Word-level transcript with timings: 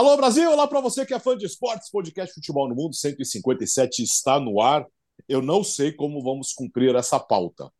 Alô 0.00 0.16
Brasil, 0.16 0.50
olá 0.50 0.66
para 0.66 0.80
você 0.80 1.04
que 1.04 1.12
é 1.12 1.20
fã 1.20 1.36
de 1.36 1.44
esportes, 1.44 1.90
podcast 1.90 2.34
Futebol 2.34 2.66
no 2.66 2.74
Mundo 2.74 2.94
157 2.94 4.02
está 4.02 4.40
no 4.40 4.58
ar. 4.58 4.86
Eu 5.28 5.42
não 5.42 5.62
sei 5.62 5.92
como 5.92 6.22
vamos 6.22 6.54
cumprir 6.54 6.94
essa 6.94 7.20
pauta. 7.20 7.70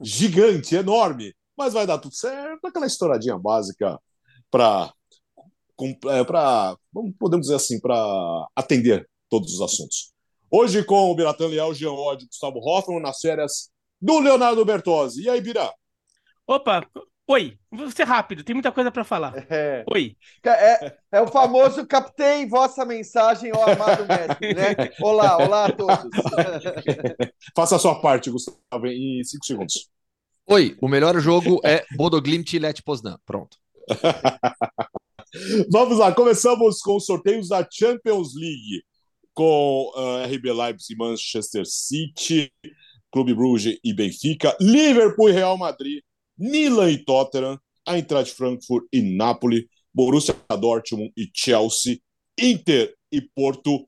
Gigante, 0.00 0.74
enorme, 0.74 1.34
mas 1.54 1.74
vai 1.74 1.86
dar 1.86 1.98
tudo 1.98 2.14
certo. 2.14 2.64
Aquela 2.66 2.86
estouradinha 2.86 3.36
básica 3.36 4.00
para 4.50 4.90
é, 6.06 6.24
para 6.24 6.78
podemos 7.18 7.48
dizer 7.48 7.56
assim, 7.56 7.78
para 7.78 7.94
atender 8.56 9.06
todos 9.28 9.52
os 9.52 9.60
assuntos. 9.60 10.14
Hoje 10.50 10.82
com 10.82 11.10
o 11.10 11.14
Biratan 11.14 11.48
Leal, 11.48 11.74
Jean 11.74 11.92
Odd, 11.92 12.24
Gustavo 12.24 12.58
Hoffman 12.58 13.02
nas 13.02 13.20
férias 13.20 13.70
do 14.00 14.18
Leonardo 14.18 14.64
Bertozzi. 14.64 15.24
E 15.24 15.28
aí, 15.28 15.42
Bira? 15.42 15.70
Opa, 16.46 16.88
oi, 17.30 17.56
vou 17.70 17.88
ser 17.92 18.04
rápido, 18.04 18.42
tem 18.42 18.54
muita 18.54 18.72
coisa 18.72 18.90
para 18.90 19.04
falar. 19.04 19.46
É. 19.48 19.84
Oi. 19.92 20.16
É, 20.44 20.96
é, 21.12 21.20
o 21.20 21.28
famoso 21.28 21.86
captei 21.86 22.44
vossa 22.44 22.84
mensagem, 22.84 23.52
ó 23.54 23.70
amado 23.70 24.04
mestre, 24.04 24.52
né? 24.52 24.74
Olá, 25.00 25.36
olá 25.38 25.66
a 25.66 25.72
todos. 25.72 26.10
Faça 27.54 27.76
a 27.76 27.78
sua 27.78 28.00
parte, 28.00 28.30
Gustavo, 28.30 28.86
em 28.86 29.22
cinco 29.22 29.46
segundos. 29.46 29.88
Oi, 30.44 30.76
o 30.80 30.88
melhor 30.88 31.20
jogo 31.20 31.60
é 31.64 31.84
Bodoglimt 31.96 32.52
e 32.52 32.58
Let 32.58 32.82
Poznan. 32.82 33.16
Pronto. 33.24 33.56
Vamos 35.70 35.98
lá, 35.98 36.12
começamos 36.12 36.80
com 36.80 36.96
os 36.96 37.06
sorteios 37.06 37.48
da 37.48 37.64
Champions 37.70 38.34
League, 38.34 38.82
com 39.32 39.92
uh, 39.94 40.24
RB 40.24 40.52
Leipzig 40.52 40.94
e 40.94 40.96
Manchester 40.96 41.64
City, 41.64 42.52
Clube 43.12 43.32
Bruges 43.34 43.78
e 43.84 43.94
Benfica, 43.94 44.56
Liverpool 44.60 45.28
e 45.28 45.32
Real 45.32 45.56
Madrid, 45.56 46.02
Milan 46.40 46.90
e 46.90 47.04
Tottenham, 47.04 47.60
Eintracht 47.86 48.34
Frankfurt 48.34 48.86
e 48.92 49.02
Napoli, 49.02 49.68
Borussia 49.92 50.34
Dortmund 50.58 51.12
e 51.16 51.30
Chelsea, 51.34 51.98
Inter 52.38 52.94
e 53.12 53.20
Porto, 53.20 53.86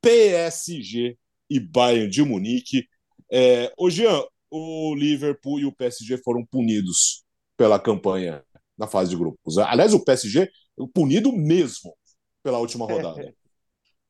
PSG 0.00 1.16
e 1.48 1.60
Bayern 1.60 2.10
de 2.10 2.22
Munique. 2.24 2.88
É, 3.30 3.72
ô 3.78 3.88
Jean, 3.88 4.22
o 4.50 4.94
Liverpool 4.94 5.60
e 5.60 5.64
o 5.64 5.72
PSG 5.72 6.18
foram 6.18 6.44
punidos 6.44 7.24
pela 7.56 7.78
campanha 7.78 8.44
na 8.76 8.88
fase 8.88 9.10
de 9.10 9.16
grupos. 9.16 9.56
Aliás, 9.58 9.94
o 9.94 10.04
PSG 10.04 10.50
punido 10.92 11.32
mesmo 11.32 11.94
pela 12.42 12.58
última 12.58 12.86
rodada. 12.86 13.32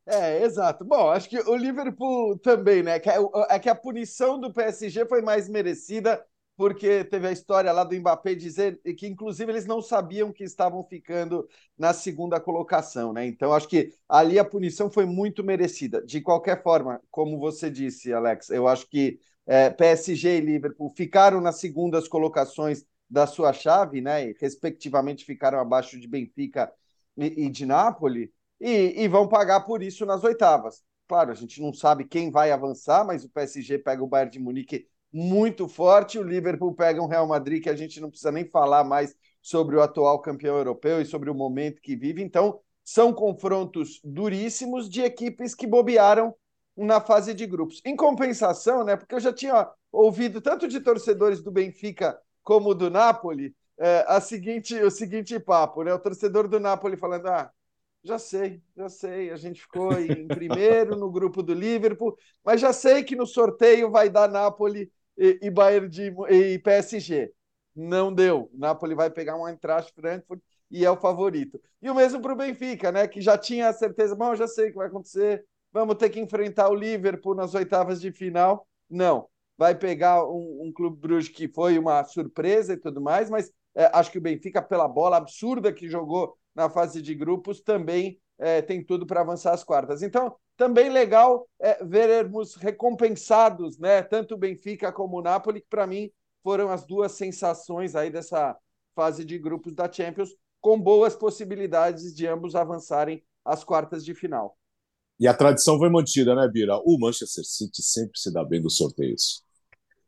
É, 0.04 0.42
exato. 0.42 0.84
Bom, 0.84 1.10
acho 1.10 1.28
que 1.28 1.38
o 1.38 1.54
Liverpool 1.54 2.36
também, 2.38 2.82
né? 2.82 2.96
É, 2.96 3.54
é, 3.54 3.58
que 3.60 3.68
a 3.68 3.74
punição 3.74 4.36
do 4.36 4.52
PSG 4.52 5.06
foi 5.06 5.22
mais 5.22 5.48
merecida, 5.48 6.20
porque 6.56 7.04
teve 7.04 7.26
a 7.26 7.32
história 7.32 7.72
lá 7.72 7.82
do 7.84 7.94
Mbappé 7.96 8.34
dizer 8.34 8.80
que, 8.96 9.06
inclusive, 9.06 9.50
eles 9.50 9.66
não 9.66 9.80
sabiam 9.80 10.32
que 10.32 10.44
estavam 10.44 10.84
ficando 10.84 11.48
na 11.78 11.92
segunda 11.92 12.38
colocação, 12.40 13.12
né? 13.12 13.26
Então, 13.26 13.52
acho 13.52 13.68
que 13.68 13.92
ali 14.08 14.38
a 14.38 14.44
punição 14.44 14.90
foi 14.90 15.06
muito 15.06 15.42
merecida. 15.42 16.04
De 16.04 16.20
qualquer 16.20 16.62
forma, 16.62 17.00
como 17.10 17.38
você 17.38 17.70
disse, 17.70 18.12
Alex, 18.12 18.50
eu 18.50 18.68
acho 18.68 18.88
que 18.88 19.18
é, 19.46 19.70
PSG 19.70 20.38
e 20.38 20.40
Liverpool 20.40 20.90
ficaram 20.96 21.40
nas 21.40 21.58
segundas 21.58 22.06
colocações 22.06 22.84
da 23.08 23.26
sua 23.26 23.52
chave, 23.52 24.00
né? 24.00 24.28
E, 24.30 24.36
respectivamente 24.40 25.24
ficaram 25.24 25.58
abaixo 25.58 25.98
de 25.98 26.06
Benfica 26.06 26.72
e, 27.16 27.46
e 27.46 27.50
de 27.50 27.66
Nápoles, 27.66 28.28
e, 28.60 29.02
e 29.02 29.08
vão 29.08 29.28
pagar 29.28 29.62
por 29.62 29.82
isso 29.82 30.06
nas 30.06 30.22
oitavas. 30.22 30.82
Claro, 31.08 31.30
a 31.30 31.34
gente 31.34 31.60
não 31.60 31.72
sabe 31.72 32.04
quem 32.06 32.30
vai 32.30 32.50
avançar, 32.52 33.04
mas 33.04 33.24
o 33.24 33.28
PSG 33.28 33.78
pega 33.78 34.02
o 34.02 34.06
Bayern 34.06 34.30
de 34.30 34.38
Munique 34.38 34.86
muito 35.12 35.68
forte, 35.68 36.18
o 36.18 36.22
Liverpool 36.22 36.74
pega 36.74 37.02
um 37.02 37.06
Real 37.06 37.26
Madrid 37.26 37.62
que 37.62 37.70
a 37.70 37.76
gente 37.76 38.00
não 38.00 38.08
precisa 38.08 38.32
nem 38.32 38.44
falar 38.44 38.84
mais 38.84 39.14
sobre 39.40 39.76
o 39.76 39.82
atual 39.82 40.20
campeão 40.20 40.56
europeu 40.56 41.00
e 41.00 41.06
sobre 41.06 41.28
o 41.28 41.34
momento 41.34 41.82
que 41.82 41.96
vive. 41.96 42.22
Então, 42.22 42.60
são 42.84 43.12
confrontos 43.12 44.00
duríssimos 44.02 44.88
de 44.88 45.02
equipes 45.02 45.54
que 45.54 45.66
bobearam 45.66 46.34
na 46.76 47.00
fase 47.00 47.34
de 47.34 47.46
grupos. 47.46 47.80
Em 47.84 47.94
compensação, 47.94 48.84
né, 48.84 48.96
porque 48.96 49.14
eu 49.14 49.20
já 49.20 49.32
tinha 49.32 49.68
ouvido 49.90 50.40
tanto 50.40 50.66
de 50.66 50.80
torcedores 50.80 51.42
do 51.42 51.50
Benfica 51.50 52.18
como 52.42 52.74
do 52.74 52.90
Napoli, 52.90 53.54
é, 53.78 54.04
a 54.06 54.20
seguinte, 54.20 54.74
o 54.74 54.90
seguinte 54.90 55.38
papo, 55.38 55.82
né? 55.82 55.92
O 55.92 55.98
torcedor 55.98 56.48
do 56.48 56.60
Napoli 56.60 56.96
falando: 56.96 57.26
ah, 57.26 57.50
já 58.02 58.18
sei, 58.18 58.62
já 58.76 58.88
sei, 58.88 59.30
a 59.30 59.36
gente 59.36 59.62
ficou 59.62 59.92
em 59.92 60.26
primeiro 60.28 60.96
no 60.96 61.10
grupo 61.10 61.42
do 61.42 61.54
Liverpool, 61.54 62.16
mas 62.44 62.60
já 62.60 62.72
sei 62.72 63.02
que 63.04 63.16
no 63.16 63.26
sorteio 63.26 63.90
vai 63.90 64.10
dar 64.10 64.28
Napoli 64.28 64.90
e, 65.16 65.38
e 65.42 65.50
Bayern 65.50 65.88
de, 65.88 66.12
e 66.30 66.58
PSG. 66.58 67.32
Não 67.74 68.12
deu. 68.12 68.50
Napoli 68.52 68.94
vai 68.94 69.10
pegar 69.10 69.36
um 69.36 69.48
Eintracht 69.48 69.92
Frankfurt 69.94 70.40
e 70.70 70.84
é 70.84 70.90
o 70.90 70.96
favorito. 70.96 71.60
E 71.80 71.90
o 71.90 71.94
mesmo 71.94 72.20
para 72.20 72.32
o 72.32 72.36
Benfica, 72.36 72.92
né? 72.92 73.06
Que 73.08 73.20
já 73.20 73.36
tinha 73.38 73.68
a 73.68 73.72
certeza, 73.72 74.14
bom, 74.14 74.34
já 74.34 74.46
sei 74.46 74.68
o 74.68 74.70
que 74.70 74.76
vai 74.76 74.88
acontecer. 74.88 75.44
Vamos 75.72 75.96
ter 75.96 76.10
que 76.10 76.20
enfrentar 76.20 76.68
o 76.68 76.74
Liverpool 76.74 77.34
nas 77.34 77.54
oitavas 77.54 78.00
de 78.00 78.12
final. 78.12 78.66
Não 78.88 79.28
vai 79.56 79.74
pegar 79.74 80.24
um, 80.26 80.64
um 80.64 80.72
Clube 80.72 80.98
Bruges 81.00 81.28
que 81.28 81.46
foi 81.46 81.78
uma 81.78 82.02
surpresa 82.04 82.72
e 82.72 82.76
tudo 82.76 83.00
mais, 83.00 83.30
mas 83.30 83.52
é, 83.74 83.88
acho 83.92 84.10
que 84.10 84.18
o 84.18 84.20
Benfica, 84.20 84.60
pela 84.60 84.88
bola 84.88 85.16
absurda 85.16 85.72
que 85.72 85.88
jogou 85.88 86.36
na 86.54 86.68
fase 86.68 87.00
de 87.00 87.14
grupos, 87.14 87.60
também 87.60 88.18
é, 88.38 88.60
tem 88.60 88.84
tudo 88.84 89.06
para 89.06 89.20
avançar 89.20 89.52
as 89.52 89.62
quartas. 89.64 90.02
Então, 90.02 90.34
também 90.56 90.88
legal 90.90 91.48
é, 91.60 91.84
vermos 91.84 92.54
recompensados, 92.54 93.78
né? 93.78 94.02
Tanto 94.02 94.34
o 94.34 94.38
Benfica 94.38 94.92
como 94.92 95.18
o 95.18 95.22
Napoli, 95.22 95.60
que 95.60 95.68
para 95.68 95.86
mim 95.86 96.10
foram 96.42 96.70
as 96.70 96.84
duas 96.84 97.12
sensações 97.12 97.94
aí 97.94 98.10
dessa 98.10 98.56
fase 98.94 99.24
de 99.24 99.38
grupos 99.38 99.74
da 99.74 99.90
Champions, 99.90 100.30
com 100.60 100.78
boas 100.80 101.16
possibilidades 101.16 102.14
de 102.14 102.26
ambos 102.26 102.54
avançarem 102.54 103.22
às 103.44 103.64
quartas 103.64 104.04
de 104.04 104.14
final. 104.14 104.56
E 105.18 105.26
a 105.26 105.34
tradição 105.34 105.78
foi 105.78 105.88
mantida, 105.88 106.34
né, 106.34 106.48
Bira? 106.48 106.76
O 106.84 106.98
Manchester 106.98 107.44
City 107.44 107.82
sempre 107.82 108.18
se 108.18 108.32
dá 108.32 108.44
bem 108.44 108.60
dos 108.60 108.76
sorteios 108.76 109.44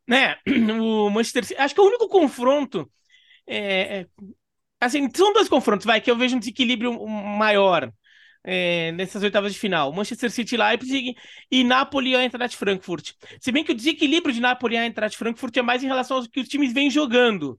né, 0.06 0.36
o 0.80 1.10
Manchester 1.10 1.44
City, 1.44 1.60
acho 1.60 1.74
que 1.74 1.80
o 1.80 1.86
único 1.86 2.08
confronto 2.08 2.90
é, 3.46 4.00
é, 4.00 4.06
assim, 4.80 5.08
são 5.14 5.32
dois 5.32 5.48
confrontos, 5.48 5.86
vai, 5.86 6.00
que 6.00 6.10
eu 6.10 6.16
vejo 6.16 6.36
um 6.36 6.38
desequilíbrio 6.38 7.06
maior 7.06 7.92
é, 8.44 8.92
nessas 8.92 9.22
oitavas 9.22 9.52
de 9.54 9.58
final. 9.58 9.92
Manchester 9.92 10.30
City 10.30 10.56
Leipzig 10.56 11.14
e 11.50 11.64
Napoli 11.64 12.10
e 12.10 12.16
Eintracht 12.16 12.56
Frankfurt. 12.56 13.12
Se 13.40 13.50
bem 13.50 13.64
que 13.64 13.72
o 13.72 13.74
desequilíbrio 13.74 14.34
de 14.34 14.40
Napoli 14.40 14.76
e 14.76 14.78
Eintracht 14.78 15.16
Frankfurt 15.16 15.56
é 15.56 15.62
mais 15.62 15.82
em 15.82 15.86
relação 15.86 16.18
ao 16.18 16.28
que 16.28 16.40
os 16.40 16.48
times 16.48 16.72
vêm 16.72 16.90
jogando 16.90 17.58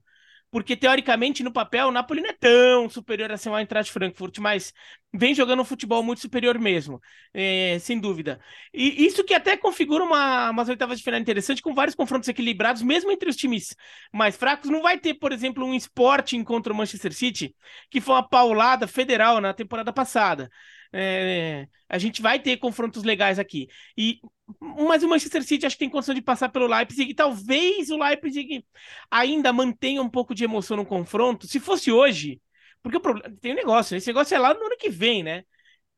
porque 0.56 0.78
teoricamente 0.78 1.44
no 1.44 1.52
papel 1.52 1.90
o 1.90 1.92
Napoli 1.92 2.22
não 2.22 2.30
é 2.30 2.34
tão 2.34 2.90
superior 2.90 3.30
assim 3.30 3.50
ao 3.50 3.60
Eintracht 3.60 3.92
Frankfurt, 3.92 4.38
mas 4.38 4.72
vem 5.14 5.36
jogando 5.36 5.62
um 5.62 5.66
futebol 5.66 6.02
muito 6.02 6.22
superior 6.22 6.58
mesmo, 6.58 7.02
é, 7.34 7.78
sem 7.80 8.00
dúvida. 8.00 8.40
E 8.74 9.06
isso 9.06 9.26
que 9.26 9.34
até 9.34 9.58
configura 9.58 10.06
uma, 10.06 10.52
umas 10.52 10.70
oitavas 10.70 10.98
de 10.98 11.04
final 11.04 11.20
interessante, 11.20 11.62
com 11.62 11.74
vários 11.74 11.94
confrontos 11.94 12.30
equilibrados, 12.30 12.82
mesmo 12.82 13.12
entre 13.12 13.30
os 13.30 13.36
times 13.36 13.76
mais 14.14 14.38
fracos. 14.38 14.70
Não 14.70 14.82
vai 14.82 14.98
ter, 14.98 15.16
por 15.16 15.34
exemplo, 15.34 15.66
um 15.66 15.74
esporte 15.74 16.42
contra 16.46 16.72
o 16.72 16.76
Manchester 16.76 17.12
City, 17.12 17.54
que 17.92 18.00
foi 18.00 18.16
uma 18.16 18.26
paulada 18.26 18.88
federal 18.88 19.42
na 19.42 19.54
temporada 19.54 19.92
passada. 19.92 20.50
É, 20.98 21.68
a 21.90 21.98
gente 21.98 22.22
vai 22.22 22.40
ter 22.40 22.56
confrontos 22.56 23.04
legais 23.04 23.38
aqui. 23.38 23.68
E, 23.98 24.22
mas 24.62 25.04
o 25.04 25.10
Manchester 25.10 25.44
City 25.44 25.66
acho 25.66 25.76
que 25.76 25.80
tem 25.80 25.90
condição 25.90 26.16
de 26.16 26.22
passar 26.22 26.48
pelo 26.48 26.68
Leipzig. 26.68 27.12
E 27.12 27.14
talvez 27.14 27.90
o 27.90 27.98
Leipzig 27.98 28.66
ainda 29.12 29.52
mantenha 29.52 30.02
um 30.02 30.10
pouco 30.10 30.34
de 30.34 30.46
emoção 30.46 30.78
no 30.78 30.86
confronto. 30.86 31.48
Se 31.48 31.60
fosse 31.60 31.92
hoje, 31.92 32.42
porque 32.82 32.96
o 32.96 33.02
problema, 33.02 33.36
tem 33.42 33.52
um 33.52 33.56
negócio, 33.56 33.98
esse 33.98 34.08
negócio 34.08 34.34
é 34.34 34.40
lá 34.40 34.54
no 34.54 34.66
ano 34.66 34.78
que 34.78 34.90
vem, 34.90 35.22
né? 35.22 35.44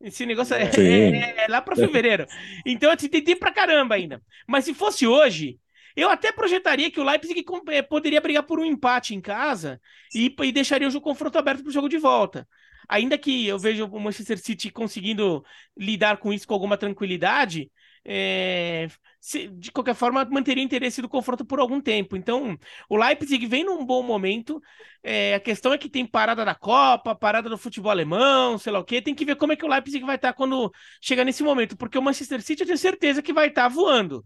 Esse 0.02 0.26
negócio 0.26 0.56
é, 0.56 0.64
é, 0.64 1.46
é 1.46 1.48
lá 1.48 1.62
para 1.62 1.76
fevereiro. 1.76 2.26
Então, 2.66 2.92
assim, 2.92 3.08
tem 3.08 3.24
tempo 3.24 3.42
pra 3.42 3.54
caramba 3.54 3.94
ainda. 3.94 4.20
Mas 4.48 4.66
se 4.66 4.74
fosse 4.74 5.06
hoje, 5.06 5.60
eu 5.96 6.10
até 6.10 6.32
projetaria 6.32 6.90
que 6.90 7.00
o 7.00 7.04
Leipzig 7.04 7.46
é, 7.68 7.84
poderia 7.84 8.22
brigar 8.22 8.44
por 8.44 8.60
um 8.60 8.66
empate 8.66 9.14
em 9.14 9.22
casa 9.22 9.80
e, 10.14 10.36
e 10.42 10.52
deixaria 10.52 10.88
o 10.88 11.02
confronto 11.02 11.38
aberto 11.38 11.62
para 11.62 11.70
o 11.70 11.74
jogo 11.74 11.88
de 11.88 12.00
volta 12.00 12.48
ainda 12.88 13.18
que 13.18 13.48
eu 13.48 13.60
vejo 13.60 13.86
o 13.86 14.00
Manchester 14.00 14.38
City 14.38 14.72
conseguindo 14.72 15.44
lidar 15.78 16.18
com 16.18 16.34
isso 16.34 16.48
com 16.48 16.54
alguma 16.54 16.78
tranquilidade, 16.78 17.72
é, 18.10 18.88
se, 19.20 19.50
de 19.50 19.70
qualquer 19.72 19.94
forma, 19.94 20.24
manteria 20.26 20.64
o 20.64 20.66
interesse 20.66 21.02
do 21.02 21.10
confronto 21.10 21.44
por 21.44 21.60
algum 21.60 21.82
tempo. 21.82 22.16
Então, 22.16 22.58
o 22.90 22.96
Leipzig 22.96 23.46
vem 23.46 23.66
num 23.66 23.86
bom 23.86 24.02
momento. 24.02 24.62
É, 25.04 25.36
a 25.36 25.40
questão 25.42 25.74
é 25.74 25.78
que 25.78 25.90
tem 25.90 26.06
parada 26.06 26.46
da 26.46 26.56
Copa, 26.56 27.14
parada 27.14 27.50
do 27.50 27.58
futebol 27.58 27.92
alemão, 27.92 28.58
sei 28.58 28.72
lá 28.72 28.80
o 28.80 28.86
quê. 28.86 29.02
Tem 29.02 29.14
que 29.14 29.26
ver 29.26 29.36
como 29.36 29.52
é 29.52 29.56
que 29.58 29.66
o 29.66 29.68
Leipzig 29.68 30.06
vai 30.06 30.16
estar 30.16 30.32
quando 30.34 30.72
chegar 31.02 31.26
nesse 31.26 31.44
momento, 31.44 31.76
porque 31.76 31.98
o 31.98 32.02
Manchester 32.02 32.42
City 32.42 32.62
eu 32.62 32.68
tenho 32.68 32.78
certeza 32.78 33.22
que 33.22 33.34
vai 33.34 33.48
estar 33.48 33.68
voando, 33.68 34.26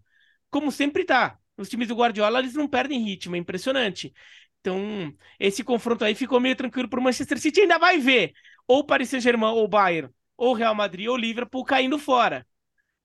como 0.51 0.71
sempre 0.71 1.01
está. 1.01 1.37
Os 1.57 1.67
times 1.67 1.87
do 1.87 1.95
Guardiola 1.95 2.39
eles 2.39 2.53
não 2.53 2.67
perdem 2.67 3.03
ritmo, 3.03 3.35
é 3.35 3.39
impressionante. 3.39 4.13
Então, 4.59 5.11
esse 5.39 5.63
confronto 5.63 6.05
aí 6.05 6.13
ficou 6.13 6.39
meio 6.39 6.55
tranquilo 6.55 6.87
para 6.87 6.99
o 6.99 7.03
Manchester 7.03 7.39
City. 7.39 7.61
Ainda 7.61 7.79
vai 7.79 7.97
ver 7.97 8.31
ou 8.67 8.85
Paris 8.85 9.09
Saint-Germain, 9.09 9.51
ou 9.51 9.67
Bayern, 9.67 10.11
ou 10.37 10.53
Real 10.53 10.75
Madrid, 10.75 11.07
ou 11.07 11.17
Liverpool 11.17 11.63
caindo 11.63 11.99
fora. 11.99 12.45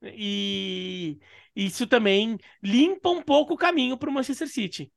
E 0.02 1.18
isso 1.54 1.86
também 1.86 2.38
limpa 2.62 3.10
um 3.10 3.22
pouco 3.22 3.54
o 3.54 3.56
caminho 3.56 3.96
para 3.96 4.10
o 4.10 4.12
Manchester 4.12 4.48
City. 4.48 4.92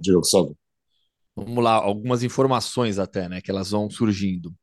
Diego 0.00 0.24
Salvo. 0.24 0.56
Vamos 1.34 1.62
lá, 1.62 1.74
algumas 1.74 2.22
informações 2.22 2.98
até, 2.98 3.28
né, 3.28 3.40
que 3.40 3.50
elas 3.50 3.70
vão 3.70 3.90
surgindo. 3.90 4.54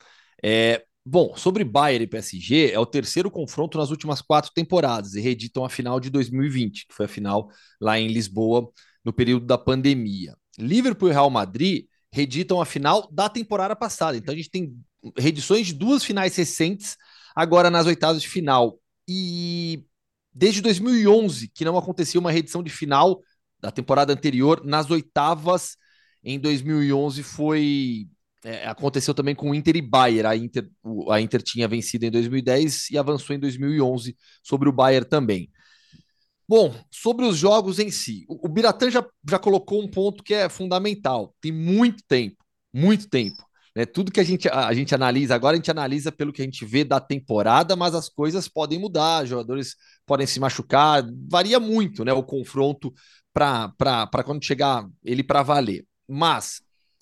É, 0.44 0.84
bom, 1.06 1.36
sobre 1.36 1.64
Bayern 1.64 2.06
e 2.06 2.08
PSG, 2.08 2.72
é 2.72 2.80
o 2.80 2.86
terceiro 2.86 3.30
confronto 3.30 3.78
nas 3.78 3.92
últimas 3.92 4.22
quatro 4.22 4.52
temporadas 4.54 5.14
e 5.14 5.22
reeditam 5.22 5.64
a 5.64 5.70
final 5.70 6.00
de 6.00 6.10
2020, 6.10 6.88
que 6.88 6.94
foi 6.94 7.06
a 7.06 7.10
final 7.10 7.48
lá 7.80 8.00
em 8.00 8.08
Lisboa 8.08 8.72
no 9.06 9.14
período 9.14 9.46
da 9.46 9.58
pandemia. 9.58 10.36
Liverpool 10.58 11.10
e 11.10 11.12
Real 11.12 11.30
Madrid 11.30 11.86
reeditam 12.14 12.62
a 12.62 12.66
final 12.66 13.10
da 13.12 13.28
temporada 13.28 13.76
passada. 13.76 14.16
Então 14.16 14.34
a 14.34 14.38
gente 14.38 14.52
tem 14.52 14.72
reedições 15.18 15.68
de 15.68 15.74
duas 15.74 16.04
finais 16.04 16.36
recentes 16.36 16.96
agora 17.36 17.72
nas 17.72 17.88
oitavas 17.88 18.22
de 18.22 18.30
final. 18.30 18.80
E 19.10 19.84
desde 20.32 20.62
2011 20.62 21.50
que 21.50 21.66
não 21.66 21.76
acontecia 21.76 22.20
uma 22.20 22.32
reedição 22.32 22.62
de 22.62 22.70
final 22.70 23.20
da 23.60 23.72
temporada 23.72 24.14
anterior 24.14 24.64
nas 24.64 24.92
oitavas. 24.92 25.76
Em 26.24 26.40
2011 26.40 27.24
foi 27.24 28.08
é, 28.46 28.68
aconteceu 28.68 29.14
também 29.16 29.34
com 29.34 29.50
o 29.50 29.56
Inter 29.56 29.76
e 29.76 29.82
Bayern. 29.82 30.28
A 30.28 30.36
Inter, 30.36 30.70
a 31.10 31.20
Inter 31.20 31.42
tinha 31.42 31.68
vencido 31.68 32.06
em 32.06 32.12
2010 32.12 32.92
e 32.92 32.98
avançou 32.98 33.36
em 33.36 33.40
2011 33.40 34.16
sobre 34.44 34.70
o 34.70 34.72
Bayern 34.72 35.10
também. 35.10 35.50
Bom, 36.56 36.72
sobre 36.92 37.26
os 37.26 37.36
jogos 37.36 37.80
em 37.80 37.90
si, 37.90 38.26
o, 38.30 38.46
o 38.46 38.48
Biratã 38.48 38.88
já, 38.88 39.04
já 39.28 39.40
colocou 39.40 39.82
um 39.82 39.88
ponto 39.88 40.24
que 40.24 40.36
é 40.36 40.48
fundamental. 40.48 41.36
Tem 41.42 41.52
muito 41.52 42.04
tempo, 42.08 42.46
muito 42.72 43.10
tempo. 43.10 43.44
Né? 43.76 43.88
Tudo 43.88 44.12
que 44.12 44.20
a 44.20 44.24
gente, 44.24 44.48
a, 44.48 44.68
a, 44.68 44.74
gente 44.76 44.94
analisa 44.94 45.34
agora, 45.34 45.56
a 45.56 45.58
gente 45.58 45.72
analisa 45.72 46.12
pelo 46.12 46.32
que 46.32 46.44
a 46.44 46.46
gente 46.46 46.64
vê 46.64 46.84
da 46.84 47.00
temporada, 47.00 47.76
mas 47.76 47.96
as 47.96 48.08
coisas 48.08 48.48
podem 48.48 48.78
mudar, 48.78 49.26
jogadores 49.26 49.76
podem 50.06 50.28
se 50.28 50.40
machucar, 50.40 51.04
varia 51.28 51.60
muito 51.60 52.06
né, 52.06 52.14
o 52.14 52.22
confronto 52.22 52.94
para 53.34 54.24
quando 54.24 54.46
chegar 54.46 54.88
ele 55.04 55.24
para 55.24 55.42
valer. 55.42 55.88
Mas 56.08 56.62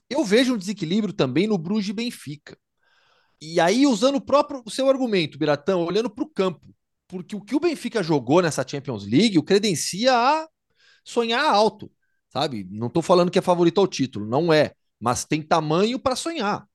eu 0.09 0.23
vejo 0.23 0.53
um 0.53 0.57
desequilíbrio 0.57 1.13
também 1.13 1.45
no 1.45 1.57
Bruges 1.57 1.89
e 1.89 1.93
Benfica. 1.93 2.57
E 3.41 3.59
aí, 3.59 3.85
usando 3.85 4.15
o 4.15 4.21
próprio 4.21 4.61
o 4.65 4.71
seu 4.71 4.89
argumento, 4.89 5.37
Biratão, 5.37 5.83
olhando 5.83 6.09
para 6.09 6.23
o 6.23 6.29
campo, 6.29 6.73
porque 7.11 7.35
o 7.35 7.41
que 7.41 7.55
o 7.55 7.59
Benfica 7.59 8.01
jogou 8.01 8.41
nessa 8.41 8.65
Champions 8.65 9.05
League 9.05 9.37
o 9.37 9.43
credencia 9.43 10.13
a 10.15 10.47
sonhar 11.03 11.43
alto, 11.43 11.91
sabe? 12.29 12.65
Não 12.71 12.87
estou 12.87 13.03
falando 13.03 13.29
que 13.29 13.37
é 13.37 13.41
favorito 13.41 13.81
ao 13.81 13.87
título, 13.87 14.25
não 14.25 14.53
é 14.53 14.73
mas 15.01 15.25
tem 15.25 15.41
tamanho 15.41 15.97
para 15.99 16.15
sonhar. 16.15 16.65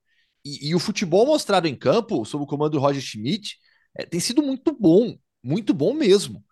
E, 0.45 0.69
e, 0.71 0.75
o 0.75 0.81
futebol 0.81 1.25
mostrado 1.25 1.69
em 1.69 1.77
campo, 1.77 2.25
sob 2.25 2.43
o 2.43 2.47
comando 2.47 2.73
do 2.73 2.81
Roger 2.81 3.01
Schmidt, 3.01 3.57
é, 3.97 4.05
tem 4.05 4.19
sido 4.19 4.43
muito 4.43 4.77
bom, 4.79 5.17
muito 5.43 5.73
bom 5.73 5.95
mesmo. 5.95 6.45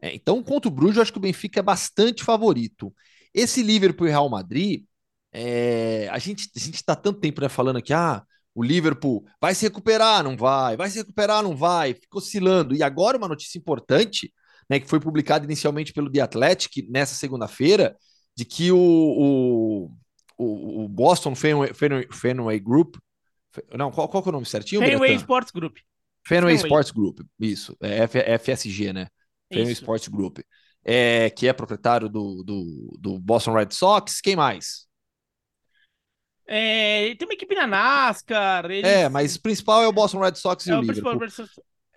É, 0.00 0.14
então, 0.14 0.42
contra 0.42 0.68
o 0.68 0.70
Bruges, 0.70 0.96
eu 0.96 1.02
acho 1.02 1.12
que 1.12 1.18
o 1.18 1.20
Benfica 1.20 1.58
é 1.60 1.62
bastante 1.62 2.22
favorito. 2.22 2.94
Esse 3.34 3.62
Liverpool 3.62 4.06
e 4.06 4.10
Real 4.10 4.28
Madrid, 4.28 4.84
é, 5.32 6.08
a 6.12 6.18
gente 6.18 6.48
a 6.56 6.58
gente 6.60 6.76
está 6.76 6.94
tanto 6.94 7.20
tempo 7.20 7.40
né, 7.40 7.48
falando 7.48 7.78
aqui, 7.78 7.92
ah, 7.92 8.22
o 8.56 8.64
Liverpool 8.64 9.24
vai 9.40 9.54
se 9.54 9.64
recuperar, 9.64 10.24
não 10.24 10.36
vai, 10.36 10.76
vai 10.76 10.90
se 10.90 10.98
recuperar, 10.98 11.44
não 11.44 11.54
vai, 11.54 11.94
fica 11.94 12.18
oscilando. 12.18 12.74
E 12.74 12.82
agora 12.82 13.16
uma 13.16 13.28
notícia 13.28 13.58
importante, 13.58 14.32
né, 14.68 14.80
que 14.80 14.88
foi 14.88 14.98
publicada 14.98 15.44
inicialmente 15.44 15.92
pelo 15.92 16.10
The 16.10 16.20
Athletic 16.20 16.88
nessa 16.90 17.14
segunda-feira, 17.14 17.96
de 18.34 18.44
que 18.44 18.72
o, 18.72 18.78
o 18.78 19.90
o, 20.36 20.84
o 20.84 20.88
Boston 20.88 21.34
Fenway, 21.34 21.72
Fenway, 21.72 22.06
Fenway, 22.12 22.60
Group. 22.60 22.96
Não, 23.74 23.90
qual, 23.90 24.08
qual 24.08 24.22
é 24.24 24.28
o 24.28 24.32
nome 24.32 24.46
certinho? 24.46 24.82
Fenway 24.82 25.14
Sports 25.14 25.50
Group. 25.50 25.78
Fenway, 26.26 26.56
Fenway, 26.56 26.66
Sports 26.66 26.90
Group, 26.90 27.20
isso. 27.38 27.76
É 27.80 28.02
F, 28.02 28.18
FSG, 28.38 28.92
né? 28.92 29.08
Fenway 29.50 29.72
isso. 29.72 29.82
Sports 29.82 30.08
Group. 30.08 30.38
É, 30.84 31.30
que 31.30 31.48
é 31.48 31.52
proprietário 31.52 32.08
do, 32.08 32.42
do, 32.44 32.98
do 33.00 33.18
Boston 33.18 33.54
Red 33.54 33.68
Sox. 33.70 34.20
Quem 34.20 34.36
mais? 34.36 34.86
É, 36.46 37.14
tem 37.16 37.26
uma 37.26 37.34
equipe 37.34 37.54
na 37.54 37.66
NASCAR. 37.66 38.70
Eles... 38.70 38.88
É, 38.88 39.08
mas 39.08 39.34
o 39.36 39.42
principal 39.42 39.82
é 39.82 39.88
o 39.88 39.92
Boston 39.92 40.20
Red 40.20 40.36
Sox 40.36 40.66
é 40.66 40.70
e 40.70 40.74
o, 40.74 40.78
o 40.78 40.80
Liverpool 40.80 41.18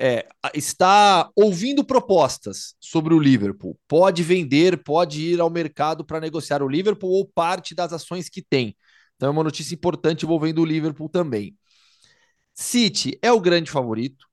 é, 0.02 0.26
está 0.54 1.30
ouvindo 1.36 1.84
propostas 1.84 2.74
sobre 2.80 3.14
o 3.14 3.20
Liverpool. 3.20 3.78
Pode 3.86 4.24
vender, 4.24 4.82
pode 4.82 5.22
ir 5.22 5.42
ao 5.42 5.50
mercado 5.50 6.06
para 6.06 6.22
negociar 6.22 6.64
o 6.64 6.70
Liverpool 6.70 7.12
ou 7.12 7.28
parte 7.28 7.76
das 7.76 7.92
ações 7.92 8.30
que 8.30 8.42
tem. 8.42 8.76
Então 9.18 9.28
é 9.28 9.32
uma 9.32 9.44
notícia 9.44 9.76
importante 9.76 10.24
envolvendo 10.24 10.62
o 10.62 10.66
Liverpool 10.66 11.10
também. 11.10 11.54
City 12.54 13.20
é 13.22 13.32
o 13.32 13.42
grande 13.42 13.70
favorito. 13.70 14.26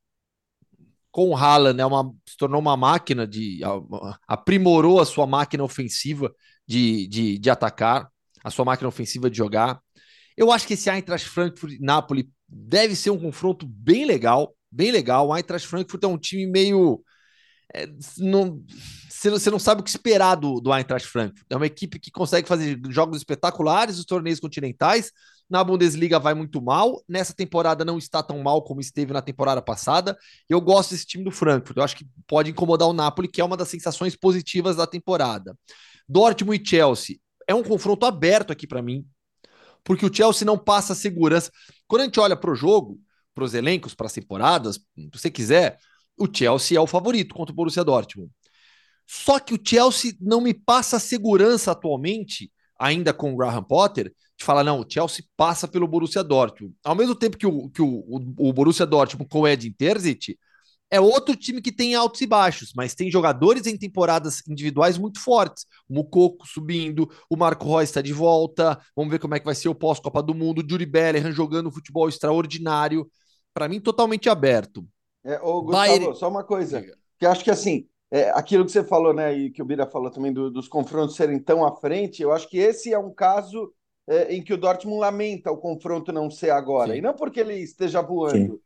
Com 1.11 1.31
o 1.31 1.37
Haaland, 1.37 1.81
é 1.81 1.87
uma, 1.87 2.13
se 2.29 2.37
tornou 2.37 2.61
uma 2.61 2.77
máquina 2.77 3.27
de. 3.27 3.61
aprimorou 4.29 5.01
a 5.01 5.07
sua 5.07 5.27
máquina 5.27 5.65
ofensiva 5.65 6.33
de, 6.67 7.09
de, 7.09 7.39
de 7.39 7.51
atacar, 7.51 8.09
a 8.45 8.51
sua 8.51 8.65
máquina 8.65 8.89
ofensiva 8.89 9.29
de 9.29 9.37
jogar. 9.37 9.81
Eu 10.37 10.53
acho 10.53 10.67
que 10.67 10.75
esse 10.75 10.91
Eintracht 10.91 11.29
Frankfurt 11.29 11.79
Napoli 11.81 12.31
deve 12.49 12.95
ser 12.95 13.11
um 13.11 13.19
confronto 13.19 13.67
bem 13.67 14.05
legal 14.05 14.57
bem 14.77 14.91
legal. 14.91 15.29
O 15.29 15.35
Eintracht 15.35 15.67
Frankfurt 15.67 16.05
é 16.05 16.07
um 16.07 16.19
time 16.19 16.47
meio. 16.47 17.03
É, 17.75 17.89
não, 18.19 18.63
você 19.09 19.51
não 19.51 19.59
sabe 19.59 19.81
o 19.81 19.85
que 19.85 19.91
esperar 19.91 20.37
do, 20.37 20.61
do 20.61 20.73
Eintracht 20.73 21.09
Frankfurt. 21.09 21.47
É 21.49 21.57
uma 21.57 21.67
equipe 21.67 21.99
que 21.99 22.11
consegue 22.11 22.47
fazer 22.47 22.81
jogos 22.91 23.17
espetaculares, 23.19 23.99
os 23.99 24.05
torneios 24.05 24.39
continentais. 24.39 25.11
Na 25.49 25.63
Bundesliga 25.63 26.19
vai 26.19 26.35
muito 26.35 26.61
mal. 26.61 27.03
Nessa 27.09 27.33
temporada 27.33 27.85
não 27.85 27.99
está 27.99 28.23
tão 28.23 28.43
mal 28.43 28.63
como 28.63 28.81
esteve 28.81 29.13
na 29.13 29.23
temporada 29.23 29.63
passada. 29.63 30.17
Eu 30.49 30.61
gosto 30.61 30.91
desse 30.91 31.07
time 31.07 31.25
do 31.25 31.31
Frankfurt. 31.31 31.77
Eu 31.77 31.83
acho 31.83 31.97
que 31.97 32.07
pode 32.27 32.51
incomodar 32.51 32.89
o 32.89 32.93
Napoli, 32.93 33.29
que 33.29 33.41
é 33.41 33.45
uma 33.45 33.57
das 33.57 33.69
sensações 33.69 34.15
positivas 34.15 34.77
da 34.77 34.87
temporada. 34.87 35.57
Dortmund 36.09 36.61
e 36.63 36.69
Chelsea 36.69 37.17
é 37.49 37.55
um 37.55 37.63
confronto 37.63 38.05
aberto 38.05 38.53
aqui 38.53 38.67
para 38.67 38.83
mim, 38.83 39.07
porque 39.87 40.05
o 40.05 40.13
Chelsea 40.13 40.45
não 40.45 40.59
passa 40.59 40.97
segurança. 40.97 41.51
Quando 41.87 42.03
a 42.03 42.05
gente 42.07 42.19
olha 42.19 42.37
para 42.37 42.51
o 42.51 42.57
jogo, 42.57 42.99
para 43.33 43.45
os 43.45 43.55
elencos, 43.55 43.95
para 43.95 44.07
as 44.07 44.13
temporadas, 44.13 44.75
se 44.75 45.09
você 45.13 45.31
quiser, 45.31 45.79
o 46.19 46.27
Chelsea 46.31 46.77
é 46.77 46.81
o 46.81 46.89
favorito 46.89 47.33
contra 47.33 47.53
o 47.53 47.57
Borussia 47.57 47.85
Dortmund. 47.85 48.29
Só 49.07 49.39
que 49.39 49.55
o 49.55 49.61
Chelsea 49.65 50.13
não 50.21 50.41
me 50.41 50.53
passa 50.53 50.99
segurança 50.99 51.71
atualmente, 51.71 52.51
ainda 52.77 53.15
com 53.15 53.33
o 53.33 53.37
Graham 53.37 53.63
Potter, 53.63 54.13
de 54.37 54.45
falar, 54.45 54.65
não, 54.65 54.81
o 54.81 54.87
Chelsea 54.89 55.25
passa 55.37 55.69
pelo 55.69 55.87
Borussia 55.87 56.25
Dortmund. 56.25 56.75
Ao 56.85 56.97
mesmo 56.97 57.15
tempo 57.15 57.39
que 57.39 57.47
o, 57.47 57.71
que 57.71 57.81
o, 57.81 57.87
o, 57.87 58.49
o 58.49 58.53
Borussia 58.53 58.85
Dortmund 58.85 59.31
com 59.31 59.43
o 59.43 59.49
Ed 59.49 59.71
Terzic 59.71 60.37
é 60.91 61.01
outro 61.01 61.35
time 61.35 61.61
que 61.61 61.73
tem 61.73 61.95
altos 61.95 62.21
e 62.21 62.27
baixos, 62.27 62.73
mas 62.75 62.95
tem 62.95 63.11
jogadores 63.11 63.67
em 63.67 63.77
temporadas 63.77 64.43
individuais 64.49 64.97
muito 64.97 65.21
fortes. 65.21 65.67
O 65.89 65.95
Mukoko 65.95 66.47
subindo, 66.47 67.11
o 67.29 67.37
Marco 67.37 67.69
Reus 67.69 67.85
está 67.85 68.01
de 68.01 68.13
volta. 68.13 68.79
Vamos 68.95 69.11
ver 69.11 69.19
como 69.19 69.35
é 69.35 69.41
que 69.41 69.45
vai 69.45 69.55
ser 69.55 69.69
o 69.69 69.75
pós-Copa 69.75 70.23
do 70.23 70.35
Mundo. 70.35 70.63
O 70.63 70.67
Yuri 70.71 70.87
Bellingham 70.87 71.33
jogando 71.33 71.73
futebol 71.73 72.09
extraordinário 72.09 73.09
para 73.57 73.69
mim, 73.69 73.81
totalmente 73.81 74.29
aberto. 74.29 74.87
É, 75.25 75.41
ô, 75.41 75.63
Gustavo, 75.63 75.73
Bayern... 75.73 76.15
só 76.15 76.29
uma 76.29 76.45
coisa, 76.45 76.85
que 77.19 77.25
acho 77.25 77.43
que 77.43 77.51
assim, 77.51 77.89
é, 78.11 78.29
aquilo 78.31 78.67
que 78.67 78.71
você 78.71 78.85
falou, 78.85 79.15
né, 79.15 79.33
e 79.33 79.51
que 79.51 79.63
o 79.63 79.65
Bira 79.65 79.87
falou 79.87 80.11
também 80.11 80.31
do, 80.31 80.51
dos 80.51 80.69
confrontos 80.69 81.17
serem 81.17 81.39
tão 81.39 81.65
à 81.65 81.75
frente, 81.75 82.23
eu 82.23 82.33
acho 82.33 82.49
que 82.51 82.59
esse 82.59 82.93
é 82.93 82.99
um 82.99 83.13
caso 83.13 83.73
é, 84.07 84.35
em 84.35 84.43
que 84.43 84.53
o 84.53 84.59
Dortmund 84.59 85.01
lamenta 85.01 85.51
o 85.51 85.57
confronto 85.57 86.13
não 86.13 86.31
ser 86.31 86.51
agora, 86.51 86.93
Sim. 86.93 86.99
e 86.99 87.01
não 87.01 87.15
porque 87.15 87.41
ele 87.41 87.55
esteja 87.55 88.03
voando, 88.03 88.55
Sim. 88.55 88.61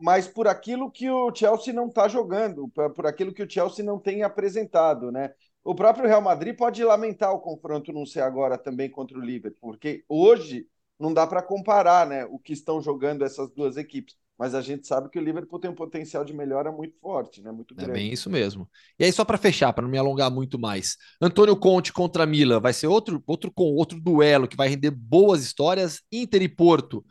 Mas 0.00 0.28
por 0.28 0.46
aquilo 0.46 0.90
que 0.90 1.10
o 1.10 1.34
Chelsea 1.34 1.72
não 1.72 1.88
está 1.88 2.08
jogando, 2.08 2.68
por, 2.68 3.06
aquilo 3.06 3.32
que 3.32 3.42
o 3.42 3.50
Chelsea 3.50 3.84
não 3.84 3.98
tem 3.98 4.22
apresentado, 4.22 5.10
né? 5.10 5.32
O 5.64 5.74
próprio 5.74 6.06
Real 6.06 6.22
Madrid 6.22 6.56
pode 6.56 6.82
lamentar 6.84 7.32
o 7.32 7.40
confronto 7.40 7.92
não 7.92 8.06
ser 8.06 8.20
agora 8.20 8.56
também 8.56 8.90
contra 8.90 9.18
o 9.18 9.20
Liverpool, 9.20 9.72
porque 9.72 10.04
hoje 10.08 10.68
não 10.98 11.12
dá 11.12 11.26
para 11.26 11.42
comparar, 11.42 12.06
né, 12.06 12.24
o 12.24 12.38
que 12.38 12.52
estão 12.52 12.80
jogando 12.80 13.24
essas 13.24 13.50
duas 13.50 13.76
equipes 13.76 14.16
mas 14.38 14.54
a 14.54 14.60
gente 14.60 14.86
sabe 14.86 15.08
que 15.08 15.18
o 15.18 15.22
Liverpool 15.22 15.58
tem 15.58 15.70
um 15.70 15.74
potencial 15.74 16.24
de 16.24 16.34
melhora 16.34 16.70
muito 16.70 16.98
forte, 17.00 17.40
né? 17.40 17.50
Muito 17.50 17.74
grande. 17.74 17.90
É 17.90 17.94
bem 17.94 18.12
isso 18.12 18.28
mesmo. 18.28 18.68
E 18.98 19.04
aí, 19.04 19.12
só 19.12 19.24
para 19.24 19.38
fechar, 19.38 19.72
para 19.72 19.82
não 19.82 19.90
me 19.90 19.96
alongar 19.96 20.30
muito 20.30 20.58
mais, 20.58 20.96
Antônio 21.20 21.56
Conte 21.56 21.92
contra 21.92 22.26
Milan 22.26 22.60
vai 22.60 22.72
ser 22.72 22.86
outro, 22.86 23.22
outro, 23.26 23.50
outro 23.56 24.00
duelo 24.00 24.46
que 24.46 24.56
vai 24.56 24.68
render 24.68 24.90
boas 24.90 25.42
histórias. 25.42 26.02
Inter 26.12 26.42
e 26.42 26.48
Porto, 26.48 27.04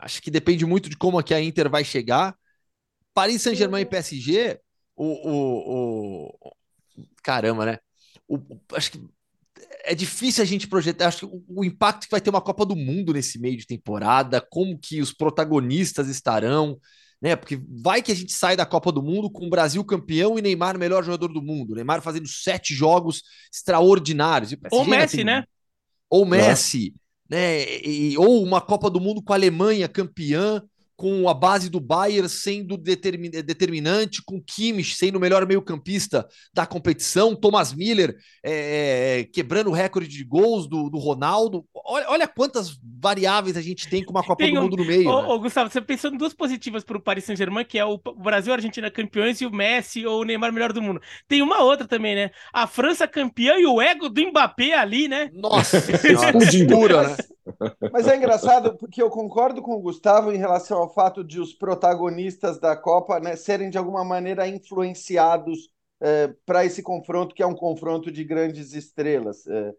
acho 0.00 0.22
que 0.22 0.30
depende 0.30 0.64
muito 0.66 0.88
de 0.88 0.96
como 0.96 1.18
aqui 1.18 1.34
a 1.34 1.40
Inter 1.40 1.68
vai 1.70 1.84
chegar. 1.84 2.34
Paris 3.14 3.42
Saint-Germain 3.42 3.82
e 3.82 3.86
PSG, 3.86 4.58
o, 4.96 5.06
o, 5.06 6.26
o, 6.40 7.06
caramba, 7.22 7.66
né? 7.66 7.78
O, 8.28 8.38
acho 8.74 8.92
que 8.92 9.04
é 9.84 9.94
difícil 9.94 10.42
a 10.42 10.46
gente 10.46 10.68
projetar. 10.68 11.08
Acho 11.08 11.28
que 11.28 11.36
o, 11.36 11.44
o, 11.60 11.64
impacto 11.64 12.04
que 12.04 12.10
vai 12.10 12.20
ter 12.20 12.30
uma 12.30 12.40
Copa 12.40 12.64
do 12.64 12.76
Mundo 12.76 13.12
nesse 13.12 13.38
meio 13.38 13.56
de 13.56 13.66
temporada, 13.66 14.40
como 14.40 14.78
que 14.78 15.00
os 15.00 15.12
protagonistas 15.12 16.08
estarão, 16.08 16.78
né? 17.20 17.36
Porque 17.36 17.60
vai 17.82 18.02
que 18.02 18.12
a 18.12 18.14
gente 18.14 18.32
sai 18.32 18.56
da 18.56 18.66
Copa 18.66 18.92
do 18.92 19.02
Mundo 19.02 19.30
com 19.30 19.46
o 19.46 19.50
Brasil 19.50 19.84
campeão 19.84 20.38
e 20.38 20.42
Neymar 20.42 20.78
melhor 20.78 21.04
jogador 21.04 21.28
do 21.28 21.42
mundo. 21.42 21.74
Neymar 21.74 22.00
fazendo 22.00 22.28
sete 22.28 22.74
jogos 22.74 23.22
extraordinários. 23.52 24.54
Ou 24.70 24.84
Messi, 24.84 25.16
tem... 25.16 25.24
né? 25.24 25.44
Ou 26.08 26.24
Messi, 26.24 26.94
né? 27.30 27.62
E, 27.82 28.16
ou 28.18 28.42
uma 28.42 28.60
Copa 28.60 28.90
do 28.90 29.00
Mundo 29.00 29.22
com 29.22 29.32
a 29.32 29.36
Alemanha 29.36 29.88
campeã, 29.88 30.62
com 31.00 31.30
a 31.30 31.32
base 31.32 31.70
do 31.70 31.80
Bayern 31.80 32.28
sendo 32.28 32.76
determin 32.76 33.30
determinante, 33.30 34.22
com 34.22 34.38
Kimmich 34.38 34.94
sendo 34.94 35.16
o 35.16 35.20
melhor 35.20 35.46
meio-campista 35.46 36.28
da 36.52 36.66
competição, 36.66 37.34
Thomas 37.34 37.72
Miller 37.72 38.14
é, 38.44 39.20
é, 39.20 39.24
quebrando 39.24 39.70
o 39.70 39.72
recorde 39.72 40.06
de 40.06 40.22
gols 40.22 40.68
do, 40.68 40.90
do 40.90 40.98
Ronaldo. 40.98 41.64
Olha, 41.74 42.04
olha, 42.10 42.28
quantas 42.28 42.78
variáveis 43.00 43.56
a 43.56 43.62
gente 43.62 43.88
tem 43.88 44.04
com 44.04 44.10
uma 44.10 44.22
Copa 44.22 44.44
tem 44.44 44.52
do 44.52 44.60
Mundo 44.60 44.76
no 44.76 44.84
meio. 44.84 45.08
Ô, 45.08 45.22
né? 45.22 45.28
ô, 45.28 45.40
Gustavo, 45.40 45.70
você 45.70 45.80
pensou 45.80 46.12
em 46.12 46.18
duas 46.18 46.34
positivas 46.34 46.84
para 46.84 46.98
o 46.98 47.00
Paris 47.00 47.24
Saint-Germain, 47.24 47.64
que 47.64 47.78
é 47.78 47.84
o 47.86 47.98
Brasil 48.18 48.50
e 48.50 48.52
a 48.52 48.56
Argentina 48.56 48.90
campeões 48.90 49.40
e 49.40 49.46
o 49.46 49.50
Messi 49.50 50.04
ou 50.04 50.20
o 50.20 50.24
Neymar 50.24 50.52
melhor 50.52 50.70
do 50.70 50.82
mundo. 50.82 51.00
Tem 51.26 51.40
uma 51.40 51.62
outra 51.62 51.88
também, 51.88 52.14
né? 52.14 52.30
A 52.52 52.66
França 52.66 53.08
campeã 53.08 53.54
e 53.58 53.64
o 53.64 53.80
ego 53.80 54.10
do 54.10 54.20
Mbappé 54.20 54.74
ali, 54.74 55.08
né? 55.08 55.30
Nossa, 55.32 55.78
explodindo, 55.80 56.88
né? 56.88 57.16
Mas 57.92 58.06
é 58.06 58.16
engraçado 58.16 58.76
porque 58.76 59.02
eu 59.02 59.10
concordo 59.10 59.62
com 59.62 59.72
o 59.72 59.80
Gustavo 59.80 60.32
em 60.32 60.38
relação 60.38 60.78
ao 60.78 60.92
fato 60.92 61.24
de 61.24 61.40
os 61.40 61.52
protagonistas 61.52 62.58
da 62.58 62.76
Copa 62.76 63.18
né, 63.20 63.36
serem 63.36 63.70
de 63.70 63.78
alguma 63.78 64.04
maneira 64.04 64.46
influenciados 64.46 65.70
é, 66.00 66.34
para 66.46 66.64
esse 66.64 66.82
confronto, 66.82 67.34
que 67.34 67.42
é 67.42 67.46
um 67.46 67.54
confronto 67.54 68.10
de 68.10 68.24
grandes 68.24 68.72
estrelas. 68.72 69.46
É, 69.46 69.72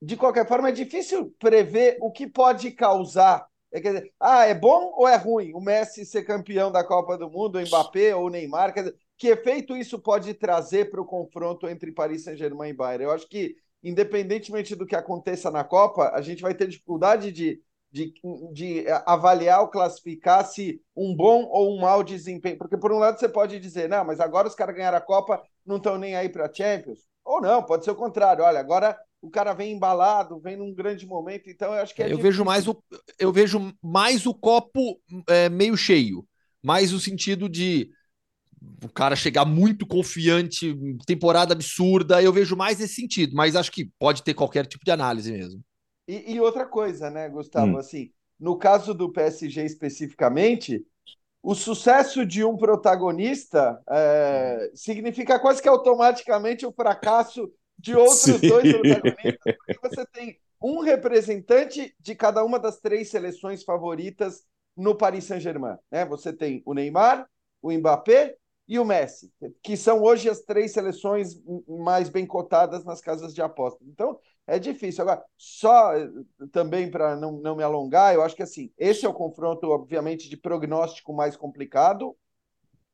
de 0.00 0.16
qualquer 0.16 0.48
forma, 0.48 0.68
é 0.68 0.72
difícil 0.72 1.34
prever 1.38 1.96
o 2.00 2.10
que 2.10 2.26
pode 2.26 2.70
causar. 2.72 3.46
É, 3.70 3.80
quer 3.80 3.94
dizer, 3.94 4.12
ah, 4.18 4.44
é 4.44 4.54
bom 4.54 4.92
ou 4.96 5.06
é 5.06 5.16
ruim 5.16 5.52
o 5.54 5.60
Messi 5.60 6.04
ser 6.04 6.24
campeão 6.24 6.72
da 6.72 6.84
Copa 6.84 7.16
do 7.16 7.30
Mundo, 7.30 7.58
o 7.58 7.62
Mbappé 7.62 8.14
ou 8.14 8.26
o 8.26 8.30
Neymar? 8.30 8.74
Quer 8.74 8.84
dizer, 8.84 8.96
que 9.16 9.28
efeito 9.28 9.76
isso 9.76 9.98
pode 9.98 10.34
trazer 10.34 10.90
para 10.90 11.00
o 11.00 11.06
confronto 11.06 11.68
entre 11.68 11.92
Paris 11.92 12.24
Saint-Germain 12.24 12.70
e 12.70 12.74
Bayern? 12.74 13.04
Eu 13.04 13.12
acho 13.12 13.28
que 13.28 13.56
independentemente 13.82 14.76
do 14.76 14.86
que 14.86 14.96
aconteça 14.96 15.50
na 15.50 15.64
Copa, 15.64 16.10
a 16.14 16.20
gente 16.20 16.42
vai 16.42 16.54
ter 16.54 16.68
dificuldade 16.68 17.32
de, 17.32 17.60
de, 17.90 18.14
de 18.52 18.84
avaliar 19.06 19.60
ou 19.60 19.68
classificar 19.68 20.44
se 20.44 20.80
um 20.96 21.14
bom 21.14 21.44
ou 21.50 21.76
um 21.76 21.80
mau 21.80 22.02
desempenho. 22.02 22.58
Porque, 22.58 22.76
por 22.76 22.92
um 22.92 22.98
lado, 22.98 23.18
você 23.18 23.28
pode 23.28 23.58
dizer, 23.58 23.88
não, 23.88 24.04
mas 24.04 24.20
agora 24.20 24.48
os 24.48 24.54
caras 24.54 24.74
ganharam 24.74 24.98
a 24.98 25.00
Copa, 25.00 25.42
não 25.66 25.76
estão 25.76 25.98
nem 25.98 26.14
aí 26.14 26.28
para 26.28 26.46
a 26.46 26.52
Champions. 26.52 27.00
Ou 27.24 27.40
não, 27.40 27.62
pode 27.62 27.84
ser 27.84 27.90
o 27.90 27.96
contrário. 27.96 28.44
Olha, 28.44 28.60
agora 28.60 28.96
o 29.20 29.30
cara 29.30 29.52
vem 29.52 29.72
embalado, 29.72 30.40
vem 30.40 30.56
num 30.56 30.74
grande 30.74 31.06
momento, 31.06 31.48
então 31.48 31.72
eu 31.72 31.80
acho 31.80 31.94
que 31.94 32.02
é 32.02 32.12
eu 32.12 32.18
vejo 32.18 32.44
mais 32.44 32.66
o 32.66 32.82
eu 33.20 33.32
vejo 33.32 33.72
mais 33.80 34.26
o 34.26 34.34
copo 34.34 35.00
é, 35.28 35.48
meio 35.48 35.76
cheio, 35.76 36.26
mais 36.60 36.92
o 36.92 36.98
sentido 36.98 37.48
de 37.48 37.88
o 38.84 38.88
cara 38.88 39.14
chegar 39.16 39.44
muito 39.44 39.86
confiante, 39.86 40.76
temporada 41.06 41.52
absurda, 41.52 42.22
eu 42.22 42.32
vejo 42.32 42.56
mais 42.56 42.80
esse 42.80 42.94
sentido, 42.94 43.34
mas 43.34 43.56
acho 43.56 43.70
que 43.70 43.90
pode 43.98 44.22
ter 44.22 44.34
qualquer 44.34 44.66
tipo 44.66 44.84
de 44.84 44.90
análise 44.90 45.32
mesmo. 45.32 45.60
E, 46.06 46.34
e 46.34 46.40
outra 46.40 46.66
coisa, 46.66 47.10
né, 47.10 47.28
Gustavo, 47.28 47.74
hum. 47.74 47.78
assim, 47.78 48.10
no 48.38 48.56
caso 48.56 48.92
do 48.92 49.12
PSG 49.12 49.64
especificamente, 49.64 50.84
o 51.42 51.54
sucesso 51.54 52.24
de 52.24 52.44
um 52.44 52.56
protagonista 52.56 53.80
é, 53.90 54.70
significa 54.74 55.38
quase 55.38 55.60
que 55.60 55.68
automaticamente 55.68 56.64
o 56.64 56.72
fracasso 56.72 57.52
de 57.78 57.94
outros 57.94 58.20
Sim. 58.20 58.48
dois 58.48 58.72
protagonistas, 58.72 59.56
porque 59.66 59.78
você 59.82 60.06
tem 60.06 60.38
um 60.62 60.80
representante 60.80 61.94
de 61.98 62.14
cada 62.14 62.44
uma 62.44 62.58
das 62.58 62.78
três 62.78 63.10
seleções 63.10 63.64
favoritas 63.64 64.44
no 64.76 64.94
Paris 64.94 65.24
Saint-Germain. 65.24 65.76
Né? 65.90 66.04
Você 66.06 66.32
tem 66.32 66.62
o 66.64 66.74
Neymar, 66.74 67.26
o 67.60 67.72
Mbappé 67.72 68.36
e 68.68 68.78
o 68.78 68.84
Messi, 68.84 69.32
que 69.62 69.76
são 69.76 70.02
hoje 70.02 70.30
as 70.30 70.40
três 70.40 70.72
seleções 70.72 71.34
mais 71.66 72.08
bem 72.08 72.26
cotadas 72.26 72.84
nas 72.84 73.00
casas 73.00 73.34
de 73.34 73.42
apostas. 73.42 73.86
Então, 73.88 74.18
é 74.46 74.58
difícil. 74.58 75.02
Agora, 75.02 75.22
só 75.36 75.94
eh, 75.94 76.08
também 76.50 76.90
para 76.90 77.16
não, 77.16 77.32
não 77.32 77.56
me 77.56 77.62
alongar, 77.62 78.14
eu 78.14 78.22
acho 78.22 78.36
que 78.36 78.42
assim, 78.42 78.72
esse 78.78 79.04
é 79.04 79.08
o 79.08 79.14
confronto, 79.14 79.68
obviamente, 79.68 80.28
de 80.28 80.36
prognóstico 80.36 81.12
mais 81.12 81.36
complicado, 81.36 82.16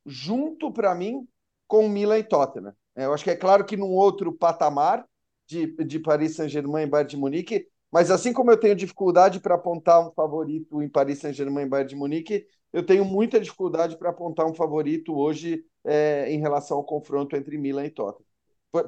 junto 0.05 0.71
para 0.71 0.93
mim 0.95 1.27
com 1.67 1.87
Milan 1.87 2.17
e 2.17 2.23
Tottenham. 2.23 2.73
É, 2.95 3.05
eu 3.05 3.13
acho 3.13 3.23
que 3.23 3.31
é 3.31 3.35
claro 3.35 3.63
que 3.63 3.77
num 3.77 3.91
outro 3.91 4.33
patamar 4.33 5.05
de, 5.47 5.67
de 5.85 5.99
Paris 5.99 6.35
Saint-Germain 6.35 6.83
e 6.83 6.87
Bayern 6.87 7.09
de 7.09 7.17
Munique, 7.17 7.67
mas 7.91 8.11
assim 8.11 8.33
como 8.33 8.51
eu 8.51 8.59
tenho 8.59 8.75
dificuldade 8.75 9.39
para 9.39 9.55
apontar 9.55 10.07
um 10.07 10.11
favorito 10.11 10.81
em 10.81 10.89
Paris 10.89 11.19
Saint-Germain 11.19 11.65
e 11.65 11.69
Bayern 11.69 11.89
de 11.89 11.95
Munique, 11.95 12.45
eu 12.71 12.85
tenho 12.85 13.03
muita 13.05 13.39
dificuldade 13.39 13.97
para 13.97 14.09
apontar 14.09 14.45
um 14.45 14.53
favorito 14.53 15.17
hoje 15.17 15.63
é, 15.85 16.31
em 16.31 16.39
relação 16.39 16.77
ao 16.77 16.83
confronto 16.83 17.35
entre 17.35 17.57
Milan 17.57 17.85
e 17.85 17.89
Tottenham, 17.89 18.25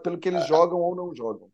pelo 0.03 0.17
que 0.17 0.29
eles 0.29 0.43
é. 0.43 0.47
jogam 0.47 0.79
ou 0.79 0.95
não 0.95 1.15
jogam. 1.15 1.50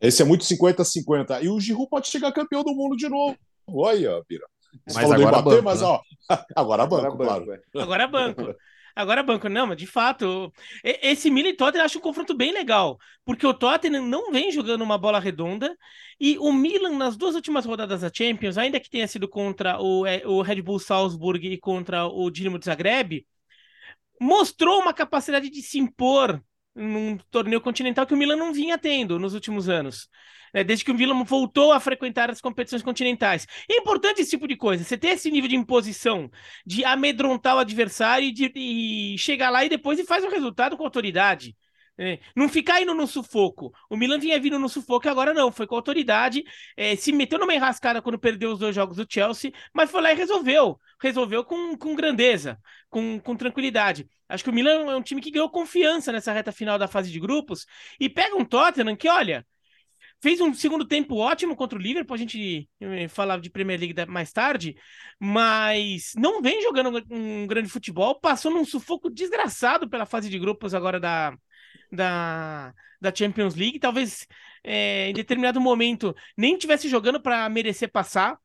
Esse 0.00 0.22
é 0.22 0.24
muito 0.24 0.44
50-50. 0.44 1.42
E 1.42 1.48
o 1.48 1.58
Giroud 1.58 1.88
pode 1.88 2.08
chegar 2.08 2.32
campeão 2.32 2.62
do 2.62 2.74
mundo 2.74 2.96
de 2.96 3.08
novo. 3.08 3.36
Olha, 3.66 4.22
Pira. 4.26 4.46
Você 4.86 5.00
mas 5.00 5.10
agora 5.10 5.42
banco, 5.42 5.64
mas 5.64 5.80
né? 5.80 5.86
ó, 5.86 6.00
agora 6.54 6.86
banco, 6.86 7.06
agora 7.06 7.24
claro. 7.24 7.46
Banco, 7.46 7.62
é. 7.74 7.82
Agora 7.82 8.06
banco. 8.06 8.54
Agora 8.96 9.22
banco, 9.22 9.46
não, 9.50 9.66
mas 9.66 9.76
de 9.76 9.86
fato, 9.86 10.50
esse 10.82 11.30
Milan 11.30 11.50
e 11.50 11.52
Tottenham 11.56 11.84
acho 11.84 11.98
um 11.98 12.00
confronto 12.00 12.34
bem 12.34 12.50
legal, 12.50 12.98
porque 13.26 13.46
o 13.46 13.52
Tottenham 13.52 14.06
não 14.06 14.32
vem 14.32 14.50
jogando 14.50 14.80
uma 14.80 14.96
bola 14.96 15.20
redonda 15.20 15.76
e 16.18 16.38
o 16.38 16.50
Milan 16.50 16.96
nas 16.96 17.14
duas 17.14 17.34
últimas 17.34 17.66
rodadas 17.66 18.00
da 18.00 18.10
Champions, 18.12 18.56
ainda 18.56 18.80
que 18.80 18.88
tenha 18.88 19.06
sido 19.06 19.28
contra 19.28 19.78
o, 19.78 20.06
é, 20.06 20.22
o 20.26 20.40
Red 20.40 20.62
Bull 20.62 20.78
Salzburg 20.78 21.46
e 21.46 21.58
contra 21.58 22.06
o 22.06 22.30
Dinamo 22.30 22.58
Zagreb, 22.62 23.26
mostrou 24.18 24.80
uma 24.80 24.94
capacidade 24.94 25.50
de 25.50 25.60
se 25.60 25.78
impor 25.78 26.42
num 26.76 27.16
torneio 27.30 27.60
continental 27.60 28.06
que 28.06 28.14
o 28.14 28.16
Milan 28.16 28.36
não 28.36 28.52
vinha 28.52 28.76
tendo 28.76 29.18
nos 29.18 29.34
últimos 29.34 29.68
anos. 29.68 30.08
Né? 30.52 30.62
Desde 30.62 30.84
que 30.84 30.90
o 30.90 30.94
Milan 30.94 31.24
voltou 31.24 31.72
a 31.72 31.80
frequentar 31.80 32.30
as 32.30 32.40
competições 32.40 32.82
continentais. 32.82 33.46
É 33.68 33.76
importante 33.76 34.20
esse 34.20 34.30
tipo 34.30 34.46
de 34.46 34.56
coisa. 34.56 34.84
Você 34.84 34.96
ter 34.96 35.08
esse 35.08 35.30
nível 35.30 35.48
de 35.48 35.56
imposição, 35.56 36.30
de 36.64 36.84
amedrontar 36.84 37.56
o 37.56 37.60
adversário 37.60 38.28
e, 38.28 38.32
de, 38.32 38.52
e 38.54 39.18
chegar 39.18 39.50
lá 39.50 39.64
e 39.64 39.68
depois 39.68 39.98
e 39.98 40.04
faz 40.04 40.24
o 40.24 40.30
resultado 40.30 40.76
com 40.76 40.84
autoridade. 40.84 41.56
É, 41.98 42.18
não 42.34 42.48
ficar 42.48 42.82
indo 42.82 42.92
no 42.94 43.06
sufoco. 43.06 43.72
O 43.88 43.96
Milan 43.96 44.18
vinha 44.18 44.38
vindo 44.38 44.58
no 44.58 44.68
sufoco 44.68 45.06
e 45.06 45.10
agora 45.10 45.32
não. 45.32 45.50
Foi 45.50 45.66
com 45.66 45.76
autoridade. 45.76 46.44
É, 46.76 46.94
se 46.94 47.10
meteu 47.12 47.38
numa 47.38 47.54
enrascada 47.54 48.02
quando 48.02 48.18
perdeu 48.18 48.52
os 48.52 48.58
dois 48.58 48.74
jogos 48.74 48.96
do 48.96 49.06
Chelsea, 49.08 49.52
mas 49.72 49.90
foi 49.90 50.02
lá 50.02 50.12
e 50.12 50.14
resolveu. 50.14 50.78
Resolveu 51.00 51.44
com, 51.44 51.76
com 51.76 51.94
grandeza, 51.94 52.58
com, 52.90 53.18
com 53.20 53.34
tranquilidade. 53.36 54.08
Acho 54.28 54.44
que 54.44 54.50
o 54.50 54.52
Milan 54.52 54.90
é 54.90 54.96
um 54.96 55.02
time 55.02 55.20
que 55.20 55.30
ganhou 55.30 55.48
confiança 55.48 56.12
nessa 56.12 56.32
reta 56.32 56.52
final 56.52 56.78
da 56.78 56.88
fase 56.88 57.10
de 57.10 57.20
grupos 57.20 57.64
e 57.98 58.08
pega 58.08 58.36
um 58.36 58.44
Tottenham 58.44 58.96
que, 58.96 59.08
olha, 59.08 59.46
fez 60.20 60.40
um 60.40 60.52
segundo 60.52 60.84
tempo 60.84 61.16
ótimo 61.16 61.56
contra 61.56 61.78
o 61.78 61.82
Liverpool. 61.82 62.14
A 62.14 62.18
gente 62.18 62.68
eh, 62.80 63.08
falava 63.08 63.40
de 63.40 63.50
Premier 63.50 63.78
League 63.78 63.94
mais 64.06 64.32
tarde, 64.32 64.76
mas 65.18 66.12
não 66.16 66.42
vem 66.42 66.62
jogando 66.62 67.02
um 67.10 67.46
grande 67.46 67.68
futebol. 67.68 68.18
Passou 68.20 68.50
num 68.50 68.64
sufoco 68.64 69.08
desgraçado 69.10 69.88
pela 69.88 70.06
fase 70.06 70.28
de 70.28 70.38
grupos 70.38 70.74
agora 70.74 70.98
da 71.00 71.32
da, 71.90 72.74
da 73.00 73.14
Champions 73.14 73.54
League. 73.54 73.78
Talvez 73.78 74.26
é, 74.64 75.10
em 75.10 75.14
determinado 75.14 75.60
momento 75.60 76.14
nem 76.36 76.58
tivesse 76.58 76.88
jogando 76.88 77.20
para 77.20 77.48
merecer 77.48 77.90
passar. 77.90 78.38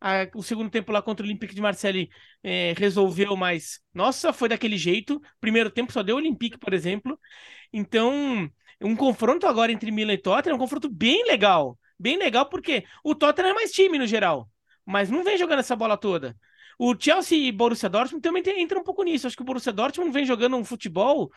A, 0.00 0.28
o 0.34 0.42
segundo 0.42 0.70
tempo 0.70 0.92
lá 0.92 1.02
contra 1.02 1.24
o 1.24 1.28
Olympique 1.28 1.54
de 1.54 1.60
Marseille 1.60 2.08
é, 2.42 2.72
resolveu, 2.76 3.36
mas 3.36 3.80
nossa, 3.92 4.32
foi 4.32 4.48
daquele 4.48 4.76
jeito. 4.76 5.20
Primeiro 5.40 5.70
tempo 5.70 5.92
só 5.92 6.02
deu 6.02 6.16
o 6.16 6.18
Olympique, 6.18 6.58
por 6.58 6.72
exemplo. 6.72 7.18
Então, 7.72 8.48
um 8.80 8.94
confronto 8.96 9.46
agora 9.46 9.72
entre 9.72 9.90
Milan 9.90 10.14
e 10.14 10.18
Tottenham 10.18 10.54
é 10.54 10.56
um 10.56 10.60
confronto 10.60 10.88
bem 10.88 11.24
legal. 11.26 11.78
Bem 11.98 12.16
legal 12.16 12.46
porque 12.48 12.84
o 13.02 13.14
Tottenham 13.14 13.50
é 13.50 13.54
mais 13.54 13.72
time 13.72 13.98
no 13.98 14.06
geral, 14.06 14.48
mas 14.86 15.10
não 15.10 15.24
vem 15.24 15.36
jogando 15.36 15.58
essa 15.60 15.74
bola 15.74 15.96
toda. 15.96 16.36
O 16.78 16.94
Chelsea 16.96 17.48
e 17.48 17.52
Borussia 17.52 17.88
Dortmund 17.88 18.22
também 18.22 18.42
entra 18.60 18.78
um 18.78 18.84
pouco 18.84 19.02
nisso. 19.02 19.26
Acho 19.26 19.34
que 19.36 19.42
o 19.42 19.44
Borussia 19.44 19.72
Dortmund 19.72 20.12
vem 20.12 20.24
jogando 20.24 20.56
um 20.56 20.64
futebol 20.64 21.28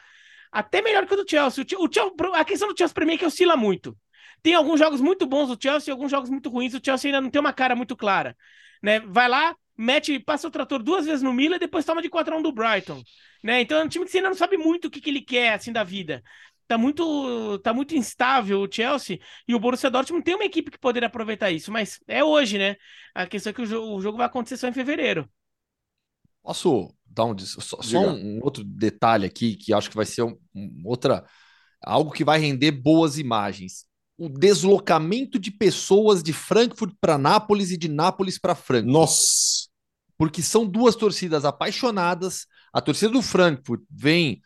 até 0.52 0.82
melhor 0.82 1.06
que 1.06 1.14
o 1.14 1.18
do 1.18 1.30
Chelsea. 1.30 1.64
O, 1.64 1.92
Chelsea. 1.92 2.14
a 2.36 2.46
questão 2.46 2.68
do 2.68 2.78
Chelsea 2.78 2.94
para 2.94 3.06
mim 3.06 3.14
é 3.14 3.18
que 3.18 3.26
oscila 3.26 3.56
muito. 3.56 3.98
Tem 4.42 4.54
alguns 4.56 4.80
jogos 4.80 5.00
muito 5.00 5.26
bons 5.26 5.48
do 5.48 5.62
Chelsea 5.62 5.92
e 5.92 5.94
alguns 5.94 6.12
jogos 6.12 6.30
muito 6.30 6.50
ruins. 6.50 6.74
O 6.74 6.82
Chelsea 6.84 7.10
ainda 7.10 7.22
não 7.22 7.30
tem 7.30 7.40
uma 7.40 7.54
cara 7.54 7.76
muito 7.76 7.96
clara. 7.96 8.36
Né? 8.82 9.00
Vai 9.00 9.30
lá, 9.30 9.56
mete, 9.78 10.20
passa 10.20 10.48
o 10.48 10.52
trator 10.52 10.82
duas 10.82 11.06
vezes 11.06 11.22
no 11.22 11.32
Milan 11.32 11.56
e 11.56 11.60
depois 11.60 11.86
toma 11.86 12.02
de 12.02 12.10
4 12.10 12.34
a 12.34 12.38
1 12.38 12.42
do 12.42 12.52
Brighton. 12.52 13.04
Né? 13.44 13.62
Então 13.62 13.80
é 13.80 13.84
um 13.84 13.88
time 13.88 14.06
que 14.06 14.12
você 14.12 14.18
ainda 14.18 14.30
não 14.30 14.36
sabe 14.36 14.58
muito 14.58 14.86
o 14.86 14.92
que, 14.92 15.00
que 15.00 15.10
ele 15.10 15.22
quer 15.22 15.54
assim 15.54 15.72
da 15.72 15.84
vida. 15.84 16.24
Tá 16.68 16.78
muito, 16.78 17.60
tá 17.60 17.74
muito 17.74 17.96
instável 17.96 18.62
o 18.62 18.72
Chelsea 18.72 19.20
e 19.46 19.54
o 19.54 19.60
Borussia 19.60 19.90
Dortmund 19.90 20.24
tem 20.24 20.36
uma 20.36 20.46
equipe 20.46 20.72
que 20.72 20.80
poderia 20.80 21.08
aproveitar 21.08 21.52
isso, 21.52 21.70
mas 21.70 22.00
é 22.08 22.24
hoje, 22.24 22.58
né? 22.58 22.78
A 23.14 23.28
questão 23.28 23.52
é 23.52 23.54
que 23.54 23.62
o 23.62 23.66
jogo, 23.66 23.98
o 23.98 24.02
jogo 24.02 24.18
vai 24.18 24.26
acontecer 24.26 24.56
só 24.56 24.70
em 24.70 24.74
fevereiro. 24.74 25.30
Posso 26.42 26.96
dar 27.14 27.26
um 27.26 27.38
só, 27.38 27.82
só 27.82 28.00
um, 28.00 28.40
outro 28.42 28.64
detalhe 28.64 29.26
aqui 29.26 29.56
que 29.56 29.74
acho 29.74 29.90
que 29.90 29.96
vai 29.96 30.06
ser 30.06 30.24
um, 30.24 30.38
um, 30.56 30.82
outra 30.86 31.26
algo 31.84 32.12
que 32.12 32.24
vai 32.24 32.40
render 32.40 32.72
boas 32.72 33.18
imagens. 33.18 33.86
O 34.18 34.30
deslocamento 34.30 35.40
de 35.40 35.50
pessoas 35.50 36.22
de 36.22 36.32
Frankfurt 36.32 36.94
para 37.02 37.18
Nápoles 37.18 37.72
e 37.72 37.78
de 37.78 37.88
Nápoles 37.88 38.38
para 38.38 38.56
Frankfurt. 38.56 38.94
Nossa! 38.94 39.68
Porque 40.18 40.44
são 40.44 40.66
duas 40.66 40.96
torcidas 40.96 41.44
apaixonadas. 41.44 42.46
A 42.72 42.80
torcida 42.80 43.12
do 43.12 43.22
Frankfurt 43.22 43.82
vem, 43.90 44.40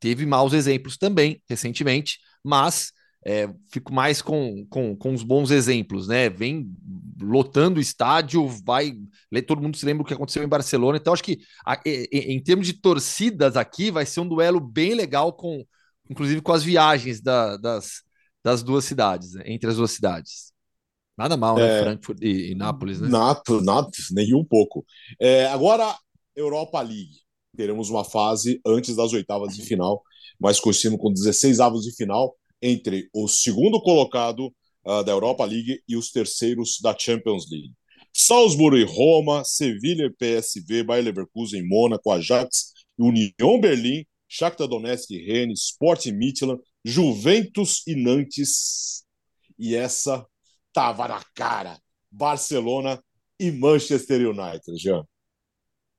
teve 0.00 0.24
maus 0.24 0.54
exemplos 0.54 0.96
também 0.96 1.42
recentemente, 1.46 2.18
mas 2.42 2.92
é, 3.28 3.46
fico 3.70 3.92
mais 3.92 4.22
com, 4.22 4.64
com, 4.70 4.96
com 4.96 5.12
os 5.12 5.22
bons 5.22 5.50
exemplos, 5.50 6.08
né? 6.08 6.30
Vem 6.30 6.74
lotando 7.20 7.78
o 7.78 7.82
estádio, 7.82 8.48
vai. 8.64 8.96
Todo 9.46 9.60
mundo 9.60 9.76
se 9.76 9.84
lembra 9.84 10.02
o 10.02 10.06
que 10.06 10.14
aconteceu 10.14 10.42
em 10.42 10.48
Barcelona. 10.48 10.96
Então, 10.96 11.12
acho 11.12 11.22
que 11.22 11.38
a, 11.62 11.78
em, 11.84 12.36
em 12.36 12.42
termos 12.42 12.66
de 12.66 12.72
torcidas 12.72 13.54
aqui, 13.54 13.90
vai 13.90 14.06
ser 14.06 14.20
um 14.20 14.28
duelo 14.28 14.58
bem 14.58 14.94
legal, 14.94 15.30
com 15.34 15.62
inclusive 16.08 16.40
com 16.40 16.54
as 16.54 16.62
viagens 16.62 17.20
da, 17.20 17.58
das, 17.58 18.02
das 18.42 18.62
duas 18.62 18.86
cidades, 18.86 19.34
né? 19.34 19.42
entre 19.44 19.68
as 19.68 19.76
duas 19.76 19.90
cidades. 19.90 20.50
Nada 21.14 21.36
mal, 21.36 21.56
né? 21.56 21.80
É, 21.80 21.82
Frankfurt 21.82 22.18
e, 22.22 22.52
e 22.52 22.54
Nápoles, 22.54 22.98
né? 22.98 23.10
Nato, 23.10 23.60
nato, 23.60 23.90
nem 24.12 24.34
um 24.34 24.44
pouco. 24.44 24.86
É, 25.20 25.48
agora, 25.48 25.94
Europa 26.34 26.80
League. 26.80 27.18
Teremos 27.54 27.90
uma 27.90 28.04
fase 28.04 28.58
antes 28.64 28.96
das 28.96 29.12
oitavas 29.12 29.54
de 29.54 29.62
final, 29.62 30.02
mais 30.40 30.58
conhecido 30.58 30.96
com 30.96 31.12
16 31.12 31.60
avos 31.60 31.84
de 31.84 31.94
final, 31.94 32.34
entre 32.60 33.08
o 33.12 33.28
segundo 33.28 33.80
colocado 33.80 34.52
uh, 34.84 35.02
da 35.04 35.12
Europa 35.12 35.44
League 35.44 35.82
e 35.88 35.96
os 35.96 36.10
terceiros 36.10 36.78
da 36.82 36.96
Champions 36.98 37.50
League. 37.50 37.72
Salzburgo 38.12 38.76
e 38.76 38.84
Roma, 38.84 39.44
Sevilha 39.44 40.06
e 40.06 40.10
PSV, 40.10 40.82
Bayer 40.82 41.04
Leverkusen, 41.04 41.66
Mônaco, 41.66 42.10
Ajax, 42.10 42.72
União 42.98 43.60
Berlim, 43.60 44.04
Shakhtar 44.28 44.66
Donetsk 44.66 45.10
e 45.10 45.24
Rennes, 45.24 45.70
Sporting 45.70 46.12
Midtjylland, 46.12 46.60
Juventus 46.84 47.86
e 47.86 47.94
Nantes. 47.94 49.04
E 49.58 49.74
essa 49.74 50.26
tava 50.72 51.08
na 51.08 51.22
cara. 51.34 51.78
Barcelona 52.10 53.02
e 53.38 53.50
Manchester 53.50 54.28
United, 54.28 54.76
Jean. 54.76 55.04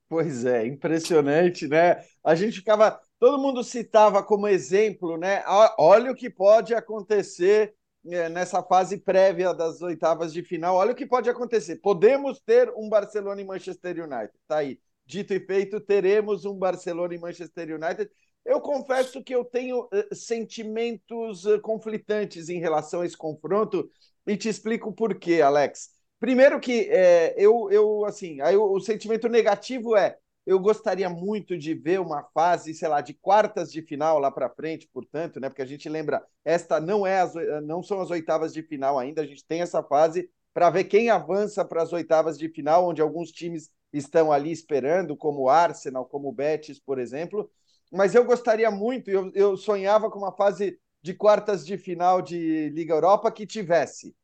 Pois 0.07 0.43
é, 0.43 0.65
impressionante, 0.65 1.67
né? 1.67 2.03
A 2.23 2.33
gente 2.35 2.57
ficava, 2.57 2.99
todo 3.19 3.37
mundo 3.37 3.63
citava 3.63 4.23
como 4.23 4.47
exemplo, 4.47 5.17
né? 5.17 5.43
Olha 5.77 6.11
o 6.11 6.15
que 6.15 6.29
pode 6.29 6.73
acontecer 6.73 7.75
é, 8.07 8.29
nessa 8.29 8.63
fase 8.63 8.97
prévia 8.97 9.53
das 9.53 9.81
oitavas 9.81 10.31
de 10.31 10.41
final. 10.41 10.75
Olha 10.75 10.93
o 10.93 10.95
que 10.95 11.05
pode 11.05 11.29
acontecer. 11.29 11.77
Podemos 11.77 12.39
ter 12.39 12.71
um 12.75 12.89
Barcelona 12.89 13.41
e 13.41 13.45
Manchester 13.45 14.03
United. 14.03 14.33
Tá 14.47 14.57
aí. 14.57 14.79
Dito 15.05 15.33
e 15.33 15.39
feito, 15.39 15.79
teremos 15.79 16.45
um 16.45 16.53
Barcelona 16.53 17.13
e 17.15 17.19
Manchester 17.19 17.75
United. 17.75 18.09
Eu 18.45 18.61
confesso 18.61 19.23
que 19.23 19.33
eu 19.35 19.43
tenho 19.43 19.85
uh, 19.85 20.15
sentimentos 20.15 21.45
uh, 21.45 21.59
conflitantes 21.59 22.47
em 22.47 22.59
relação 22.59 23.01
a 23.01 23.05
esse 23.05 23.17
confronto 23.17 23.89
e 24.25 24.37
te 24.37 24.47
explico 24.47 24.93
por 24.93 25.15
quê, 25.15 25.41
Alex. 25.41 25.89
Primeiro 26.19 26.59
que 26.59 26.89
é, 26.89 27.33
eu, 27.37 27.69
eu, 27.71 28.05
assim, 28.05 28.39
aí 28.41 28.55
o, 28.55 28.73
o, 28.73 28.79
sentimento 28.79 29.27
negativo 29.27 29.95
é 29.95 30.17
eu 30.49 30.59
gostaria 30.59 31.07
muito 31.07 31.55
de 31.55 31.75
ver 31.75 31.99
uma 31.99 32.23
fase, 32.33 32.73
sei 32.73 32.87
lá, 32.87 33.01
de 33.01 33.13
quartas 33.13 33.71
de 33.71 33.83
final 33.83 34.17
lá 34.17 34.31
para 34.31 34.49
frente, 34.49 34.89
portanto, 34.91 35.39
né? 35.39 35.47
Porque 35.47 35.61
a 35.61 35.65
gente 35.65 35.87
lembra, 35.87 36.25
esta 36.43 36.79
não 36.79 37.05
é 37.05 37.19
as, 37.21 37.35
não 37.63 37.83
são 37.83 38.01
as 38.01 38.09
oitavas 38.09 38.51
de 38.51 38.63
final 38.63 38.97
ainda, 38.97 39.21
a 39.21 39.27
gente 39.27 39.45
tem 39.45 39.61
essa 39.61 39.83
fase 39.83 40.27
para 40.51 40.71
ver 40.71 40.85
quem 40.85 41.11
avança 41.11 41.63
para 41.63 41.83
as 41.83 41.93
oitavas 41.93 42.35
de 42.35 42.49
final, 42.49 42.89
onde 42.89 42.99
alguns 42.99 43.29
times 43.31 43.69
estão 43.93 44.31
ali 44.31 44.51
esperando, 44.51 45.15
como 45.15 45.41
o 45.41 45.49
Arsenal, 45.49 46.03
como 46.07 46.29
o 46.29 46.33
Betis, 46.33 46.79
por 46.79 46.97
exemplo. 46.97 47.47
Mas 47.91 48.15
eu 48.15 48.25
gostaria 48.25 48.71
muito, 48.71 49.11
eu, 49.11 49.31
eu 49.35 49.55
sonhava 49.55 50.09
com 50.09 50.17
uma 50.17 50.35
fase 50.35 50.79
de 50.99 51.13
quartas 51.13 51.63
de 51.63 51.77
final 51.77 52.23
de 52.23 52.69
Liga 52.69 52.95
Europa 52.95 53.31
que 53.31 53.45
tivesse 53.45 54.15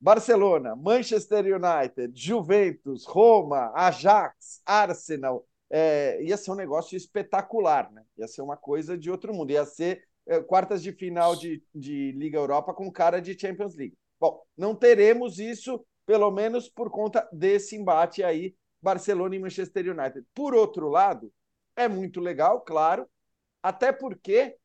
Barcelona, 0.00 0.74
Manchester 0.74 1.44
United, 1.44 2.12
Juventus, 2.12 3.06
Roma, 3.06 3.70
Ajax, 3.72 4.60
Arsenal. 4.66 5.46
É, 5.70 6.22
ia 6.22 6.36
ser 6.36 6.50
um 6.50 6.56
negócio 6.56 6.96
espetacular, 6.96 7.90
né? 7.92 8.04
Ia 8.18 8.26
ser 8.26 8.42
uma 8.42 8.56
coisa 8.56 8.98
de 8.98 9.10
outro 9.10 9.32
mundo. 9.32 9.52
Ia 9.52 9.64
ser 9.64 10.04
é, 10.26 10.40
quartas 10.40 10.82
de 10.82 10.92
final 10.92 11.36
de, 11.36 11.62
de 11.74 12.12
Liga 12.12 12.38
Europa 12.38 12.74
com 12.74 12.90
cara 12.90 13.20
de 13.20 13.38
Champions 13.38 13.76
League. 13.76 13.96
Bom, 14.18 14.42
não 14.56 14.74
teremos 14.74 15.38
isso, 15.38 15.84
pelo 16.04 16.30
menos 16.30 16.68
por 16.68 16.90
conta 16.90 17.28
desse 17.32 17.76
embate 17.76 18.22
aí, 18.22 18.54
Barcelona 18.82 19.36
e 19.36 19.38
Manchester 19.38 19.90
United. 19.90 20.26
Por 20.34 20.54
outro 20.54 20.88
lado, 20.88 21.32
é 21.76 21.88
muito 21.88 22.20
legal, 22.20 22.60
claro, 22.60 23.08
até 23.62 23.92
porque 23.92 24.56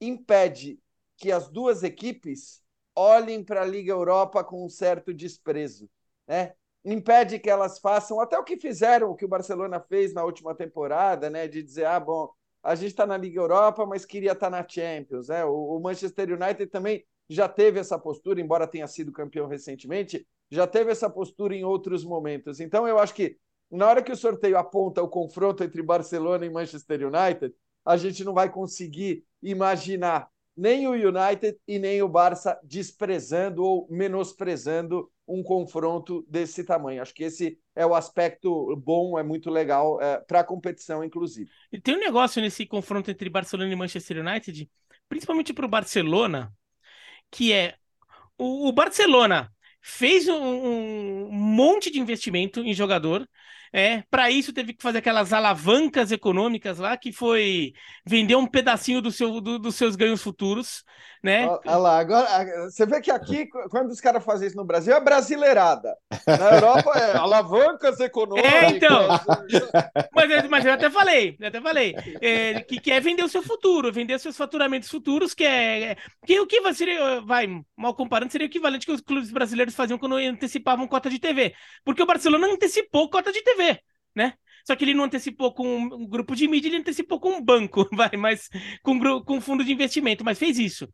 impede 0.00 0.80
que 1.16 1.32
as 1.32 1.50
duas 1.50 1.82
equipes 1.82 2.62
olhem 2.94 3.44
para 3.44 3.62
a 3.62 3.66
Liga 3.66 3.92
Europa 3.92 4.42
com 4.42 4.64
um 4.64 4.68
certo 4.68 5.12
desprezo, 5.12 5.88
né? 6.26 6.54
Impede 6.84 7.38
que 7.38 7.50
elas 7.50 7.78
façam 7.78 8.20
até 8.20 8.38
o 8.38 8.44
que 8.44 8.56
fizeram, 8.56 9.10
o 9.10 9.14
que 9.14 9.24
o 9.24 9.28
Barcelona 9.28 9.80
fez 9.80 10.14
na 10.14 10.24
última 10.24 10.54
temporada, 10.54 11.28
né? 11.28 11.48
De 11.48 11.62
dizer, 11.62 11.86
ah, 11.86 12.00
bom, 12.00 12.30
a 12.62 12.74
gente 12.74 12.88
está 12.88 13.06
na 13.06 13.16
Liga 13.16 13.40
Europa, 13.40 13.84
mas 13.86 14.04
queria 14.04 14.32
estar 14.32 14.50
tá 14.50 14.50
na 14.50 14.66
Champions, 14.66 15.28
né? 15.28 15.44
O, 15.44 15.78
Manchester 15.80 16.30
United 16.30 16.66
também 16.66 17.04
já 17.28 17.48
teve 17.48 17.78
essa 17.78 17.98
postura, 17.98 18.40
embora 18.40 18.66
tenha 18.66 18.86
sido 18.86 19.12
campeão 19.12 19.46
recentemente, 19.46 20.26
já 20.50 20.66
teve 20.66 20.90
essa 20.90 21.10
postura 21.10 21.54
em 21.54 21.64
outros 21.64 22.04
momentos. 22.04 22.58
Então, 22.58 22.88
eu 22.88 22.98
acho 22.98 23.14
que 23.14 23.36
na 23.70 23.86
hora 23.86 24.02
que 24.02 24.12
o 24.12 24.16
sorteio 24.16 24.56
aponta 24.56 25.02
o 25.02 25.08
confronto 25.08 25.62
entre 25.62 25.82
Barcelona 25.82 26.46
e 26.46 26.50
Manchester 26.50 27.00
United, 27.06 27.54
a 27.84 27.96
gente 27.96 28.24
não 28.24 28.32
vai 28.32 28.50
conseguir 28.50 29.24
imaginar 29.42 30.30
nem 30.56 30.88
o 30.88 30.92
United 30.92 31.58
e 31.66 31.78
nem 31.78 32.02
o 32.02 32.08
Barça 32.08 32.58
desprezando 32.64 33.62
ou 33.62 33.86
menosprezando 33.90 35.10
um 35.28 35.42
confronto 35.42 36.24
desse 36.28 36.64
tamanho. 36.64 37.02
Acho 37.02 37.14
que 37.14 37.24
esse 37.24 37.58
é 37.76 37.84
o 37.84 37.94
aspecto 37.94 38.74
bom, 38.76 39.18
é 39.18 39.22
muito 39.22 39.50
legal 39.50 40.00
é, 40.00 40.18
para 40.20 40.40
a 40.40 40.44
competição, 40.44 41.04
inclusive. 41.04 41.50
E 41.70 41.80
tem 41.80 41.96
um 41.96 42.00
negócio 42.00 42.40
nesse 42.40 42.64
confronto 42.64 43.10
entre 43.10 43.28
Barcelona 43.28 43.70
e 43.70 43.76
Manchester 43.76 44.26
United, 44.26 44.68
principalmente 45.08 45.52
para 45.52 45.66
o 45.66 45.68
Barcelona, 45.68 46.52
que 47.30 47.52
é 47.52 47.74
o, 48.38 48.68
o 48.68 48.72
Barcelona 48.72 49.52
fez 49.80 50.26
um, 50.28 50.34
um 50.34 51.30
monte 51.30 51.90
de 51.90 52.00
investimento 52.00 52.60
em 52.60 52.74
jogador 52.74 53.28
é, 53.72 54.02
para 54.10 54.30
isso 54.30 54.52
teve 54.52 54.72
que 54.72 54.82
fazer 54.82 54.98
aquelas 54.98 55.32
alavancas 55.32 56.12
econômicas 56.12 56.78
lá, 56.78 56.96
que 56.96 57.12
foi 57.12 57.72
vender 58.04 58.36
um 58.36 58.46
pedacinho 58.46 59.00
do 59.00 59.10
seu, 59.10 59.40
do, 59.40 59.58
dos 59.58 59.74
seus 59.74 59.96
ganhos 59.96 60.22
futuros, 60.22 60.84
né? 61.22 61.48
Olha 61.48 61.76
lá, 61.76 61.98
agora 61.98 62.70
você 62.70 62.86
vê 62.86 63.00
que 63.00 63.10
aqui, 63.10 63.46
quando 63.70 63.90
os 63.90 64.00
caras 64.00 64.24
fazem 64.24 64.48
isso 64.48 64.56
no 64.56 64.64
Brasil, 64.64 64.94
é 64.94 65.00
brasileirada. 65.00 65.96
Na 66.26 66.54
Europa 66.54 66.92
é 66.96 67.16
alavancas 67.18 67.98
econômicas. 68.00 68.52
É, 68.52 68.68
então. 68.68 69.08
mas, 70.14 70.48
mas 70.48 70.66
eu 70.66 70.72
até 70.72 70.88
falei, 70.90 71.36
eu 71.40 71.48
até 71.48 71.60
falei, 71.60 71.94
é, 72.20 72.60
que 72.60 72.80
quer 72.80 73.00
vender 73.00 73.22
o 73.24 73.28
seu 73.28 73.42
futuro, 73.42 73.92
vender 73.92 74.18
seus 74.18 74.36
faturamentos 74.36 74.88
futuros, 74.88 75.34
que 75.34 75.44
é. 75.44 75.96
Que 76.24 76.38
o 76.40 76.46
que 76.46 76.60
vai, 76.60 76.74
seria, 76.74 77.20
vai, 77.20 77.46
mal 77.76 77.94
comparando, 77.94 78.30
seria 78.30 78.46
o 78.46 78.50
equivalente 78.50 78.86
que 78.86 78.92
os 78.92 79.00
clubes 79.00 79.30
brasileiros 79.30 79.74
faziam 79.74 79.98
quando 79.98 80.16
antecipavam 80.16 80.86
cota 80.86 81.10
de 81.10 81.18
TV. 81.18 81.54
Porque 81.84 82.02
o 82.02 82.06
Barcelona 82.06 82.46
antecipou 82.46 83.10
cota 83.10 83.32
de 83.32 83.42
TV, 83.42 83.57
né? 84.14 84.34
Só 84.66 84.76
que 84.76 84.84
ele 84.84 84.92
não 84.92 85.04
antecipou 85.04 85.54
com 85.54 85.66
um 85.66 86.06
grupo 86.06 86.36
de 86.36 86.46
mídia, 86.46 86.68
ele 86.68 86.76
antecipou 86.76 87.18
com 87.18 87.30
um 87.30 87.42
banco, 87.42 87.88
vai, 87.96 88.10
mas 88.18 88.50
com, 88.82 88.98
com 89.24 89.40
fundo 89.40 89.64
de 89.64 89.72
investimento, 89.72 90.22
mas 90.22 90.38
fez 90.38 90.58
isso. 90.58 90.86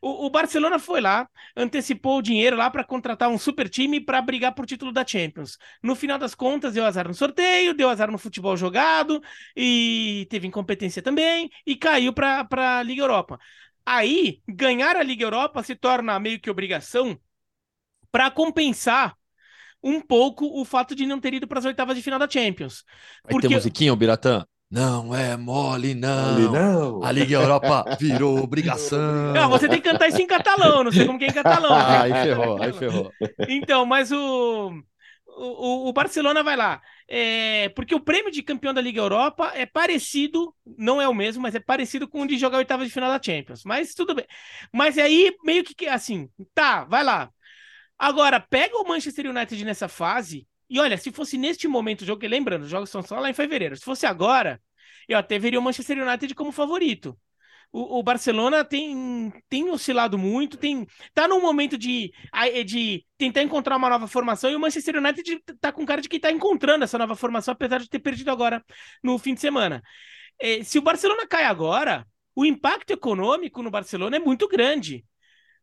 O, 0.00 0.26
o 0.26 0.30
Barcelona 0.30 0.78
foi 0.78 1.00
lá, 1.02 1.28
antecipou 1.54 2.18
o 2.18 2.22
dinheiro 2.22 2.56
lá 2.56 2.70
para 2.70 2.82
contratar 2.84 3.28
um 3.28 3.36
super 3.36 3.68
time 3.68 4.00
para 4.00 4.22
brigar 4.22 4.54
por 4.54 4.64
título 4.64 4.92
da 4.92 5.06
Champions. 5.06 5.58
No 5.82 5.94
final 5.94 6.18
das 6.18 6.34
contas, 6.34 6.72
deu 6.72 6.86
azar 6.86 7.06
no 7.06 7.12
sorteio, 7.12 7.74
deu 7.74 7.90
azar 7.90 8.10
no 8.10 8.16
futebol 8.16 8.56
jogado 8.56 9.20
e 9.54 10.26
teve 10.30 10.46
incompetência 10.46 11.02
também 11.02 11.50
e 11.66 11.76
caiu 11.76 12.14
para 12.14 12.78
a 12.78 12.82
Liga 12.82 13.02
Europa. 13.02 13.38
Aí, 13.84 14.40
ganhar 14.48 14.96
a 14.96 15.02
Liga 15.02 15.24
Europa 15.24 15.62
se 15.62 15.74
torna 15.74 16.18
meio 16.18 16.40
que 16.40 16.50
obrigação 16.50 17.18
para 18.10 18.30
compensar 18.30 19.17
um 19.88 20.00
pouco 20.00 20.46
o 20.60 20.64
fato 20.64 20.94
de 20.94 21.06
não 21.06 21.20
ter 21.20 21.34
ido 21.34 21.46
para 21.46 21.58
as 21.58 21.64
oitavas 21.64 21.96
de 21.96 22.02
final 22.02 22.18
da 22.18 22.28
Champions. 22.28 22.84
Porque... 23.22 23.46
Aí 23.46 23.50
tem 23.50 23.56
musiquinha, 23.56 23.92
o 23.92 23.96
Biratã? 23.96 24.44
Não 24.70 25.14
é 25.14 25.34
mole, 25.34 25.94
não. 25.94 26.32
Mole, 26.32 26.48
não. 26.48 27.02
A 27.02 27.10
Liga 27.10 27.36
Europa 27.36 27.84
virou 27.98 28.38
obrigação. 28.38 29.32
Não, 29.32 29.48
você 29.48 29.66
tem 29.66 29.80
que 29.80 29.90
cantar 29.90 30.08
isso 30.08 30.20
em 30.20 30.26
catalão, 30.26 30.84
não 30.84 30.92
sei 30.92 31.06
como 31.06 31.18
que 31.18 31.24
é 31.24 31.28
em 31.28 31.32
catalão. 31.32 31.72
Ah, 31.72 32.02
aí 32.02 32.12
ferrou, 32.12 32.62
aí 32.62 32.72
ferrou. 32.74 33.12
Então, 33.48 33.86
mas 33.86 34.12
o, 34.12 34.70
o, 35.38 35.88
o 35.88 35.92
Barcelona 35.92 36.42
vai 36.42 36.54
lá. 36.54 36.82
É, 37.08 37.70
porque 37.70 37.94
o 37.94 38.00
prêmio 38.00 38.30
de 38.30 38.42
campeão 38.42 38.74
da 38.74 38.82
Liga 38.82 39.00
Europa 39.00 39.52
é 39.54 39.64
parecido, 39.64 40.54
não 40.76 41.00
é 41.00 41.08
o 41.08 41.14
mesmo, 41.14 41.42
mas 41.42 41.54
é 41.54 41.60
parecido 41.60 42.06
com 42.06 42.22
o 42.22 42.26
de 42.26 42.36
jogar 42.36 42.58
oitava 42.58 42.84
de 42.84 42.90
final 42.90 43.10
da 43.10 43.22
Champions. 43.22 43.64
Mas 43.64 43.94
tudo 43.94 44.14
bem. 44.14 44.26
Mas 44.70 44.98
aí, 44.98 45.34
meio 45.42 45.64
que 45.64 45.88
assim, 45.88 46.28
tá, 46.54 46.84
vai 46.84 47.02
lá. 47.02 47.30
Agora, 47.98 48.38
pega 48.38 48.76
o 48.78 48.86
Manchester 48.86 49.28
United 49.28 49.64
nessa 49.64 49.88
fase, 49.88 50.46
e 50.70 50.78
olha, 50.78 50.96
se 50.96 51.10
fosse 51.10 51.36
neste 51.36 51.66
momento 51.66 52.02
o 52.02 52.06
jogo, 52.06 52.26
lembrando, 52.26 52.62
os 52.62 52.70
jogos 52.70 52.90
são 52.90 53.02
só 53.02 53.18
lá 53.18 53.30
em 53.30 53.34
fevereiro. 53.34 53.76
Se 53.76 53.84
fosse 53.84 54.06
agora, 54.06 54.60
eu 55.08 55.18
até 55.18 55.38
veria 55.38 55.58
o 55.58 55.62
Manchester 55.62 56.06
United 56.06 56.34
como 56.34 56.52
favorito. 56.52 57.18
O, 57.70 57.98
o, 57.98 58.02
Barcelona 58.02 58.64
tem, 58.64 59.30
tem 59.48 59.68
oscilado 59.70 60.16
muito, 60.16 60.56
tem 60.56 60.86
tá 61.12 61.28
num 61.28 61.40
momento 61.40 61.76
de, 61.76 62.10
de 62.64 63.04
tentar 63.18 63.42
encontrar 63.42 63.76
uma 63.76 63.90
nova 63.90 64.08
formação 64.08 64.50
e 64.50 64.56
o 64.56 64.60
Manchester 64.60 64.96
United 64.96 65.42
tá 65.60 65.70
com 65.70 65.84
cara 65.84 66.00
de 66.00 66.08
que 66.08 66.18
tá 66.18 66.32
encontrando 66.32 66.84
essa 66.84 66.96
nova 66.96 67.14
formação, 67.14 67.52
apesar 67.52 67.78
de 67.78 67.88
ter 67.88 67.98
perdido 67.98 68.30
agora 68.30 68.64
no 69.02 69.18
fim 69.18 69.34
de 69.34 69.40
semana. 69.40 69.82
É, 70.38 70.62
se 70.64 70.78
o 70.78 70.82
Barcelona 70.82 71.26
cai 71.26 71.44
agora, 71.44 72.06
o 72.34 72.46
impacto 72.46 72.90
econômico 72.92 73.62
no 73.62 73.70
Barcelona 73.70 74.16
é 74.16 74.20
muito 74.20 74.48
grande. 74.48 75.04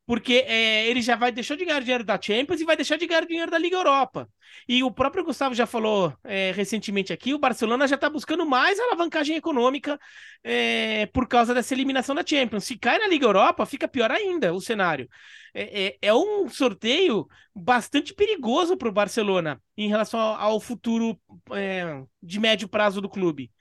Porque 0.05 0.45
é, 0.47 0.87
ele 0.87 1.01
já 1.01 1.15
vai 1.15 1.31
deixar 1.31 1.55
de 1.55 1.65
ganhar 1.65 1.79
dinheiro 1.79 2.03
da 2.03 2.19
Champions 2.21 2.61
e 2.61 2.65
vai 2.65 2.75
deixar 2.75 2.95
de 2.97 3.07
ganhar 3.07 3.25
dinheiro 3.25 3.49
da 3.49 3.57
Liga 3.57 3.75
Europa. 3.75 4.29
E 4.67 4.83
o 4.83 4.91
próprio 4.91 5.23
Gustavo 5.23 5.55
já 5.55 5.65
falou 5.65 6.15
é, 6.23 6.51
recentemente 6.51 7.11
aqui, 7.11 7.33
o 7.33 7.39
Barcelona 7.39 7.87
já 7.87 7.95
está 7.95 8.09
buscando 8.09 8.45
mais 8.45 8.79
alavancagem 8.79 9.35
econômica 9.35 9.99
é, 10.43 11.07
por 11.07 11.27
causa 11.27 11.53
dessa 11.55 11.73
eliminação 11.73 12.13
da 12.13 12.25
Champions. 12.25 12.65
Se 12.65 12.77
cai 12.77 12.99
na 12.99 13.07
Liga 13.07 13.25
Europa, 13.25 13.65
fica 13.65 13.87
pior 13.87 14.11
ainda 14.11 14.53
o 14.53 14.61
cenário. 14.61 15.09
É, 15.53 15.85
é, 15.87 15.97
é 16.01 16.13
um 16.13 16.47
sorteio 16.49 17.27
bastante 17.55 18.13
perigoso 18.13 18.77
para 18.77 18.89
o 18.89 18.91
Barcelona 18.91 19.61
em 19.75 19.87
relação 19.89 20.19
ao, 20.19 20.59
futuro 20.59 21.19
é, 21.51 22.03
de 22.21 22.39
médio 22.39 22.67
prazo 22.67 23.01
do 23.01 23.09
clube. 23.09 23.51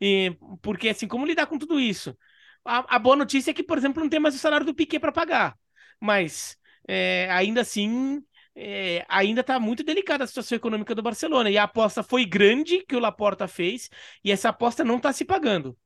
E, 0.00 0.34
porque 0.62 0.88
assim, 0.88 1.06
como 1.06 1.26
lidar 1.26 1.46
com 1.46 1.58
tudo 1.58 1.78
isso? 1.78 2.16
A, 2.64 2.96
a 2.96 2.98
boa 2.98 3.16
notícia 3.16 3.50
é 3.50 3.54
que, 3.54 3.62
por 3.62 3.76
exemplo, 3.76 4.02
não 4.02 4.08
tem 4.08 4.20
mais 4.20 4.34
o 4.34 4.38
salário 4.38 4.64
do 4.64 4.74
Piquet 4.74 4.98
para 4.98 5.12
pagar 5.12 5.58
mas 6.00 6.56
é, 6.88 7.28
ainda 7.30 7.60
assim 7.60 8.22
é, 8.54 9.04
ainda 9.08 9.40
está 9.40 9.58
muito 9.60 9.82
delicada 9.82 10.24
a 10.24 10.26
situação 10.26 10.56
econômica 10.56 10.94
do 10.94 11.02
Barcelona. 11.02 11.50
E 11.50 11.58
a 11.58 11.64
aposta 11.64 12.02
foi 12.02 12.24
grande 12.24 12.84
que 12.86 12.96
o 12.96 13.00
Laporta 13.00 13.46
fez, 13.48 13.88
e 14.24 14.30
essa 14.30 14.48
aposta 14.48 14.84
não 14.84 14.96
está 14.96 15.12
se 15.12 15.24
pagando. 15.24 15.76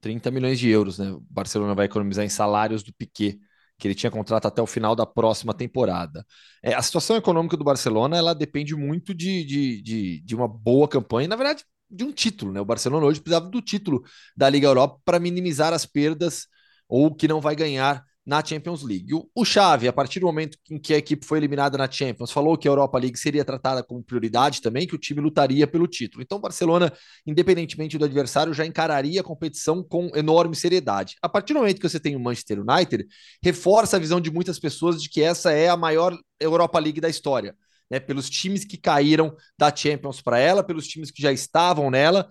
30 0.00 0.30
milhões 0.30 0.58
de 0.58 0.68
euros, 0.68 0.98
né? 0.98 1.12
O 1.12 1.20
Barcelona 1.30 1.74
vai 1.74 1.86
economizar 1.86 2.24
em 2.24 2.28
salários 2.28 2.82
do 2.82 2.92
Piquet, 2.92 3.38
que 3.78 3.86
ele 3.88 3.94
tinha 3.94 4.10
contrato 4.10 4.46
até 4.46 4.60
o 4.60 4.66
final 4.66 4.94
da 4.96 5.06
próxima 5.06 5.54
temporada. 5.54 6.24
É, 6.62 6.74
a 6.74 6.82
situação 6.82 7.16
econômica 7.16 7.56
do 7.56 7.64
Barcelona 7.64 8.16
ela 8.16 8.34
depende 8.34 8.74
muito 8.74 9.14
de, 9.14 9.44
de, 9.44 9.82
de, 9.82 10.20
de 10.20 10.34
uma 10.34 10.48
boa 10.48 10.88
campanha, 10.88 11.28
na 11.28 11.36
verdade, 11.36 11.64
de 11.90 12.04
um 12.04 12.12
título, 12.12 12.52
né? 12.52 12.60
O 12.60 12.64
Barcelona 12.64 13.06
hoje 13.06 13.20
precisava 13.20 13.48
do 13.48 13.60
título 13.60 14.02
da 14.36 14.48
Liga 14.48 14.66
Europa 14.66 15.00
para 15.04 15.20
minimizar 15.20 15.72
as 15.72 15.86
perdas 15.86 16.46
ou 16.88 17.14
que 17.14 17.28
não 17.28 17.40
vai 17.40 17.54
ganhar 17.54 18.04
na 18.24 18.44
Champions 18.44 18.82
League. 18.82 19.08
O, 19.34 19.44
Xavi, 19.44 19.88
a 19.88 19.92
partir 19.92 20.20
do 20.20 20.26
momento 20.26 20.56
em 20.70 20.78
que 20.78 20.94
a 20.94 20.96
equipe 20.96 21.26
foi 21.26 21.38
eliminada 21.38 21.76
na 21.76 21.90
Champions, 21.90 22.30
falou 22.30 22.56
que 22.56 22.68
a 22.68 22.70
Europa 22.70 22.98
League 22.98 23.18
seria 23.18 23.44
tratada 23.44 23.82
como 23.82 24.02
prioridade 24.02 24.62
também, 24.62 24.86
que 24.86 24.94
o 24.94 24.98
time 24.98 25.20
lutaria 25.20 25.66
pelo 25.66 25.86
título. 25.86 26.22
Então, 26.22 26.38
o 26.38 26.40
Barcelona, 26.40 26.92
independentemente 27.26 27.98
do 27.98 28.04
adversário, 28.04 28.54
já 28.54 28.64
encararia 28.64 29.20
a 29.20 29.24
competição 29.24 29.82
com 29.82 30.10
enorme 30.14 30.54
seriedade. 30.54 31.16
A 31.20 31.28
partir 31.28 31.52
do 31.52 31.60
momento 31.60 31.80
que 31.80 31.88
você 31.88 31.98
tem 31.98 32.14
o 32.14 32.20
Manchester 32.20 32.60
United, 32.60 33.06
reforça 33.42 33.96
a 33.96 34.00
visão 34.00 34.20
de 34.20 34.30
muitas 34.30 34.58
pessoas 34.58 35.02
de 35.02 35.08
que 35.08 35.20
essa 35.20 35.52
é 35.52 35.68
a 35.68 35.76
maior 35.76 36.16
Europa 36.40 36.78
League 36.78 37.00
da 37.00 37.08
história 37.08 37.56
né, 37.92 38.00
pelos 38.00 38.30
times 38.30 38.64
que 38.64 38.78
caíram 38.78 39.36
da 39.58 39.74
Champions 39.74 40.22
para 40.22 40.38
ela, 40.38 40.64
pelos 40.64 40.88
times 40.88 41.10
que 41.10 41.20
já 41.20 41.30
estavam 41.30 41.90
nela. 41.90 42.26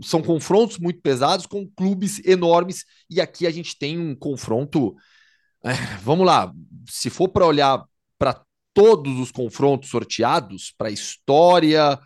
São 0.00 0.22
confrontos 0.22 0.78
muito 0.78 1.00
pesados 1.00 1.44
com 1.44 1.68
clubes 1.68 2.24
enormes 2.24 2.84
e 3.10 3.20
aqui 3.20 3.48
a 3.48 3.50
gente 3.50 3.76
tem 3.76 3.98
um 3.98 4.14
confronto. 4.14 4.94
É, 5.64 5.72
vamos 6.04 6.24
lá, 6.24 6.52
se 6.88 7.10
for 7.10 7.28
para 7.28 7.44
olhar 7.44 7.84
para 8.16 8.40
todos 8.72 9.18
os 9.18 9.32
confrontos 9.32 9.90
sorteados, 9.90 10.72
para 10.78 10.86
a 10.86 10.92
história 10.92 11.98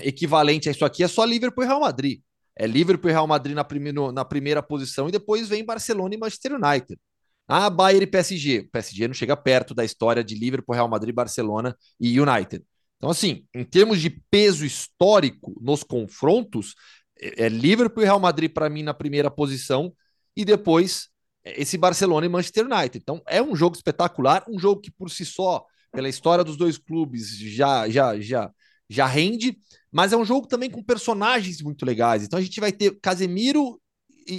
equivalente 0.00 0.68
a 0.68 0.72
isso 0.72 0.84
aqui, 0.84 1.02
é 1.02 1.08
só 1.08 1.24
Liverpool 1.24 1.64
e 1.64 1.66
Real 1.66 1.80
Madrid. 1.80 2.20
É 2.54 2.64
Liverpool 2.64 3.10
e 3.10 3.12
Real 3.12 3.26
Madrid 3.26 3.56
na, 3.56 3.64
primeiro, 3.64 4.12
na 4.12 4.24
primeira 4.24 4.62
posição 4.62 5.08
e 5.08 5.12
depois 5.12 5.48
vem 5.48 5.64
Barcelona 5.64 6.14
e 6.14 6.18
Manchester 6.18 6.52
United. 6.52 7.00
Ah, 7.48 7.70
Bayern 7.70 8.04
e 8.04 8.06
PSG. 8.06 8.58
O 8.60 8.70
PSG 8.70 9.08
não 9.08 9.14
chega 9.14 9.36
perto 9.36 9.74
da 9.74 9.84
história 9.84 10.22
de 10.22 10.34
Liverpool, 10.34 10.74
Real 10.74 10.88
Madrid, 10.88 11.14
Barcelona 11.14 11.74
e 11.98 12.20
United. 12.20 12.62
Então, 12.98 13.10
assim, 13.10 13.46
em 13.54 13.64
termos 13.64 14.00
de 14.00 14.10
peso 14.30 14.66
histórico 14.66 15.56
nos 15.60 15.82
confrontos, 15.82 16.74
é, 17.20 17.46
é 17.46 17.48
Liverpool 17.48 18.02
e 18.02 18.06
Real 18.06 18.20
Madrid 18.20 18.52
para 18.52 18.68
mim 18.68 18.82
na 18.82 18.92
primeira 18.92 19.30
posição 19.30 19.92
e 20.36 20.44
depois 20.44 21.08
é, 21.44 21.60
esse 21.62 21.78
Barcelona 21.78 22.26
e 22.26 22.28
Manchester 22.28 22.66
United. 22.66 22.98
Então, 22.98 23.22
é 23.26 23.42
um 23.42 23.56
jogo 23.56 23.76
espetacular, 23.76 24.44
um 24.48 24.58
jogo 24.58 24.80
que 24.80 24.90
por 24.90 25.10
si 25.10 25.24
só, 25.24 25.64
pela 25.90 26.08
história 26.08 26.44
dos 26.44 26.56
dois 26.56 26.76
clubes, 26.76 27.38
já 27.38 27.88
já 27.88 28.20
já 28.20 28.52
já 28.90 29.06
rende, 29.06 29.58
mas 29.92 30.12
é 30.12 30.16
um 30.16 30.24
jogo 30.24 30.46
também 30.46 30.70
com 30.70 30.82
personagens 30.82 31.60
muito 31.62 31.84
legais. 31.84 32.24
Então, 32.24 32.38
a 32.38 32.42
gente 32.42 32.58
vai 32.60 32.72
ter 32.72 32.98
Casemiro 33.00 33.80
e, 34.26 34.34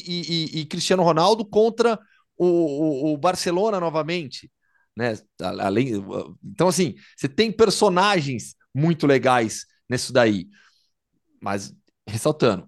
e, 0.55 0.59
e 0.59 0.65
Cristiano 0.65 1.03
Ronaldo 1.03 1.45
contra 1.45 1.99
o, 2.39 3.11
o, 3.11 3.13
o 3.13 3.17
Barcelona 3.17 3.79
novamente, 3.79 4.51
né? 4.95 5.13
Além, 5.41 5.91
então, 6.43 6.67
assim, 6.67 6.95
você 7.15 7.27
tem 7.27 7.51
personagens 7.51 8.55
muito 8.73 9.05
legais 9.05 9.65
nisso 9.89 10.11
daí. 10.13 10.47
Mas, 11.41 11.73
ressaltando, 12.07 12.67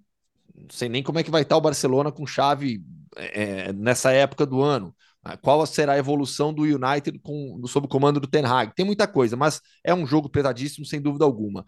não 0.55 0.69
sei 0.69 0.89
nem 0.89 1.01
como 1.01 1.19
é 1.19 1.23
que 1.23 1.31
vai 1.31 1.41
estar 1.41 1.57
o 1.57 1.61
Barcelona 1.61 2.11
com 2.11 2.25
chave 2.25 2.83
é, 3.15 3.73
nessa 3.73 4.11
época 4.11 4.45
do 4.45 4.61
ano. 4.61 4.95
Qual 5.41 5.63
será 5.67 5.93
a 5.93 5.97
evolução 5.99 6.51
do 6.51 6.63
United 6.63 7.19
com, 7.19 7.61
sob 7.67 7.85
o 7.85 7.89
comando 7.89 8.19
do 8.19 8.27
Ten 8.27 8.43
Hag? 8.43 8.73
Tem 8.73 8.83
muita 8.83 9.07
coisa, 9.07 9.37
mas 9.37 9.61
é 9.83 9.93
um 9.93 10.05
jogo 10.07 10.27
pesadíssimo, 10.27 10.83
sem 10.83 10.99
dúvida 10.99 11.23
alguma. 11.23 11.63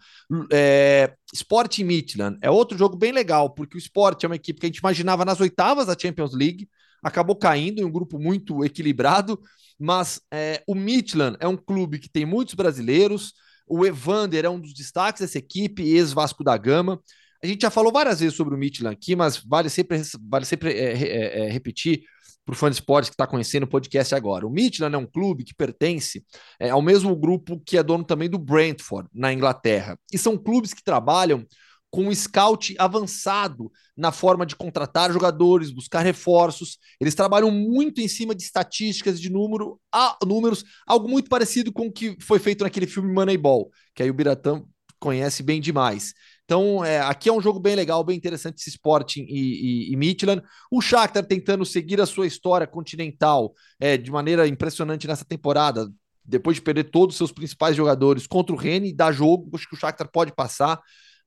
É, 0.52 1.14
Sport 1.32 1.78
Midland 1.78 2.36
é 2.42 2.50
outro 2.50 2.76
jogo 2.76 2.96
bem 2.96 3.12
legal, 3.12 3.50
porque 3.50 3.76
o 3.76 3.78
Sport 3.78 4.24
é 4.24 4.26
uma 4.26 4.34
equipe 4.34 4.58
que 4.58 4.66
a 4.66 4.68
gente 4.68 4.78
imaginava 4.78 5.24
nas 5.24 5.40
oitavas 5.40 5.86
da 5.86 5.96
Champions 5.96 6.34
League, 6.34 6.68
acabou 7.04 7.36
caindo 7.36 7.80
em 7.80 7.84
um 7.84 7.90
grupo 7.90 8.18
muito 8.18 8.64
equilibrado, 8.64 9.40
mas 9.78 10.20
é, 10.32 10.62
o 10.66 10.74
Midland 10.74 11.36
é 11.40 11.46
um 11.46 11.56
clube 11.56 11.98
que 11.98 12.08
tem 12.08 12.24
muitos 12.24 12.54
brasileiros, 12.54 13.32
o 13.66 13.84
Evander 13.84 14.44
é 14.44 14.48
um 14.48 14.60
dos 14.60 14.74
destaques 14.74 15.20
dessa 15.20 15.38
equipe, 15.38 15.82
ex-Vasco 15.82 16.42
da 16.42 16.56
Gama. 16.56 17.00
A 17.42 17.46
gente 17.46 17.62
já 17.62 17.70
falou 17.70 17.92
várias 17.92 18.20
vezes 18.20 18.36
sobre 18.36 18.54
o 18.54 18.58
Midland 18.58 18.94
aqui, 18.94 19.14
mas 19.14 19.38
vale 19.38 19.68
sempre, 19.68 20.00
vale 20.28 20.44
sempre 20.44 20.72
é, 20.72 20.92
é, 20.92 21.46
é 21.46 21.50
repetir 21.50 22.02
para 22.44 22.52
o 22.52 22.56
fã 22.56 22.68
de 22.68 22.76
esporte 22.76 23.06
que 23.06 23.14
está 23.14 23.26
conhecendo 23.26 23.64
o 23.64 23.68
podcast 23.68 24.14
agora. 24.14 24.46
O 24.46 24.50
Midland 24.50 24.94
é 24.94 24.98
um 24.98 25.06
clube 25.06 25.44
que 25.44 25.54
pertence 25.54 26.24
é, 26.60 26.70
ao 26.70 26.82
mesmo 26.82 27.16
grupo 27.16 27.60
que 27.64 27.78
é 27.78 27.82
dono 27.82 28.04
também 28.04 28.28
do 28.28 28.38
Brentford, 28.38 29.08
na 29.14 29.32
Inglaterra. 29.32 29.98
E 30.12 30.18
são 30.18 30.36
clubes 30.36 30.74
que 30.74 30.84
trabalham 30.84 31.46
com 31.94 32.08
um 32.08 32.12
scout 32.12 32.74
avançado 32.76 33.70
na 33.96 34.10
forma 34.10 34.44
de 34.44 34.56
contratar 34.56 35.12
jogadores, 35.12 35.70
buscar 35.70 36.00
reforços. 36.00 36.76
Eles 37.00 37.14
trabalham 37.14 37.52
muito 37.52 38.00
em 38.00 38.08
cima 38.08 38.34
de 38.34 38.42
estatísticas, 38.42 39.20
de 39.20 39.30
número, 39.30 39.80
a, 39.92 40.18
números, 40.26 40.64
algo 40.84 41.08
muito 41.08 41.30
parecido 41.30 41.72
com 41.72 41.86
o 41.86 41.92
que 41.92 42.16
foi 42.20 42.40
feito 42.40 42.64
naquele 42.64 42.88
filme 42.88 43.12
Moneyball, 43.12 43.70
que 43.94 44.02
aí 44.02 44.10
o 44.10 44.14
Biratã 44.14 44.64
conhece 44.98 45.40
bem 45.40 45.60
demais. 45.60 46.14
Então, 46.44 46.84
é, 46.84 46.98
aqui 46.98 47.28
é 47.28 47.32
um 47.32 47.40
jogo 47.40 47.60
bem 47.60 47.76
legal, 47.76 48.02
bem 48.02 48.16
interessante 48.16 48.58
esse 48.58 48.70
Sporting 48.70 49.24
e, 49.28 49.90
e, 49.90 49.92
e 49.92 49.96
Midland. 49.96 50.42
O 50.72 50.80
Shakhtar 50.80 51.24
tentando 51.24 51.64
seguir 51.64 52.00
a 52.00 52.06
sua 52.06 52.26
história 52.26 52.66
continental 52.66 53.54
é, 53.78 53.96
de 53.96 54.10
maneira 54.10 54.48
impressionante 54.48 55.06
nessa 55.06 55.24
temporada, 55.24 55.88
depois 56.24 56.56
de 56.56 56.62
perder 56.62 56.90
todos 56.90 57.14
os 57.14 57.18
seus 57.18 57.30
principais 57.30 57.76
jogadores 57.76 58.26
contra 58.26 58.52
o 58.52 58.58
Rennes, 58.58 58.96
dá 58.96 59.12
jogo, 59.12 59.48
acho 59.54 59.68
que 59.68 59.76
o 59.76 59.78
Shakhtar 59.78 60.10
pode 60.10 60.34
passar. 60.34 60.80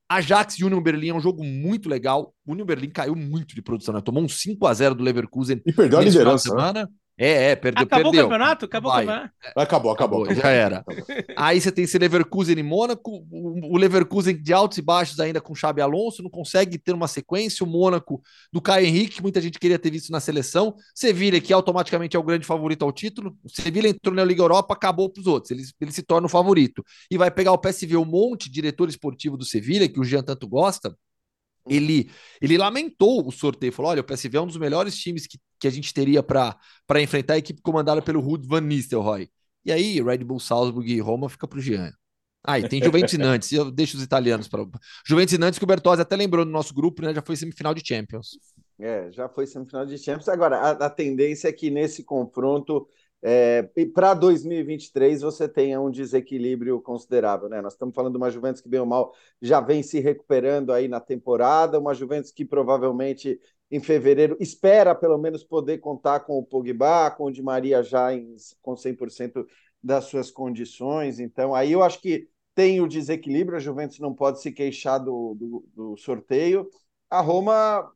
Ajax 0.08 0.58
e 0.58 0.64
Union 0.64 0.80
Berlin 0.80 1.08
é 1.10 1.14
um 1.14 1.20
jogo 1.20 1.44
muito 1.44 1.88
legal. 1.88 2.34
O 2.46 2.52
Union 2.52 2.64
Berlin 2.64 2.88
caiu 2.90 3.14
muito 3.14 3.54
de 3.54 3.60
produção, 3.60 3.92
né? 3.92 4.00
Tomou 4.00 4.22
um 4.22 4.28
5 4.28 4.66
a 4.66 4.72
0 4.72 4.94
do 4.94 5.04
Leverkusen. 5.04 5.60
E 5.66 5.72
perdeu 5.72 5.98
a 5.98 6.02
liderança. 6.02 6.54
Né? 6.72 6.86
É, 7.18 7.50
é, 7.50 7.56
perdeu. 7.56 7.82
Acabou 7.82 8.12
perdeu. 8.12 8.26
o 8.26 8.28
campeonato? 8.28 8.64
Acabou 8.64 8.92
Vai. 8.92 9.02
o 9.02 9.06
campeonato? 9.08 9.34
Acabou, 9.56 9.90
acabou, 9.92 10.24
acabou. 10.24 10.40
Já 10.40 10.50
era. 10.50 10.84
Aí 11.36 11.60
você 11.60 11.72
tem 11.72 11.82
esse 11.82 11.98
Leverkusen 11.98 12.56
e 12.56 12.62
Mônaco, 12.62 13.26
o 13.28 13.76
Leverkusen 13.76 14.40
de 14.40 14.52
altos 14.52 14.78
e 14.78 14.82
baixos 14.82 15.18
ainda 15.18 15.40
com 15.40 15.52
Xabi 15.52 15.80
Alonso, 15.80 16.22
não 16.22 16.30
consegue 16.30 16.78
ter 16.78 16.92
uma 16.92 17.08
sequência, 17.08 17.66
o 17.66 17.68
Mônaco 17.68 18.22
do 18.52 18.62
Caio 18.62 18.86
Henrique, 18.86 19.16
que 19.16 19.22
muita 19.22 19.40
gente 19.40 19.58
queria 19.58 19.80
ter 19.80 19.90
visto 19.90 20.12
na 20.12 20.20
seleção, 20.20 20.76
Sevilha, 20.94 21.40
que 21.40 21.52
automaticamente 21.52 22.16
é 22.16 22.20
o 22.20 22.22
grande 22.22 22.46
favorito 22.46 22.84
ao 22.84 22.92
título, 22.92 23.36
o 23.42 23.48
Sevilha 23.48 23.88
entrou 23.88 24.14
na 24.14 24.24
Liga 24.24 24.42
Europa, 24.42 24.74
acabou 24.74 25.10
para 25.10 25.20
os 25.20 25.26
outros, 25.26 25.50
ele, 25.50 25.62
ele 25.80 25.90
se 25.90 26.02
torna 26.02 26.26
o 26.26 26.30
favorito. 26.30 26.84
E 27.10 27.18
vai 27.18 27.32
pegar 27.32 27.50
o 27.50 27.58
PSV, 27.58 27.96
o 27.96 28.04
Monte, 28.04 28.48
diretor 28.48 28.88
esportivo 28.88 29.36
do 29.36 29.44
Sevilha, 29.44 29.88
que 29.88 29.98
o 29.98 30.04
Jean 30.04 30.22
tanto 30.22 30.46
gosta, 30.46 30.96
ele, 31.68 32.10
ele 32.40 32.56
lamentou 32.56 33.26
o 33.26 33.30
sorteio, 33.30 33.72
falou: 33.72 33.90
olha, 33.90 34.00
o 34.00 34.04
PSV 34.04 34.36
é 34.36 34.40
um 34.40 34.46
dos 34.46 34.56
melhores 34.56 34.96
times 34.96 35.26
que, 35.26 35.38
que 35.58 35.66
a 35.66 35.70
gente 35.70 35.92
teria 35.92 36.22
para 36.22 36.56
enfrentar 37.00 37.34
a 37.34 37.38
equipe 37.38 37.60
comandada 37.62 38.02
pelo 38.02 38.20
Ruud 38.20 38.46
Van 38.46 38.60
Nistelrooy. 38.60 39.28
E 39.64 39.72
aí, 39.72 40.00
Red 40.00 40.18
Bull 40.18 40.40
Salzburg 40.40 40.90
e 40.90 41.00
Roma 41.00 41.28
fica 41.28 41.46
para 41.46 41.58
o 41.58 41.62
Jean. 41.62 41.92
Ah, 42.44 42.58
e 42.58 42.68
tem 42.68 42.82
Juventus 42.82 43.12
e 43.12 43.18
Nantes, 43.18 43.52
eu 43.52 43.70
deixo 43.70 43.96
os 43.96 44.02
italianos 44.02 44.48
para. 44.48 44.64
Juventus 45.06 45.34
e 45.34 45.38
Nantes, 45.38 45.58
que 45.58 45.64
o 45.64 45.66
Bertozzi 45.66 46.00
até 46.00 46.16
lembrou 46.16 46.44
no 46.44 46.50
nosso 46.50 46.72
grupo, 46.72 47.02
né? 47.02 47.12
Já 47.12 47.20
foi 47.20 47.36
semifinal 47.36 47.74
de 47.74 47.86
Champions. 47.86 48.38
É, 48.78 49.10
já 49.10 49.28
foi 49.28 49.46
semifinal 49.46 49.84
de 49.84 49.98
Champions. 49.98 50.28
Agora, 50.28 50.56
a, 50.56 50.70
a 50.70 50.90
tendência 50.90 51.48
é 51.48 51.52
que 51.52 51.68
nesse 51.68 52.04
confronto 52.04 52.88
é, 53.22 53.68
para 53.92 54.14
2023 54.14 55.22
você 55.22 55.48
tenha 55.48 55.80
um 55.80 55.90
desequilíbrio 55.90 56.80
considerável, 56.80 57.48
né? 57.48 57.60
Nós 57.60 57.72
estamos 57.72 57.94
falando 57.94 58.12
de 58.12 58.18
uma 58.18 58.30
Juventus 58.30 58.60
que 58.60 58.68
bem 58.68 58.80
ou 58.80 58.86
mal 58.86 59.12
já 59.42 59.60
vem 59.60 59.82
se 59.82 59.98
recuperando 59.98 60.72
aí 60.72 60.86
na 60.86 61.00
temporada, 61.00 61.78
uma 61.78 61.94
Juventus 61.94 62.30
que 62.30 62.44
provavelmente 62.44 63.40
em 63.70 63.80
fevereiro 63.80 64.36
espera 64.40 64.94
pelo 64.94 65.18
menos 65.18 65.42
poder 65.42 65.78
contar 65.78 66.20
com 66.20 66.38
o 66.38 66.44
Pogba, 66.44 67.10
com 67.10 67.24
o 67.24 67.30
Di 67.30 67.42
Maria 67.42 67.82
já 67.82 68.14
em, 68.14 68.36
com 68.62 68.76
100% 68.76 69.44
das 69.82 70.04
suas 70.04 70.30
condições. 70.30 71.18
Então 71.18 71.54
aí 71.54 71.72
eu 71.72 71.82
acho 71.82 72.00
que 72.00 72.28
tem 72.54 72.80
o 72.80 72.88
desequilíbrio, 72.88 73.56
a 73.56 73.60
Juventus 73.60 73.98
não 73.98 74.14
pode 74.14 74.40
se 74.40 74.52
queixar 74.52 74.98
do, 74.98 75.34
do, 75.34 75.64
do 75.74 75.96
sorteio. 75.96 76.68
A 77.10 77.20
Roma 77.20 77.92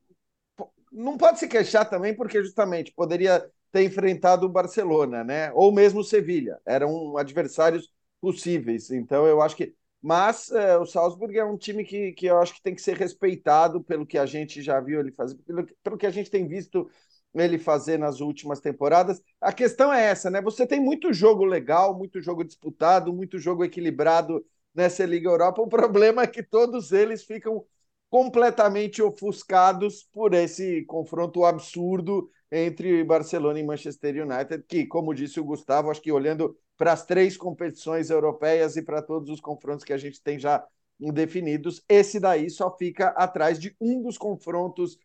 não 0.93 1.17
pode 1.17 1.39
se 1.39 1.49
queixar 1.49 1.89
também 1.89 2.15
porque 2.15 2.43
justamente 2.43 2.93
poderia 2.93 3.45
ter 3.73 3.85
enfrentado 3.85 4.47
o 4.47 4.51
Barcelona, 4.51 5.25
né? 5.25 5.51
Ou 5.55 5.73
mesmo 5.73 6.01
o 6.01 6.05
Sevilha. 6.05 6.61
Eram 6.67 7.17
adversários 7.17 7.91
possíveis. 8.21 8.91
Então, 8.91 9.27
eu 9.27 9.41
acho 9.43 9.57
que. 9.57 9.75
Mas 10.01 10.51
é, 10.51 10.77
o 10.79 10.85
Salzburg 10.85 11.37
é 11.39 11.45
um 11.45 11.57
time 11.57 11.85
que, 11.85 12.13
que 12.13 12.27
eu 12.27 12.39
acho 12.39 12.55
que 12.55 12.63
tem 12.63 12.75
que 12.75 12.83
ser 12.83 12.97
respeitado 12.97 13.83
pelo 13.83 14.07
que 14.07 14.19
a 14.19 14.27
gente 14.27 14.61
já 14.61 14.81
viu 14.81 15.01
ele 15.01 15.13
fazer, 15.13 15.37
pelo, 15.39 15.67
pelo 15.83 15.97
que 15.97 16.07
a 16.07 16.11
gente 16.11 16.31
tem 16.31 16.47
visto 16.47 16.91
ele 17.35 17.59
fazer 17.59 17.99
nas 17.99 18.21
últimas 18.21 18.61
temporadas. 18.61 19.23
A 19.41 19.53
questão 19.53 19.93
é 19.93 20.05
essa, 20.05 20.29
né? 20.29 20.43
Você 20.43 20.67
tem 20.67 20.81
muito 20.81 21.13
jogo 21.13 21.45
legal, 21.45 21.97
muito 21.97 22.21
jogo 22.21 22.45
disputado, 22.45 23.13
muito 23.13 23.39
jogo 23.39 23.65
equilibrado 23.65 24.45
nessa 24.75 25.05
Liga 25.07 25.29
Europa. 25.31 25.63
O 25.63 25.69
problema 25.69 26.23
é 26.23 26.27
que 26.27 26.43
todos 26.43 26.93
eles 26.93 27.25
ficam 27.25 27.65
completamente 28.11 29.01
ofuscados 29.03 30.03
por 30.13 30.35
esse 30.35 30.85
confronto 30.85 31.45
absurdo 31.45 32.29
entre 32.55 33.03
Barcelona 33.03 33.59
e 33.59 33.65
Manchester 33.65 34.27
United, 34.27 34.63
que, 34.69 34.85
como 34.85 35.15
disse 35.15 35.41
o 35.41 35.45
Gustavo, 35.45 35.91
acho 35.91 36.03
que 36.03 36.13
olhando 36.13 36.55
para 36.77 36.93
as 36.93 37.07
três 37.07 37.35
competições 37.35 38.11
europeias 38.11 38.77
e 38.77 38.83
para 38.83 39.01
todos 39.01 39.31
os 39.31 39.41
confrontos 39.41 39.85
que 39.85 39.93
a 39.93 39.97
gente 39.97 40.23
tem 40.23 40.39
já 40.39 40.63
definidos, 41.01 41.83
esse 41.89 42.21
daí 42.21 42.51
só 42.51 42.71
fica 42.77 43.09
atrás 43.09 43.59
de 43.59 43.75
um 43.81 44.03
dos 44.03 44.19
confrontos, 44.19 44.99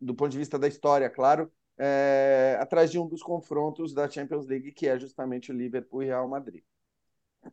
do 0.00 0.14
ponto 0.14 0.32
de 0.32 0.38
vista 0.38 0.58
da 0.58 0.66
história, 0.66 1.08
claro, 1.08 1.50
é, 1.78 2.58
atrás 2.60 2.90
de 2.90 2.98
um 2.98 3.06
dos 3.06 3.22
confrontos 3.22 3.94
da 3.94 4.10
Champions 4.10 4.48
League, 4.48 4.72
que 4.72 4.88
é 4.88 4.98
justamente 4.98 5.52
o 5.52 5.54
Liverpool 5.54 6.02
e 6.02 6.06
Real 6.06 6.28
Madrid. 6.28 6.62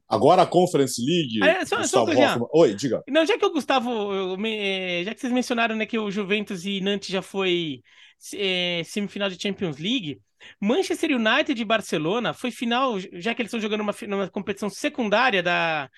Agora 0.09 0.41
a 0.41 0.47
Conference 0.47 0.99
League. 0.99 1.43
É, 1.43 1.63
só, 1.63 1.81
só 1.83 2.03
Hoffman... 2.03 2.47
Oi, 2.51 2.73
diga. 2.73 3.03
Não, 3.07 3.25
já 3.25 3.37
que 3.37 3.45
o 3.45 3.53
Gustavo, 3.53 4.35
eh, 4.45 5.03
já 5.05 5.13
que 5.13 5.21
vocês 5.21 5.31
mencionaram 5.31 5.75
né, 5.75 5.85
que 5.85 5.97
o 5.97 6.11
Juventus 6.11 6.65
e 6.65 6.81
Nantes 6.81 7.07
já 7.07 7.21
foi 7.21 7.83
é, 8.33 8.81
semifinal 8.85 9.29
de 9.29 9.41
Champions 9.41 9.77
League, 9.77 10.21
Manchester 10.61 11.11
United 11.11 11.59
e 11.59 11.65
Barcelona 11.65 12.33
foi 12.33 12.51
final, 12.51 12.99
já 12.99 13.33
que 13.33 13.41
eles 13.41 13.49
estão 13.49 13.59
jogando 13.59 13.81
uma, 13.81 13.93
uma 14.07 14.29
competição 14.29 14.69
secundária 14.69 15.41
da, 15.41 15.89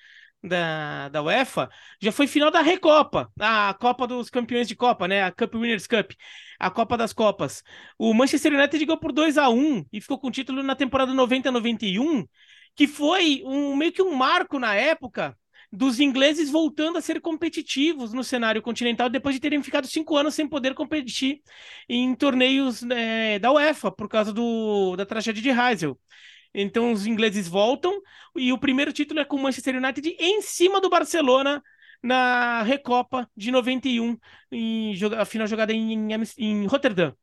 da, 0.42 1.08
da 1.10 1.22
UEFA, 1.22 1.68
já 2.00 2.10
foi 2.10 2.26
final 2.26 2.50
da 2.50 2.62
Recopa, 2.62 3.30
a 3.38 3.74
Copa 3.78 4.06
dos 4.06 4.30
Campeões 4.30 4.66
de 4.66 4.74
Copa, 4.74 5.06
né? 5.06 5.22
A 5.22 5.30
Cup 5.30 5.54
Winners 5.54 5.86
Cup, 5.86 6.12
a 6.58 6.70
Copa 6.70 6.96
das 6.96 7.12
Copas. 7.12 7.62
O 7.98 8.14
Manchester 8.14 8.52
United 8.54 8.84
ganhou 8.84 8.98
por 8.98 9.12
2 9.12 9.36
a 9.38 9.48
1 9.48 9.84
e 9.92 10.00
ficou 10.00 10.18
com 10.18 10.28
o 10.28 10.30
título 10.30 10.62
na 10.62 10.74
temporada 10.74 11.12
90-91 11.12 12.24
que 12.74 12.86
foi 12.86 13.42
um 13.44 13.76
meio 13.76 13.92
que 13.92 14.02
um 14.02 14.14
marco 14.14 14.58
na 14.58 14.74
época 14.74 15.36
dos 15.72 16.00
ingleses 16.00 16.50
voltando 16.50 16.98
a 16.98 17.00
ser 17.00 17.20
competitivos 17.20 18.12
no 18.12 18.24
cenário 18.24 18.60
continental 18.60 19.08
depois 19.08 19.34
de 19.34 19.40
terem 19.40 19.62
ficado 19.62 19.86
cinco 19.86 20.16
anos 20.16 20.34
sem 20.34 20.48
poder 20.48 20.74
competir 20.74 21.40
em 21.88 22.14
torneios 22.14 22.82
é, 22.90 23.38
da 23.38 23.52
UEFA 23.52 23.90
por 23.90 24.08
causa 24.08 24.32
do, 24.32 24.96
da 24.96 25.06
tragédia 25.06 25.42
de 25.42 25.50
Heysel. 25.50 25.98
Então 26.52 26.92
os 26.92 27.06
ingleses 27.06 27.46
voltam 27.46 27.92
e 28.36 28.52
o 28.52 28.58
primeiro 28.58 28.92
título 28.92 29.20
é 29.20 29.24
com 29.24 29.36
o 29.36 29.42
Manchester 29.42 29.76
United 29.76 30.16
em 30.18 30.42
cima 30.42 30.80
do 30.80 30.90
Barcelona 30.90 31.62
na 32.02 32.62
Recopa 32.62 33.28
de 33.36 33.50
91, 33.50 34.18
em, 34.50 34.94
a 35.18 35.24
final 35.24 35.46
jogada 35.46 35.72
em, 35.72 36.12
em, 36.12 36.22
em 36.38 36.66
Rotterdam. 36.66 37.14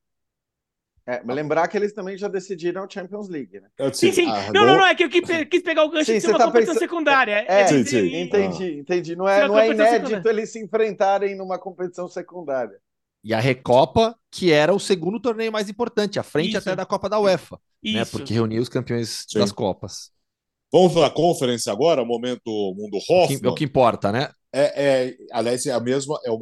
É, 1.09 1.21
lembrar 1.25 1.69
que 1.69 1.77
eles 1.77 1.93
também 1.93 2.17
já 2.17 2.27
decidiram 2.27 2.83
a 2.83 2.89
Champions 2.89 3.29
League, 3.29 3.61
né? 3.61 3.69
Sim, 3.93 4.11
sim. 4.11 4.29
Ah, 4.29 4.51
não, 4.53 4.65
não, 4.65 4.75
não, 4.75 4.85
é 4.85 4.93
que 4.93 5.05
eu 5.05 5.09
quis 5.09 5.63
pegar 5.63 5.85
o 5.85 5.89
gancho 5.89 6.05
sim, 6.05 6.15
de 6.15 6.21
ser 6.21 6.27
uma 6.27 6.37
tá 6.37 6.45
competição 6.47 6.73
pensando... 6.73 6.89
secundária. 6.89 7.45
É, 7.47 7.61
é 7.61 7.67
sim, 7.67 7.85
sim. 7.85 8.15
entendi, 8.17 8.79
entendi. 8.79 9.15
Não 9.15 9.25
é, 9.25 9.47
não 9.47 9.57
é 9.57 9.69
inédito 9.69 10.09
secundária. 10.09 10.29
eles 10.29 10.51
se 10.51 10.61
enfrentarem 10.61 11.33
numa 11.33 11.57
competição 11.57 12.09
secundária. 12.09 12.77
E 13.23 13.33
a 13.33 13.39
Recopa, 13.39 14.17
que 14.29 14.51
era 14.51 14.73
o 14.73 14.79
segundo 14.79 15.17
torneio 15.17 15.51
mais 15.51 15.69
importante, 15.69 16.19
à 16.19 16.23
frente 16.23 16.49
Isso. 16.49 16.57
até 16.57 16.75
da 16.75 16.85
Copa 16.85 17.07
da 17.07 17.17
UEFA, 17.19 17.55
né? 17.55 17.91
Isso. 17.91 17.97
né? 17.97 18.05
Porque 18.05 18.33
reunia 18.33 18.61
os 18.61 18.67
campeões 18.67 19.25
sim. 19.29 19.39
das 19.39 19.53
Copas. 19.53 20.11
Vamos 20.71 20.91
para 20.91 21.07
a 21.07 21.09
conferência 21.09 21.71
agora, 21.71 22.03
momento 22.03 22.51
mundo 22.75 22.97
Hoffman. 23.09 23.39
É 23.41 23.47
o 23.47 23.55
que 23.55 23.63
importa, 23.63 24.11
né? 24.11 24.29
É, 24.53 25.07
é, 25.07 25.17
aliás, 25.31 25.65
é 25.65 25.71
a 25.71 25.79
mesma. 25.79 26.19
É, 26.25 26.29
é, 26.29 26.39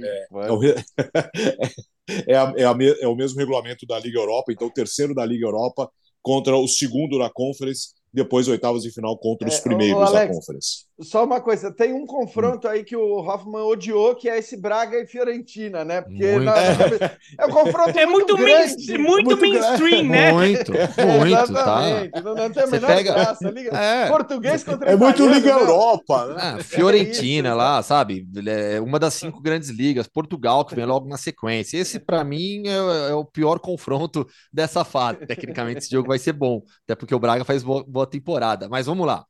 é, 0.00 0.26
é 0.46 0.52
o, 0.52 0.62
é, 2.26 2.36
a, 2.36 2.54
é, 2.56 2.64
a, 2.64 2.76
é 3.00 3.08
o 3.08 3.14
mesmo 3.14 3.38
regulamento 3.38 3.86
da 3.86 3.98
Liga 3.98 4.18
Europa, 4.18 4.52
então 4.52 4.66
o 4.66 4.72
terceiro 4.72 5.14
da 5.14 5.24
Liga 5.24 5.46
Europa 5.46 5.90
contra 6.22 6.56
o 6.56 6.68
segundo 6.68 7.18
da 7.18 7.30
Conference 7.30 7.94
depois 8.12 8.46
oitavas 8.46 8.82
de 8.82 8.90
final 8.90 9.16
contra 9.16 9.48
os 9.48 9.56
é, 9.56 9.60
primeiros 9.62 10.02
Alex, 10.02 10.28
da 10.28 10.34
Conference. 10.34 10.84
Só 11.02 11.24
uma 11.24 11.40
coisa, 11.40 11.72
tem 11.72 11.92
um 11.92 12.06
confronto 12.06 12.66
hum. 12.66 12.70
aí 12.70 12.84
que 12.84 12.96
o 12.96 13.18
Hoffman 13.18 13.62
odiou, 13.62 14.14
que 14.14 14.28
é 14.28 14.38
esse 14.38 14.56
Braga 14.56 14.98
e 14.98 15.06
Fiorentina, 15.06 15.84
né? 15.84 16.00
Porque 16.00 16.38
na, 16.38 16.56
é. 16.56 17.18
é 17.38 17.46
um 17.46 17.50
confronto 17.52 17.98
é 17.98 18.06
muito, 18.06 18.36
muito, 18.36 18.36
grande, 18.36 18.98
muito, 18.98 19.24
muito 19.24 19.40
mainstream, 19.40 20.04
né? 20.04 20.32
Muito, 20.32 20.72
muito, 20.72 21.54
tá? 21.54 21.80
Não, 22.22 22.34
não 22.34 22.50
tem 22.50 22.62
a 22.62 22.66
menor 22.66 22.86
pega... 22.86 23.12
graça. 23.12 23.50
Liga... 23.50 23.76
É. 23.76 24.08
Português 24.08 24.64
contra 24.64 24.90
É 24.90 24.96
muito 24.96 25.26
Liga 25.26 25.54
né? 25.54 25.60
Europa, 25.60 26.26
né? 26.26 26.34
Ah, 26.38 26.58
Fiorentina 26.62 27.48
isso, 27.48 27.56
lá, 27.58 27.82
sabe? 27.82 28.26
É 28.46 28.80
uma 28.80 28.98
das 28.98 29.14
cinco 29.14 29.40
grandes 29.40 29.70
ligas. 29.70 30.06
Portugal, 30.06 30.64
que 30.64 30.74
vem 30.74 30.84
logo 30.84 31.08
na 31.08 31.16
sequência. 31.16 31.78
Esse, 31.78 31.98
para 31.98 32.22
mim, 32.24 32.62
é, 32.66 33.10
é, 33.10 33.14
o 33.14 33.24
pior 33.24 33.58
confronto 33.58 34.26
dessa 34.52 34.84
fase. 34.84 35.26
Tecnicamente, 35.26 35.78
esse 35.78 35.90
jogo 35.90 36.08
vai 36.08 36.18
ser 36.18 36.32
bom, 36.32 36.62
até 36.84 36.94
porque 36.94 37.14
o 37.14 37.18
Braga 37.18 37.44
faz 37.44 37.62
boa, 37.62 37.84
boa 37.86 38.06
temporada. 38.06 38.68
Mas 38.68 38.86
vamos 38.86 39.06
lá. 39.06 39.24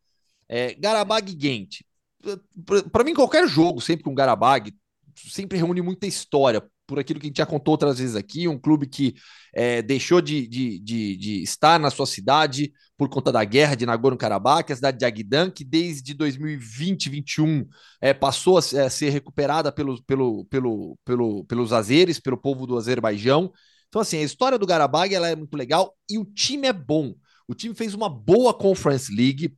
É, 0.53 0.75
Garabag 0.75 1.35
Gent. 1.41 1.81
Para 2.93 3.05
mim, 3.05 3.15
qualquer 3.15 3.49
jogo, 3.49 3.81
sempre 3.81 4.05
com 4.05 4.15
Garabag, 4.15 4.71
sempre 5.17 5.57
reúne 5.57 5.81
muita 5.81 6.07
história. 6.07 6.63
Por 6.87 6.99
aquilo 6.99 7.19
que 7.19 7.27
a 7.27 7.29
gente 7.29 7.39
já 7.39 7.47
contou 7.47 7.73
outras 7.73 7.99
vezes 7.99 8.15
aqui, 8.15 8.47
um 8.47 8.59
clube 8.59 8.87
que 8.87 9.15
é, 9.55 9.81
deixou 9.81 10.21
de, 10.21 10.47
de, 10.47 10.79
de, 10.81 11.17
de, 11.17 11.43
estar 11.43 11.81
na 11.81 11.91
sua 11.91 12.05
cidade 12.05 12.71
por 12.99 13.09
conta 13.09 13.33
da 13.33 13.43
guerra 13.45 13.75
de 13.75 13.87
Nagorno-Karabakh, 13.87 14.71
a 14.71 14.77
cidade 14.77 14.99
de 14.99 15.07
Agdan, 15.07 15.51
que 15.51 15.65
desde 15.65 16.13
2020, 16.13 17.09
2021 17.09 17.67
é, 17.99 18.13
passou 18.13 18.59
a, 18.59 18.61
a, 18.61 18.91
ser 18.91 19.09
recuperada 19.09 19.73
pelo, 19.73 20.03
pelo, 20.03 20.45
pelo, 20.47 20.99
pelo, 21.03 21.45
pelos 21.45 21.73
azeres, 21.73 22.21
pelo 22.21 22.37
povo 22.37 22.67
do 22.67 22.77
Azerbaijão. 22.77 23.51
Então, 23.89 24.03
assim, 24.03 24.19
a 24.19 24.23
história 24.23 24.59
do 24.59 24.67
Garabag 24.67 25.15
ela 25.15 25.31
é 25.31 25.35
muito 25.35 25.57
legal 25.57 25.97
e 26.11 26.19
o 26.19 26.27
time 26.27 26.69
é 26.69 26.73
bom. 26.75 27.15
O 27.49 27.55
time 27.55 27.75
fez 27.75 27.95
uma 27.95 28.11
boa 28.11 28.53
Conference 28.53 29.15
League, 29.15 29.57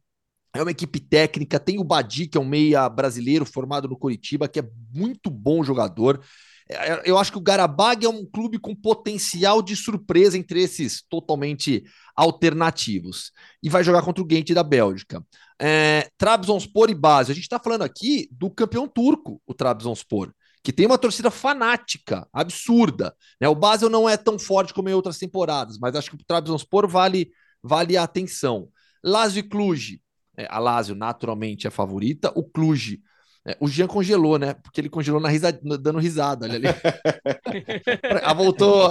é 0.55 0.63
uma 0.63 0.71
equipe 0.71 1.01
técnica, 1.01 1.59
tem 1.59 1.81
o 1.81 1.85
Badi, 1.85 2.29
que 2.29 2.39
é 2.39 2.41
um 2.41 2.45
meia 2.45 2.89
brasileiro 2.89 3.45
formado 3.45 3.89
no 3.89 3.99
Curitiba, 3.99 4.49
que 4.49 4.61
é 4.61 4.69
muito 4.93 5.29
bom 5.29 5.65
jogador. 5.65 6.23
É, 6.71 6.93
é, 6.93 7.03
eu 7.05 7.19
acho 7.19 7.33
que 7.33 7.39
o 7.39 7.43
Garabag 7.43 8.07
é 8.07 8.09
um 8.09 8.25
clube 8.25 8.59
com 8.59 8.75
potencial 8.75 9.61
de 9.61 9.75
surpresa 9.75 10.39
entre 10.39 10.63
esses 10.63 11.03
totalmente 11.09 11.83
alternativos. 12.17 13.33
E 13.63 13.69
vai 13.69 13.83
jogar 13.83 14.03
contra 14.03 14.23
o 14.23 14.29
Gent 14.31 14.53
da 14.53 14.63
Bélgica. 14.63 15.25
É, 15.61 16.09
Trabzonspor 16.17 16.89
e 16.89 16.95
base. 16.95 17.33
A 17.33 17.35
gente 17.35 17.45
está 17.45 17.59
falando 17.59 17.83
aqui 17.83 18.29
do 18.31 18.49
campeão 18.49 18.87
turco, 18.87 19.43
o 19.47 19.55
Trabzonspor, 19.55 20.33
que 20.63 20.73
tem 20.73 20.87
uma 20.87 20.99
torcida 20.99 21.33
fanática, 21.33 22.27
absurda. 22.33 23.15
Né? 23.41 23.49
O 23.49 23.57
Basel 23.57 23.91
não 23.91 24.09
é 24.09 24.17
tão 24.17 24.39
forte 24.39 24.73
como 24.73 24.89
em 24.89 24.95
outras 24.95 25.19
temporadas, 25.19 25.79
mas 25.79 25.97
acho 25.97 26.11
que 26.11 26.17
o 26.17 26.25
Trabzonspor 26.27 26.89
vale 26.89 27.31
vale 27.63 27.97
a 27.97 28.03
atenção. 28.03 28.69
Lazio 29.03 29.41
e 29.41 29.43
Cluj, 29.43 29.99
é, 30.37 30.47
a 30.49 30.59
Lazio 30.59 30.95
naturalmente 30.95 31.67
é 31.67 31.71
favorita, 31.71 32.33
o 32.35 32.45
Cluj, 32.45 33.01
é, 33.47 33.57
o 33.61 33.69
Jean 33.69 33.87
congelou, 33.87 34.39
né? 34.39 34.55
Porque 34.55 34.81
ele 34.81 34.89
congelou 34.89 35.21
na 35.21 35.29
risada, 35.29 35.61
dando 35.79 35.99
risada, 35.99 36.47
olha 36.47 36.55
ali. 36.55 36.67
ah, 38.25 38.33
voltou. 38.33 38.89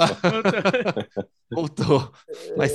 voltou. 1.52 2.12
Mas 2.56 2.74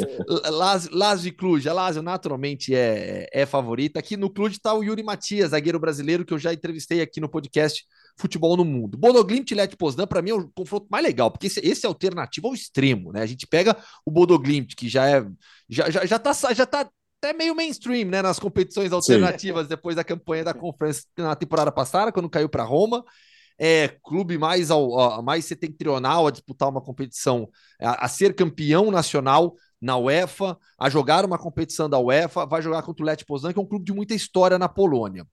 Lazio, 0.51 0.91
Lazio 0.93 1.29
e 1.29 1.33
Cluj, 1.33 1.69
a 1.69 1.73
Lazio 1.73 2.03
naturalmente 2.03 2.75
é, 2.75 3.29
é 3.33 3.47
favorita. 3.47 4.01
Aqui 4.01 4.17
no 4.17 4.29
Cluj 4.29 4.55
está 4.55 4.75
o 4.75 4.83
Yuri 4.83 5.05
Matias, 5.05 5.51
zagueiro 5.51 5.79
brasileiro, 5.79 6.25
que 6.25 6.35
eu 6.35 6.39
já 6.39 6.53
entrevistei 6.53 7.01
aqui 7.01 7.21
no 7.21 7.29
podcast 7.29 7.85
Futebol 8.17 8.57
no 8.57 8.65
Mundo. 8.65 8.99
Bodoglimt 8.99 9.49
e 9.53 9.55
Let 9.55 9.77
Poznan, 9.77 10.09
para 10.09 10.21
mim, 10.21 10.31
é 10.31 10.35
o 10.35 10.49
confronto 10.49 10.89
mais 10.91 11.05
legal, 11.05 11.31
porque 11.31 11.47
esse, 11.47 11.61
esse 11.61 11.87
é 11.87 11.89
alternativo 11.89 12.49
ao 12.49 12.55
extremo, 12.55 13.13
né? 13.13 13.23
A 13.23 13.27
gente 13.27 13.47
pega 13.47 13.77
o 14.05 14.11
Bodoglimt, 14.11 14.75
que 14.75 14.89
já 14.89 15.09
é. 15.09 15.25
Já, 15.69 15.91
já, 15.91 16.05
já, 16.05 16.19
tá, 16.19 16.33
já 16.33 16.67
tá 16.67 16.91
até 17.21 17.33
meio 17.33 17.55
mainstream, 17.55 18.09
né? 18.09 18.23
Nas 18.23 18.39
competições 18.39 18.93
alternativas 18.93 19.65
Sim. 19.65 19.69
depois 19.69 19.97
da 19.97 20.05
campanha 20.05 20.45
da 20.45 20.55
Conference 20.55 21.05
na 21.17 21.35
temporada 21.35 21.71
passada, 21.71 22.13
quando 22.13 22.31
caiu 22.31 22.49
para 22.49 22.63
Roma. 22.63 23.05
É 23.61 23.89
clube 24.05 24.39
mais, 24.39 24.71
ao, 24.71 25.21
mais 25.21 25.45
setentrional 25.45 26.29
a 26.29 26.31
disputar 26.31 26.69
uma 26.69 26.81
competição, 26.81 27.49
a, 27.83 28.05
a, 28.05 28.09
ser 28.09 28.33
campeão 28.37 28.89
nacional 28.89 29.57
na 29.83 29.97
UEFA, 29.97 30.57
a 30.79 30.89
jogar 30.89 31.25
uma 31.25 31.37
competição 31.37 31.91
da 31.91 31.99
UEFA, 31.99 32.47
vai 32.47 32.63
jogar 32.63 32.83
contra 32.83 33.03
o 33.03 33.07
Let 33.07 33.25
Poznan, 33.25 33.53
que 33.53 33.59
é 33.59 33.63
um 33.63 33.67
clube 33.67 33.85
de 33.85 33.93
muita 33.93 34.15
história 34.15 34.61
na 34.61 34.69
Polônia. 34.69 35.27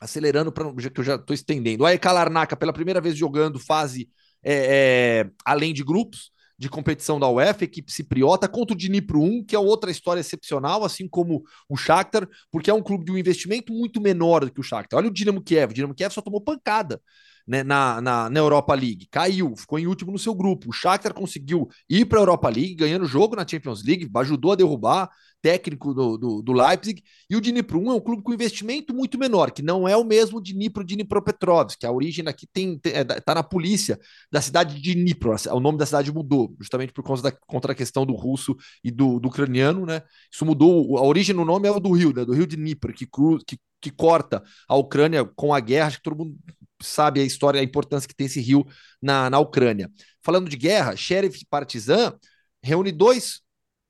Acelerando, 0.00 0.50
para 0.50 0.72
que 0.72 1.00
eu 1.00 1.04
já 1.04 1.16
estou 1.16 1.34
estendendo. 1.34 1.84
O 1.84 1.86
AEK 1.86 2.06
Larnaca, 2.06 2.56
pela 2.56 2.72
primeira 2.72 2.98
vez 2.98 3.14
jogando 3.14 3.58
fase 3.58 4.08
é, 4.42 5.26
é, 5.26 5.30
além 5.44 5.74
de 5.74 5.84
grupos, 5.84 6.32
de 6.60 6.68
competição 6.68 7.18
da 7.18 7.26
UEFA, 7.26 7.64
equipe 7.64 7.90
cipriota, 7.90 8.46
contra 8.46 8.74
o 8.74 8.78
Dnipro 8.78 9.22
1, 9.22 9.46
que 9.46 9.56
é 9.56 9.58
outra 9.58 9.90
história 9.90 10.20
excepcional, 10.20 10.84
assim 10.84 11.08
como 11.08 11.42
o 11.66 11.74
Shakhtar, 11.74 12.28
porque 12.50 12.68
é 12.68 12.74
um 12.74 12.82
clube 12.82 13.06
de 13.06 13.10
um 13.10 13.16
investimento 13.16 13.72
muito 13.72 13.98
menor 13.98 14.44
do 14.44 14.52
que 14.52 14.60
o 14.60 14.62
Shakhtar. 14.62 14.98
Olha 14.98 15.08
o 15.08 15.12
Dinamo 15.12 15.42
Kiev, 15.42 15.70
o 15.70 15.74
Dinamo 15.74 15.94
Kiev 15.94 16.12
só 16.12 16.20
tomou 16.20 16.38
pancada 16.38 17.00
né, 17.46 17.62
na, 17.62 18.00
na, 18.00 18.30
na, 18.30 18.40
Europa 18.40 18.74
League? 18.74 19.08
Caiu, 19.10 19.54
ficou 19.56 19.78
em 19.78 19.86
último 19.86 20.12
no 20.12 20.18
seu 20.18 20.34
grupo. 20.34 20.70
O 20.70 20.72
Shakhtar 20.72 21.14
conseguiu 21.14 21.68
ir 21.88 22.04
para 22.06 22.18
a 22.18 22.22
Europa 22.22 22.48
League, 22.48 22.74
ganhando 22.74 23.04
jogo 23.04 23.36
na 23.36 23.46
Champions 23.46 23.84
League, 23.84 24.08
ajudou 24.14 24.52
a 24.52 24.56
derrubar 24.56 25.10
técnico 25.42 25.94
do, 25.94 26.16
do, 26.16 26.42
do, 26.42 26.52
Leipzig. 26.52 27.02
E 27.28 27.36
o 27.36 27.40
Dnipro 27.40 27.80
1 27.80 27.90
é 27.90 27.94
um 27.94 28.00
clube 28.00 28.22
com 28.22 28.32
investimento 28.32 28.94
muito 28.94 29.18
menor, 29.18 29.50
que 29.50 29.62
não 29.62 29.88
é 29.88 29.96
o 29.96 30.04
mesmo 30.04 30.40
Dnipro 30.40 30.84
Dnipropetrovsk, 30.84 31.78
que 31.78 31.86
a 31.86 31.92
origem 31.92 32.26
aqui 32.28 32.46
tem, 32.46 32.78
tem 32.78 32.92
é, 32.92 33.04
tá 33.04 33.34
na 33.34 33.42
polícia 33.42 33.98
da 34.30 34.40
cidade 34.40 34.80
de 34.80 34.94
Dnipro. 34.94 35.34
O 35.52 35.60
nome 35.60 35.78
da 35.78 35.86
cidade 35.86 36.12
mudou, 36.12 36.54
justamente 36.58 36.92
por 36.92 37.02
causa 37.02 37.22
da 37.22 37.32
contra 37.32 37.72
a 37.72 37.74
questão 37.74 38.04
do 38.04 38.14
russo 38.14 38.56
e 38.84 38.90
do, 38.90 39.18
do 39.18 39.28
ucraniano, 39.28 39.86
né? 39.86 40.02
Isso 40.32 40.44
mudou. 40.44 40.98
A 40.98 41.02
origem 41.02 41.34
no 41.34 41.44
nome 41.44 41.68
é 41.68 41.70
o 41.70 41.80
do 41.80 41.92
rio, 41.92 42.12
né? 42.14 42.24
Do 42.24 42.32
rio 42.32 42.46
Dnipro, 42.46 42.92
que, 42.92 43.06
cru, 43.06 43.38
que, 43.46 43.58
que 43.80 43.90
corta 43.90 44.42
a 44.68 44.76
Ucrânia 44.76 45.24
com 45.24 45.54
a 45.54 45.60
guerra. 45.60 45.88
Acho 45.88 45.98
que 45.98 46.02
todo 46.02 46.16
mundo 46.16 46.36
sabe 46.82 47.20
a 47.20 47.24
história, 47.24 47.60
a 47.60 47.64
importância 47.64 48.08
que 48.08 48.14
tem 48.14 48.26
esse 48.26 48.40
rio 48.40 48.66
na, 49.00 49.30
na 49.30 49.38
Ucrânia. 49.38 49.90
Falando 50.22 50.48
de 50.48 50.56
guerra, 50.56 50.96
Sheriff 50.96 51.44
Partizan 51.48 52.18
reúne 52.62 52.92
dois 52.92 53.40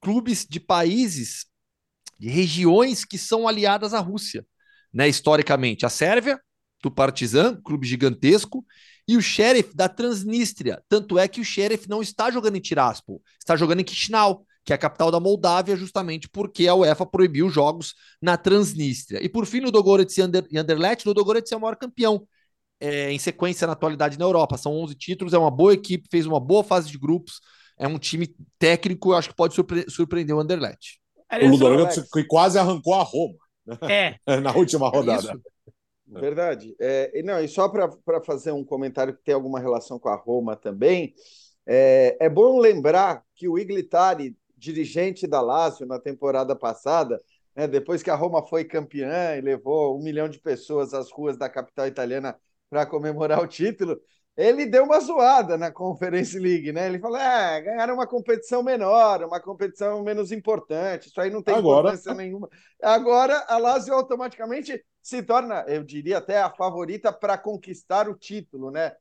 clubes 0.00 0.46
de 0.48 0.61
países, 0.61 1.46
de 2.18 2.29
regiões 2.29 3.05
que 3.05 3.18
são 3.18 3.46
aliadas 3.46 3.94
à 3.94 4.00
Rússia, 4.00 4.46
né? 4.92 5.09
Historicamente, 5.09 5.85
a 5.85 5.88
Sérvia, 5.88 6.40
do 6.83 6.90
Partizan, 6.90 7.61
clube 7.62 7.87
gigantesco, 7.87 8.64
e 9.07 9.16
o 9.16 9.22
Sheriff 9.22 9.74
da 9.74 9.88
Transnistria. 9.88 10.83
Tanto 10.88 11.18
é 11.18 11.26
que 11.26 11.40
o 11.40 11.44
Sheriff 11.44 11.88
não 11.88 12.00
está 12.00 12.31
jogando 12.31 12.57
em 12.57 12.61
Tiraspol, 12.61 13.20
está 13.38 13.57
jogando 13.57 13.81
em 13.81 13.87
Chisinau, 13.87 14.46
que 14.64 14.72
é 14.72 14.76
a 14.76 14.79
capital 14.79 15.11
da 15.11 15.18
Moldávia, 15.18 15.76
justamente 15.76 16.29
porque 16.29 16.68
a 16.68 16.74
UEFA 16.74 17.07
proibiu 17.07 17.48
jogos 17.48 17.94
na 18.20 18.37
Transnistria. 18.37 19.22
E 19.22 19.29
por 19.29 19.46
fim, 19.46 19.64
o 19.64 19.70
Dogorets 19.70 20.16
e 20.16 20.22
Anderlecht, 20.57 21.09
o 21.09 21.14
Dogorets 21.14 21.50
é 21.50 21.57
o 21.57 21.61
maior 21.61 21.76
campeão 21.76 22.26
é, 22.81 23.12
em 23.12 23.19
sequência 23.19 23.66
na 23.66 23.75
atualidade 23.75 24.19
na 24.19 24.25
Europa. 24.25 24.57
São 24.57 24.73
11 24.73 24.95
títulos, 24.95 25.35
é 25.35 25.38
uma 25.38 25.51
boa 25.51 25.75
equipe, 25.75 26.09
fez 26.11 26.27
uma 26.27 26.40
boa 26.40 26.64
fase 26.64 26.90
de 26.90 26.99
grupos, 26.99 27.40
é 27.79 27.87
um 27.87 27.99
time 27.99 28.35
técnico, 28.59 29.12
eu 29.12 29.16
acho 29.16 29.29
que 29.29 29.37
pode 29.37 29.55
surpre 29.55 29.85
surpreender 29.88 30.35
o 30.35 30.40
Anderlecht. 30.40 31.01
O 31.43 31.47
Ludogorets 31.47 32.11
que 32.11 32.25
quase 32.25 32.59
arrancou 32.59 32.95
a 32.95 33.03
Roma 33.03 33.37
né? 33.64 34.16
é. 34.27 34.37
na 34.40 34.53
última 34.57 34.88
rodada. 34.88 35.38
Verdade. 36.07 36.75
É, 36.81 37.23
não, 37.23 37.38
e 37.40 37.47
só 37.47 37.69
para 37.69 37.88
fazer 38.25 38.51
um 38.51 38.64
comentário 38.64 39.14
que 39.14 39.23
tem 39.23 39.35
alguma 39.35 39.61
relação 39.61 39.99
com 39.99 40.09
a 40.09 40.16
Roma 40.16 40.57
também, 40.57 41.14
é, 41.64 42.16
é 42.19 42.29
bom 42.29 42.59
lembrar 42.59 43.23
que 43.35 43.49
o 43.49 43.57
Iglitari, 43.57 44.37
dirigente 44.57 45.27
da 45.27 45.40
Lazio 45.40 45.87
na 45.87 46.01
temporada 46.01 46.57
passada, 46.57 47.21
né, 47.55 47.69
depois 47.69 48.03
que 48.03 48.11
a 48.11 48.14
Roma 48.14 48.45
foi 48.45 48.64
campeã 48.64 49.37
e 49.37 49.40
levou 49.40 49.97
um 49.97 50.03
milhão 50.03 50.29
de 50.29 50.40
pessoas 50.40 50.93
às 50.93 51.11
ruas 51.12 51.37
da 51.38 51.49
capital 51.49 51.87
italiana 51.87 52.37
para 52.71 52.87
comemorar 52.87 53.43
o 53.43 53.49
título, 53.49 54.01
ele 54.37 54.65
deu 54.65 54.85
uma 54.85 55.01
zoada 55.01 55.59
na 55.59 55.71
Conference 55.71 56.39
League, 56.39 56.73
né? 56.73 56.87
Ele 56.87 56.99
falou: 56.99 57.19
é, 57.19 57.61
ganharam 57.61 57.95
uma 57.95 58.07
competição 58.07 58.63
menor, 58.63 59.23
uma 59.25 59.41
competição 59.41 60.03
menos 60.03 60.33
importante, 60.33 61.09
isso 61.09 61.21
aí 61.21 61.29
não 61.29 61.43
tem 61.43 61.57
Agora... 61.57 61.89
importância 61.89 62.15
nenhuma. 62.15 62.49
Agora 62.81 63.45
a 63.49 63.59
Lazio 63.59 63.93
automaticamente 63.93 64.83
se 65.03 65.23
torna, 65.23 65.65
eu 65.67 65.83
diria 65.83 66.19
até 66.19 66.41
a 66.41 66.51
favorita 66.51 67.13
para 67.13 67.37
conquistar 67.37 68.09
o 68.09 68.15
título, 68.15 68.71
né? 68.71 68.93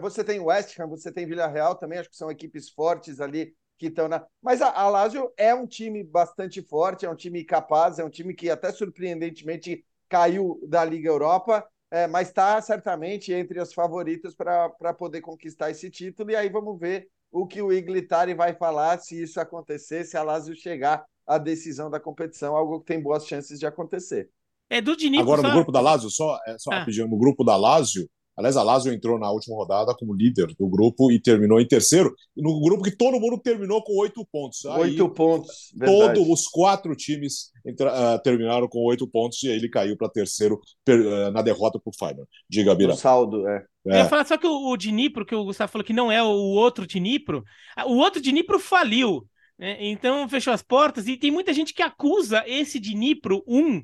Você 0.00 0.24
tem 0.24 0.40
West 0.40 0.78
Ham, 0.78 0.88
você 0.88 1.12
tem 1.12 1.26
Villarreal 1.26 1.74
também, 1.76 1.98
acho 1.98 2.10
que 2.10 2.16
são 2.16 2.30
equipes 2.30 2.68
fortes 2.68 3.20
ali 3.20 3.54
que 3.78 3.86
estão 3.86 4.08
na. 4.08 4.26
Mas 4.42 4.60
a, 4.60 4.70
a 4.72 4.88
Lazio 4.88 5.32
é 5.36 5.54
um 5.54 5.66
time 5.66 6.02
bastante 6.02 6.60
forte, 6.60 7.06
é 7.06 7.10
um 7.10 7.14
time 7.14 7.44
capaz, 7.44 7.98
é 7.98 8.04
um 8.04 8.10
time 8.10 8.34
que 8.34 8.50
até 8.50 8.72
surpreendentemente 8.72 9.84
caiu 10.08 10.60
da 10.66 10.84
Liga 10.84 11.08
Europa 11.08 11.64
é, 11.90 12.06
mas 12.06 12.28
está 12.28 12.60
certamente 12.60 13.32
entre 13.32 13.60
as 13.60 13.72
favoritas 13.72 14.34
para 14.34 14.94
poder 14.94 15.20
conquistar 15.20 15.70
esse 15.70 15.90
título. 15.90 16.30
E 16.30 16.36
aí 16.36 16.48
vamos 16.48 16.78
ver 16.78 17.08
o 17.30 17.46
que 17.46 17.62
o 17.62 17.72
Iglitari 17.72 18.34
vai 18.34 18.54
falar 18.54 18.98
se 18.98 19.22
isso 19.22 19.40
acontecer, 19.40 20.04
se 20.04 20.16
a 20.16 20.22
Lazio 20.22 20.54
chegar 20.54 21.04
à 21.26 21.38
decisão 21.38 21.90
da 21.90 22.00
competição, 22.00 22.56
algo 22.56 22.80
que 22.80 22.86
tem 22.86 23.02
boas 23.02 23.26
chances 23.26 23.58
de 23.58 23.66
acontecer. 23.66 24.30
É 24.70 24.80
do 24.80 24.96
Diniz. 24.96 25.20
Agora 25.20 25.40
só... 25.40 25.48
no 25.48 25.54
grupo 25.54 25.72
da 25.72 25.80
Lazio, 25.80 26.10
só, 26.10 26.38
é, 26.46 26.58
só 26.58 26.70
ah. 26.72 26.78
rapidinho, 26.80 27.08
no 27.08 27.18
grupo 27.18 27.42
da 27.42 27.56
Lazio, 27.56 28.08
Aliás, 28.38 28.56
a 28.56 28.62
Lazio 28.62 28.92
entrou 28.92 29.18
na 29.18 29.28
última 29.32 29.56
rodada 29.56 29.92
como 29.98 30.14
líder 30.14 30.46
do 30.56 30.68
grupo 30.68 31.10
e 31.10 31.20
terminou 31.20 31.60
em 31.60 31.66
terceiro. 31.66 32.14
No 32.36 32.60
grupo 32.60 32.84
que 32.84 32.96
todo 32.96 33.18
mundo 33.18 33.36
terminou 33.42 33.82
com 33.82 33.98
oito 33.98 34.24
pontos. 34.30 34.64
Oito 34.64 35.08
pontos. 35.08 35.72
Todos 35.84 36.28
os 36.28 36.46
quatro 36.46 36.94
times 36.94 37.50
entra, 37.66 37.92
uh, 37.92 38.22
terminaram 38.22 38.68
com 38.68 38.78
oito 38.84 39.08
pontos 39.08 39.42
e 39.42 39.48
aí 39.48 39.56
ele 39.56 39.68
caiu 39.68 39.96
para 39.96 40.08
terceiro 40.08 40.60
per, 40.84 41.00
uh, 41.00 41.32
na 41.32 41.42
derrota 41.42 41.80
para 41.80 41.90
o 41.90 41.98
Feyenoord. 41.98 42.30
Diga, 42.48 42.76
Bira. 42.76 42.92
O 42.92 42.96
saldo, 42.96 43.48
é. 43.48 43.56
é. 43.88 43.92
Eu 43.92 43.96
ia 43.96 44.08
falar 44.08 44.24
só 44.24 44.38
que 44.38 44.46
o, 44.46 44.70
o 44.70 44.76
Dnipro, 44.76 45.26
que 45.26 45.34
o 45.34 45.42
Gustavo 45.42 45.72
falou 45.72 45.84
que 45.84 45.92
não 45.92 46.10
é 46.12 46.22
o 46.22 46.28
outro 46.28 46.86
Dnipro, 46.86 47.42
o 47.86 47.96
outro 47.96 48.22
Dnipro 48.22 48.60
faliu. 48.60 49.26
Né? 49.58 49.76
Então 49.80 50.28
fechou 50.28 50.52
as 50.52 50.62
portas 50.62 51.08
e 51.08 51.16
tem 51.16 51.32
muita 51.32 51.52
gente 51.52 51.74
que 51.74 51.82
acusa 51.82 52.44
esse 52.46 52.78
Dnipro 52.78 53.42
1 53.48 53.82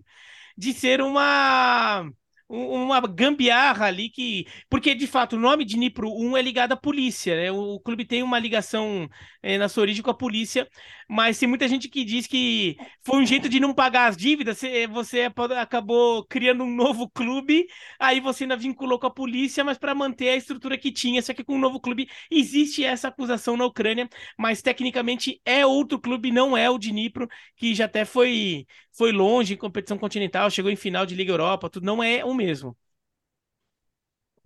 de 0.57 0.73
ser 0.73 1.01
uma 1.01 2.09
uma 2.55 3.01
gambiarra 3.01 3.87
ali 3.87 4.09
que. 4.11 4.47
Porque, 4.69 4.95
de 4.95 5.07
fato, 5.07 5.37
o 5.37 5.39
nome 5.39 5.65
de 5.65 5.77
Nipro 5.77 6.11
1 6.11 6.37
é 6.37 6.43
ligado 6.43 6.73
à 6.73 6.77
polícia, 6.77 7.37
né? 7.37 7.51
O 7.51 7.81
clube 7.81 8.05
tem 8.05 8.23
uma 8.23 8.39
ligação 8.39 9.09
é, 9.43 9.59
na 9.59 9.69
sua 9.69 9.83
origem 9.83 10.03
com 10.03 10.11
a 10.11 10.15
polícia, 10.15 10.69
mas 11.09 11.39
tem 11.39 11.49
muita 11.49 11.69
gente 11.69 11.89
que 11.89 12.05
diz 12.05 12.27
que 12.27 12.77
foi 13.03 13.19
um 13.23 13.27
jeito 13.27 13.49
de 13.49 13.61
não 13.61 13.75
pagar 13.75 14.09
as 14.09 14.17
dívidas, 14.17 14.61
você 14.91 15.31
acabou 15.59 16.25
criando 16.27 16.65
um 16.65 16.75
novo 16.75 17.09
clube, 17.11 17.67
aí 17.99 18.21
você 18.21 18.45
ainda 18.45 18.57
vinculou 18.57 18.99
com 18.99 19.07
a 19.07 19.11
polícia, 19.11 19.65
mas 19.65 19.79
para 19.79 19.95
manter 19.95 20.31
a 20.31 20.37
estrutura 20.37 20.79
que 20.79 20.93
tinha, 20.93 21.23
só 21.23 21.33
que 21.35 21.45
com 21.45 21.55
um 21.55 21.59
novo 21.59 21.81
clube 21.81 22.09
existe 22.31 22.85
essa 22.85 23.09
acusação 23.09 23.57
na 23.57 23.67
Ucrânia, 23.67 24.09
mas 24.39 24.63
tecnicamente 24.63 25.41
é 25.45 25.67
outro 25.67 26.01
clube, 26.01 26.31
não 26.31 26.57
é 26.57 26.69
o 26.71 26.79
Dnipro, 26.79 27.29
que 27.57 27.75
já 27.75 27.85
até 27.87 28.05
foi, 28.05 28.67
foi 28.93 29.13
longe 29.13 29.55
em 29.55 29.57
competição 29.57 29.99
continental, 29.99 30.51
chegou 30.51 30.71
em 30.71 30.77
final 30.77 31.07
de 31.07 31.15
Liga 31.15 31.33
Europa, 31.33 31.71
tudo 31.71 31.85
não 31.87 32.03
é 32.03 32.25
o 32.25 32.35
mesmo. 32.35 32.77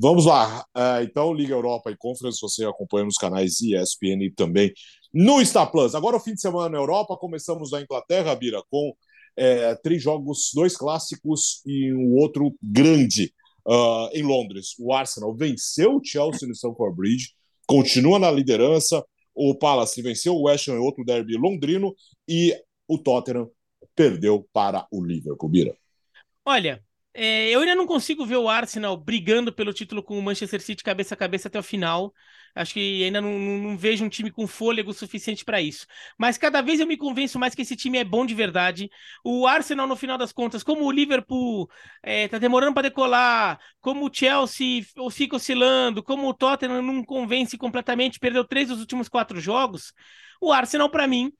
Vamos 0.01 0.27
lá. 0.27 0.65
Uh, 0.77 1.03
então, 1.03 1.35
Liga 1.35 1.53
Europa 1.55 1.91
e 1.91 1.97
Conference, 1.97 2.39
você 2.41 2.65
acompanha 2.65 3.05
nos 3.05 3.17
canais 3.17 3.61
ESPN 3.61 4.27
e 4.27 4.31
também 4.31 4.73
no 5.13 5.45
Star 5.45 5.71
Plus. 5.71 5.95
Agora, 5.95 6.17
o 6.17 6.21
fim 6.21 6.35
de 6.35 6.41
semana 6.41 6.69
na 6.69 6.79
Europa, 6.79 7.17
começamos 7.17 7.71
na 7.71 7.81
Inglaterra, 7.81 8.35
Bira, 8.35 8.63
com 8.71 8.95
é, 9.37 9.75
três 9.77 10.03
jogos, 10.03 10.51
dois 10.55 10.77
clássicos 10.77 11.63
e 11.65 11.93
um 11.93 12.17
outro 12.17 12.55
grande 12.63 13.33
uh, 13.67 14.09
em 14.13 14.23
Londres. 14.23 14.75
O 14.79 14.93
Arsenal 14.93 15.35
venceu 15.35 15.97
o 15.97 16.05
Chelsea 16.05 16.49
no 16.49 16.55
Stamford 16.55 16.97
Bridge, 16.97 17.29
continua 17.67 18.19
na 18.19 18.31
liderança. 18.31 19.05
O 19.35 19.55
Palace 19.55 20.03
venceu 20.03 20.35
o 20.35 20.43
West 20.43 20.69
Ham 20.69 20.75
em 20.75 20.79
outro 20.79 21.05
derby 21.05 21.37
londrino 21.37 21.95
e 22.27 22.53
o 22.89 22.99
Tottenham 22.99 23.49
perdeu 23.95 24.49
para 24.53 24.87
o 24.91 25.05
Liverpool, 25.05 25.49
Bira. 25.49 25.77
Olha, 26.45 26.83
é, 27.21 27.51
eu 27.51 27.61
ainda 27.61 27.75
não 27.75 27.87
consigo 27.87 28.25
ver 28.25 28.37
o 28.37 28.49
Arsenal 28.49 28.97
brigando 28.97 29.53
pelo 29.53 29.73
título 29.73 30.03
com 30.03 30.17
o 30.17 30.23
Manchester 30.23 30.61
City 30.61 30.85
cabeça 30.85 31.15
a 31.15 31.17
cabeça 31.17 31.49
até 31.49 31.59
o 31.59 31.63
final. 31.63 32.15
Acho 32.55 32.75
que 32.75 33.03
ainda 33.05 33.21
não, 33.21 33.37
não, 33.39 33.59
não 33.59 33.77
vejo 33.77 34.05
um 34.05 34.09
time 34.09 34.31
com 34.31 34.47
fôlego 34.47 34.93
suficiente 34.93 35.45
para 35.45 35.61
isso. 35.61 35.85
Mas 36.17 36.39
cada 36.39 36.61
vez 36.63 36.79
eu 36.79 36.87
me 36.87 36.97
convenço 36.97 37.39
mais 37.39 37.55
que 37.57 37.63
esse 37.63 37.75
time 37.75 37.99
é 37.99 38.05
bom 38.05 38.25
de 38.25 38.35
verdade. 38.35 38.89
O 39.25 39.47
Arsenal, 39.49 39.87
no 39.87 39.97
final 39.97 40.17
das 40.17 40.33
contas, 40.33 40.63
como 40.63 40.85
o 40.85 40.93
Liverpool 40.93 41.69
é, 42.05 42.29
tá 42.29 42.39
demorando 42.39 42.73
para 42.75 42.89
decolar, 42.89 43.59
como 43.81 44.07
o 44.07 44.11
Chelsea 44.13 44.85
fica 45.11 45.37
oscilando, 45.37 46.03
como 46.03 46.29
o 46.29 46.35
Tottenham 46.35 46.83
não 46.83 47.05
convence 47.05 47.59
completamente, 47.59 48.21
perdeu 48.21 48.45
três 48.45 48.69
dos 48.69 48.79
últimos 48.79 49.09
quatro 49.09 49.41
jogos, 49.41 49.93
o 50.41 50.53
Arsenal, 50.53 50.89
para 50.89 51.07
mim, 51.09 51.33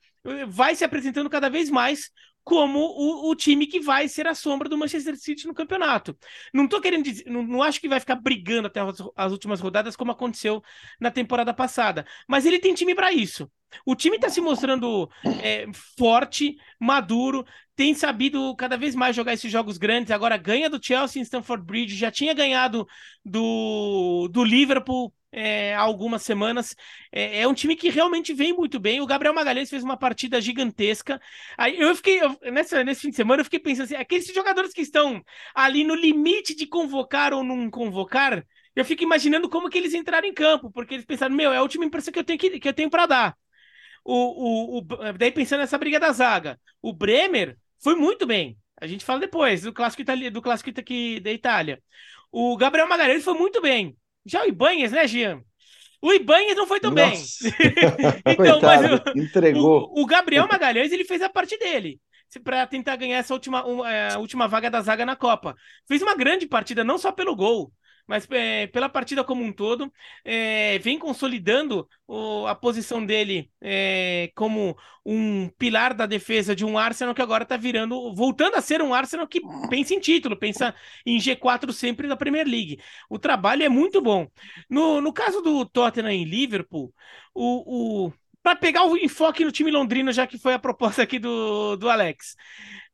vai 0.49 0.75
se 0.75 0.85
apresentando 0.85 1.31
cada 1.31 1.49
vez 1.49 1.71
mais 1.71 2.11
como 2.49 2.79
o, 2.79 3.31
o, 3.31 3.35
time 3.37 3.67
que 3.67 3.79
vai 3.79 4.09
ser 4.09 4.27
a 4.27 4.35
sombra 4.35 4.71
do 4.71 4.79
Manchester 4.79 5.19
City 5.19 5.47
no 5.47 5.53
campeonato. 5.53 6.17
Não 6.53 6.67
tô 6.67 6.81
querendo 6.81 7.05
dizer, 7.05 7.27
não, 7.27 7.43
não 7.43 7.63
acho 7.63 7.79
que 7.79 7.87
vai 7.87 8.01
ficar 8.01 8.15
brigando 8.15 8.69
até 8.69 8.81
as, 8.81 8.97
as, 9.15 9.33
últimas 9.33 9.61
rodadas 9.61 9.95
como 9.95 10.13
aconteceu 10.13 10.63
na 10.99 11.11
temporada 11.11 11.53
passada, 11.53 12.07
mas 12.27 12.47
ele 12.47 12.59
tem 12.59 12.73
time 12.73 12.95
para 12.95 13.13
isso. 13.13 13.51
O 13.85 13.95
time 13.95 14.17
está 14.17 14.31
se 14.31 14.41
mostrando 14.41 15.11
é, 15.43 15.67
forte, 15.99 16.57
maduro, 16.81 17.45
tem 17.77 17.93
sabido 17.93 18.57
cada 18.57 18.79
vez 18.79 18.95
mais 18.95 19.15
jogar 19.15 19.35
esses 19.35 19.53
jogos 19.53 19.77
grandes. 19.77 20.11
Agora 20.11 20.39
ganha 20.39 20.71
do 20.71 20.83
Chelsea 20.83 21.21
em 21.21 21.25
Stamford 21.25 21.67
Bridge, 21.67 21.97
já 21.97 22.11
tinha 22.11 22.33
ganhado 22.33 22.87
do, 23.23 24.27
do 24.33 24.43
Liverpool 24.43 25.13
é, 25.31 25.75
há 25.75 25.81
algumas 25.81 26.23
semanas. 26.23 26.75
É, 27.13 27.41
é, 27.41 27.49
um 27.49 27.55
time 27.55 27.77
que 27.77 27.91
realmente 27.91 28.33
vem 28.33 28.53
muito 28.53 28.79
bem. 28.81 29.01
O 29.01 29.07
Gabriel 29.07 29.35
Magalhães 29.35 29.71
fez 29.71 29.83
uma 29.83 29.97
partida 29.97 30.41
gigantesca. 30.41 31.21
Aí 31.57 31.79
eu 31.79 31.95
fiquei, 31.95 32.21
eu, 32.23 32.37
nessa, 32.53 32.83
nesse 32.85 33.03
fim 33.03 33.11
de 33.11 33.17
semana, 33.17 33.41
eu 33.41 33.45
fiquei 33.45 33.61
pensando 33.61 33.85
assim: 33.85 33.97
aqueles 33.97 34.27
jogadores 34.27 34.73
que 34.73 34.81
estão 34.83 35.23
ali 35.55 35.85
no 35.85 35.95
limite 35.95 36.55
de 36.55 36.67
convocar 36.67 37.33
ou 37.33 37.45
não 37.45 37.71
convocar, 37.71 38.45
eu 38.75 38.85
fico 38.85 39.03
imaginando 39.03 39.49
como 39.49 39.69
que 39.69 39.79
eles 39.79 39.95
entraram 39.95 40.27
em 40.29 40.35
campo, 40.35 40.71
porque 40.71 40.95
eles 40.95 41.07
pensaram: 41.07 41.35
meu, 41.35 41.53
é 41.53 41.57
a 41.59 41.63
última 41.63 41.85
impressão 41.85 42.13
que 42.13 42.19
eu 42.19 42.25
tenho, 42.25 42.39
que, 42.39 42.61
que 42.61 42.69
eu 42.69 42.75
tenho 42.75 42.91
para 42.91 43.07
dar. 43.07 43.37
O, 44.05 44.79
o, 44.79 44.79
o, 44.79 45.13
daí 45.19 45.31
pensando 45.33 45.61
nessa 45.61 45.77
briga 45.77 46.01
da 46.01 46.13
zaga, 46.13 46.59
o 46.81 46.93
Bremer 46.93 47.59
foi 47.83 47.95
muito 47.95 48.27
bem. 48.27 48.59
A 48.81 48.87
gente 48.87 49.05
fala 49.05 49.21
depois 49.21 49.63
do 49.63 49.73
clássico, 49.73 50.03
itali 50.03 50.31
do 50.31 50.41
clássico 50.41 50.71
da 50.73 51.33
Itália. 51.33 51.83
O 52.31 52.57
Gabriel 52.57 52.89
Magalhães 52.89 53.25
foi 53.25 53.35
muito 53.35 53.61
bem. 53.61 53.97
Já 54.29 54.43
o 54.43 54.49
Ibanhas, 54.49 54.93
né, 54.93 55.07
Gian? 55.07 55.43
O 56.01 56.13
Ibanhas 56.13 56.57
não 56.57 56.67
foi 56.67 56.79
tão 56.79 56.93
Nossa. 56.93 57.11
bem. 57.11 57.53
então, 58.27 58.61
Coitado, 58.61 58.67
mas 58.67 59.15
o, 59.15 59.19
entregou. 59.19 59.93
O, 59.95 60.03
o, 60.03 60.07
Gabriel 60.07 60.47
Magalhães 60.47 60.93
ele 60.93 61.05
fez 61.05 61.23
a 61.23 61.29
parte 61.29 61.59
dele 61.59 62.01
para 62.45 62.67
tentar 62.67 62.97
ganhar 62.97 63.19
essa 63.19 63.35
última, 63.35 63.65
uma, 63.65 63.91
é, 63.91 64.17
última 64.19 64.47
vaga 64.47 64.71
da 64.71 64.81
zaga 64.81 65.05
na 65.05 65.17
Copa. 65.17 65.57
Fez 65.89 66.03
uma 66.03 66.15
grande 66.15 66.47
partida, 66.47 66.85
não 66.85 66.99
só 66.99 67.11
pelo 67.11 67.35
gol, 67.35 67.73
mas 68.09 68.27
é, 68.31 68.67
pela 68.69 68.89
partida 68.89 69.23
como 69.23 69.45
um 69.45 69.53
todo, 69.53 69.93
é, 70.25 70.79
vem 70.79 70.99
consolidando 70.99 71.87
o, 72.07 72.47
a 72.47 72.55
posição 72.55 73.05
dele 73.05 73.51
é, 73.61 74.33
como 74.35 74.77
um 75.05 75.49
pilar 75.59 75.93
da 75.93 76.07
defesa 76.07 76.57
de 76.57 76.65
um 76.65 76.79
Arsenal 76.79 77.15
que 77.15 77.23
agora 77.23 77.43
está 77.43 77.57
virando, 77.57 78.15
voltando 78.15 78.55
a 78.57 78.63
ser 78.63 78.81
um 78.81 78.95
Arsenal 78.95 79.29
que 79.29 79.43
pensa 79.69 79.95
em 79.95 80.01
título, 80.01 80.37
pensa 80.37 80.75
em 81.05 81.19
G4 81.19 81.71
sempre 81.73 82.09
da 82.09 82.17
Premier 82.17 82.47
League. 82.47 82.81
O 83.11 83.19
trabalho 83.19 83.63
é 83.63 83.69
muito 83.69 84.01
bom. 84.01 84.27
No, 84.71 85.01
no 85.01 85.13
caso 85.13 85.43
do 85.43 85.67
Tottenham 85.67 86.11
em 86.11 86.25
Liverpool, 86.25 86.93
o, 87.35 88.07
o 88.07 88.13
para 88.43 88.57
pegar 88.57 88.85
o 88.85 88.97
enfoque 88.97 89.45
no 89.45 89.53
time 89.53 89.71
londrino, 89.71 90.13
já 90.13 90.27
que 90.27 90.39
foi 90.39 90.55
a 90.55 90.59
proposta 90.59 91.03
aqui 91.03 91.19
do, 91.19 91.77
do 91.77 91.91
Alex. 91.91 92.35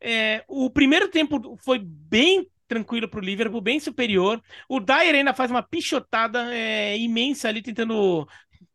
É, 0.00 0.44
o 0.48 0.68
primeiro 0.68 1.08
tempo 1.08 1.56
foi 1.62 1.78
bem 1.78 2.48
tranquilo 2.66 3.08
para 3.08 3.20
o 3.20 3.22
Liverpool, 3.22 3.60
bem 3.60 3.80
superior. 3.80 4.42
O 4.68 4.80
Dyer 4.80 5.14
ainda 5.14 5.34
faz 5.34 5.50
uma 5.50 5.62
pichotada 5.62 6.54
é, 6.54 6.96
imensa 6.98 7.48
ali, 7.48 7.62
tentando 7.62 8.26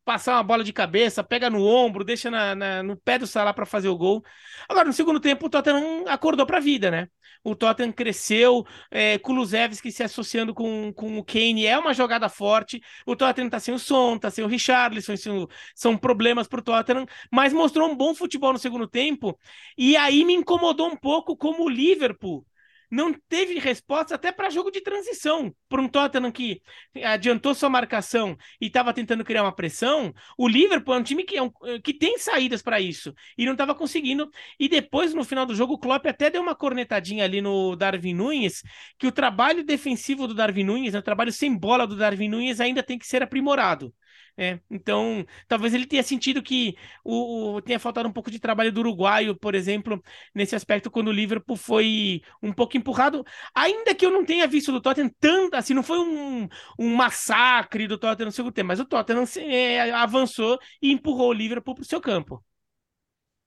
passar 0.10 0.34
uma 0.38 0.44
bola 0.44 0.64
de 0.64 0.74
cabeça, 0.74 1.24
pega 1.24 1.52
no 1.52 1.64
ombro, 1.64 2.04
deixa 2.04 2.32
na, 2.32 2.56
na, 2.56 2.82
no 2.82 2.98
pé 2.98 3.20
do 3.20 3.28
Salah 3.28 3.54
para 3.54 3.66
fazer 3.66 3.90
o 3.90 3.98
gol. 3.98 4.24
Agora, 4.68 4.88
no 4.88 4.94
segundo 4.94 5.20
tempo, 5.20 5.46
o 5.46 5.50
Tottenham 5.50 6.06
acordou 6.08 6.48
para 6.48 6.58
a 6.58 6.60
vida, 6.60 6.90
né? 6.90 7.08
O 7.44 7.56
Tottenham 7.56 7.92
cresceu, 7.92 8.66
é, 8.90 9.20
Kulusevski 9.20 9.92
se 9.92 10.02
associando 10.04 10.52
com, 10.54 10.92
com 10.94 11.20
o 11.20 11.24
Kane 11.24 11.66
é 11.66 11.78
uma 11.78 11.94
jogada 11.94 12.28
forte. 12.28 12.82
O 13.06 13.16
Tottenham 13.16 13.50
tá 13.50 13.60
sem 13.60 13.74
o 13.74 13.80
Son, 13.80 14.18
tá 14.18 14.32
sem 14.32 14.44
o 14.44 14.48
Richarlison, 14.48 15.16
são, 15.16 15.48
são 15.76 15.98
problemas 15.98 16.48
pro 16.48 16.62
Tottenham, 16.62 17.06
mas 17.32 17.54
mostrou 17.54 17.88
um 17.88 17.96
bom 17.96 18.16
futebol 18.16 18.52
no 18.52 18.60
segundo 18.60 18.88
tempo. 18.88 19.38
E 19.78 19.96
aí 19.96 20.26
me 20.26 20.34
incomodou 20.34 20.88
um 20.88 20.98
pouco 20.98 21.38
como 21.38 21.66
o 21.66 21.70
Liverpool 21.70 22.46
não 22.90 23.14
teve 23.28 23.60
resposta 23.60 24.16
até 24.16 24.32
para 24.32 24.50
jogo 24.50 24.72
de 24.72 24.82
transição. 24.82 25.54
Para 25.68 25.82
um 25.82 25.88
Tottenham 25.88 26.32
que 26.32 26.62
adiantou 27.04 27.54
sua 27.54 27.70
marcação 27.70 28.36
e 28.60 28.68
estava 28.68 28.94
tentando 28.94 29.24
criar 29.24 29.44
uma 29.44 29.56
pressão, 29.56 30.14
o 30.38 30.48
Liverpool 30.48 30.96
é 30.96 30.98
um 30.98 31.04
time 31.04 31.24
que, 31.24 31.38
é 31.38 31.42
um, 31.42 31.52
que 31.84 31.94
tem 31.94 32.18
saídas 32.18 32.62
para 32.62 32.80
isso 32.80 33.14
e 33.38 33.46
não 33.46 33.54
estava 33.54 33.76
conseguindo. 33.76 34.30
E 34.60 34.68
depois, 34.68 35.14
no 35.14 35.24
final 35.24 35.46
do 35.46 35.56
jogo, 35.56 35.74
o 35.74 35.80
Klopp 35.80 36.06
até 36.08 36.30
deu 36.30 36.42
uma 36.42 36.56
cornetadinha 36.56 37.24
ali 37.24 37.42
no 37.42 37.76
Darwin 37.76 38.14
Nunes, 38.14 38.64
que 38.98 39.08
o 39.08 39.12
trabalho 39.12 39.64
defensivo 39.64 40.28
do 40.28 40.34
Darwin 40.34 40.64
Nunes, 40.64 40.94
né, 40.94 41.00
o 41.00 41.04
trabalho 41.04 41.32
sem 41.32 41.56
bola 41.56 41.86
do 41.86 41.96
Darwin 41.96 42.30
Nunes 42.30 42.60
ainda 42.60 42.82
tem 42.82 42.98
que 42.98 43.08
ser 43.08 43.22
aprimorado. 43.22 43.94
É, 44.42 44.58
então, 44.72 45.26
talvez 45.50 45.74
ele 45.74 45.86
tenha 45.86 46.02
sentido 46.02 46.42
que 46.42 46.78
o, 47.04 47.56
o, 47.56 47.62
tenha 47.62 47.78
faltado 47.78 48.08
um 48.08 48.12
pouco 48.14 48.32
de 48.32 48.40
trabalho 48.40 48.72
do 48.72 48.80
uruguaio, 48.80 49.36
por 49.36 49.54
exemplo, 49.54 50.02
nesse 50.34 50.56
aspecto, 50.56 50.90
quando 50.90 51.10
o 51.10 51.12
Liverpool 51.12 51.58
foi 51.58 52.22
um 52.42 52.54
pouco 52.54 52.78
empurrado. 52.78 53.26
Ainda 53.54 53.94
que 53.94 54.06
eu 54.06 54.10
não 54.12 54.24
tenha 54.24 54.48
visto 54.48 54.72
do 54.72 54.80
Tottenham 54.80 55.12
tanto, 55.20 55.56
assim, 55.56 55.74
não 55.74 55.84
foi 55.84 56.00
um, 56.00 56.48
um 56.80 56.96
massacre 56.96 57.86
do 57.86 57.98
Tottenham 57.98 58.28
no 58.28 58.32
segundo 58.32 58.54
tempo, 58.54 58.70
mas 58.70 58.80
o 58.80 58.86
Tottenham 58.86 59.26
é, 59.40 59.92
avançou 59.92 60.58
e 60.82 60.90
empurrou 60.94 61.32
o 61.32 61.34
Liverpool 61.34 61.76
para 61.76 61.82
o 61.82 61.86
seu 61.86 62.00
campo. 62.00 62.42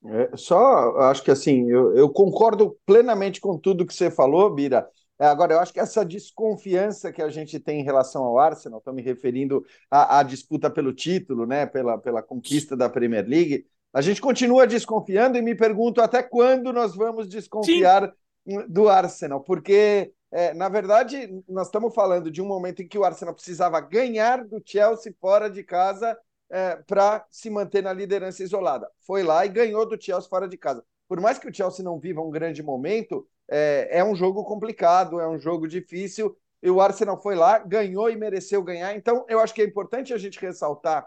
É, 0.04 0.36
só 0.36 0.96
acho 1.02 1.22
que 1.22 1.30
assim, 1.30 1.70
eu, 1.70 1.96
eu 1.96 2.10
concordo 2.10 2.76
plenamente 2.84 3.40
com 3.40 3.56
tudo 3.58 3.86
que 3.86 3.94
você 3.94 4.10
falou, 4.10 4.52
Bira. 4.54 4.86
É, 5.22 5.26
agora, 5.26 5.54
eu 5.54 5.60
acho 5.60 5.72
que 5.72 5.78
essa 5.78 6.04
desconfiança 6.04 7.12
que 7.12 7.22
a 7.22 7.28
gente 7.28 7.60
tem 7.60 7.80
em 7.80 7.84
relação 7.84 8.24
ao 8.24 8.40
Arsenal, 8.40 8.80
estou 8.80 8.92
me 8.92 9.00
referindo 9.00 9.64
à, 9.88 10.18
à, 10.18 10.22
disputa 10.24 10.68
pelo 10.68 10.92
título, 10.92 11.46
né, 11.46 11.64
pela, 11.64 11.96
pela 11.96 12.20
conquista 12.20 12.76
da 12.76 12.90
Premier 12.90 13.24
League, 13.24 13.64
a 13.92 14.00
gente 14.00 14.20
continua 14.20 14.66
desconfiando 14.66 15.38
e 15.38 15.42
me 15.42 15.54
pergunto 15.54 16.00
até 16.00 16.24
quando 16.24 16.72
nós 16.72 16.96
vamos 16.96 17.28
desconfiar 17.28 18.12
Sim. 18.44 18.66
do 18.68 18.88
Arsenal, 18.88 19.40
porque, 19.40 20.12
é, 20.32 20.52
na 20.54 20.68
verdade, 20.68 21.30
nós 21.48 21.68
estamos 21.68 21.94
falando 21.94 22.28
de 22.28 22.42
um 22.42 22.46
momento 22.46 22.82
em 22.82 22.88
que 22.88 22.98
o 22.98 23.04
Arsenal 23.04 23.32
precisava 23.32 23.78
ganhar 23.78 24.44
do 24.44 24.60
Chelsea 24.64 25.14
fora 25.20 25.48
de 25.48 25.62
casa 25.62 26.18
é, 26.50 26.74
para 26.84 27.24
se 27.30 27.48
manter 27.48 27.84
na 27.84 27.92
liderança 27.92 28.42
isolada. 28.42 28.90
Foi 29.06 29.22
lá 29.22 29.46
e 29.46 29.50
ganhou 29.50 29.86
do 29.86 29.96
Chelsea 30.02 30.28
fora 30.28 30.48
de 30.48 30.56
casa. 30.56 30.84
Por 31.06 31.20
mais 31.20 31.38
que 31.38 31.48
o 31.48 31.54
Chelsea 31.54 31.84
não 31.84 32.00
viva 32.00 32.20
um 32.20 32.30
grande 32.30 32.60
momento, 32.60 33.24
é, 33.50 33.98
é 33.98 34.04
um 34.04 34.14
jogo 34.14 34.44
complicado, 34.44 35.20
é 35.20 35.28
um 35.28 35.38
jogo 35.38 35.66
difícil. 35.66 36.36
E 36.62 36.70
o 36.70 36.80
Arsenal 36.80 37.20
foi 37.20 37.34
lá, 37.34 37.58
ganhou 37.58 38.08
e 38.08 38.16
mereceu 38.16 38.62
ganhar. 38.62 38.94
Então, 38.94 39.24
eu 39.28 39.40
acho 39.40 39.52
que 39.52 39.62
é 39.62 39.64
importante 39.64 40.14
a 40.14 40.18
gente 40.18 40.38
ressaltar 40.38 41.06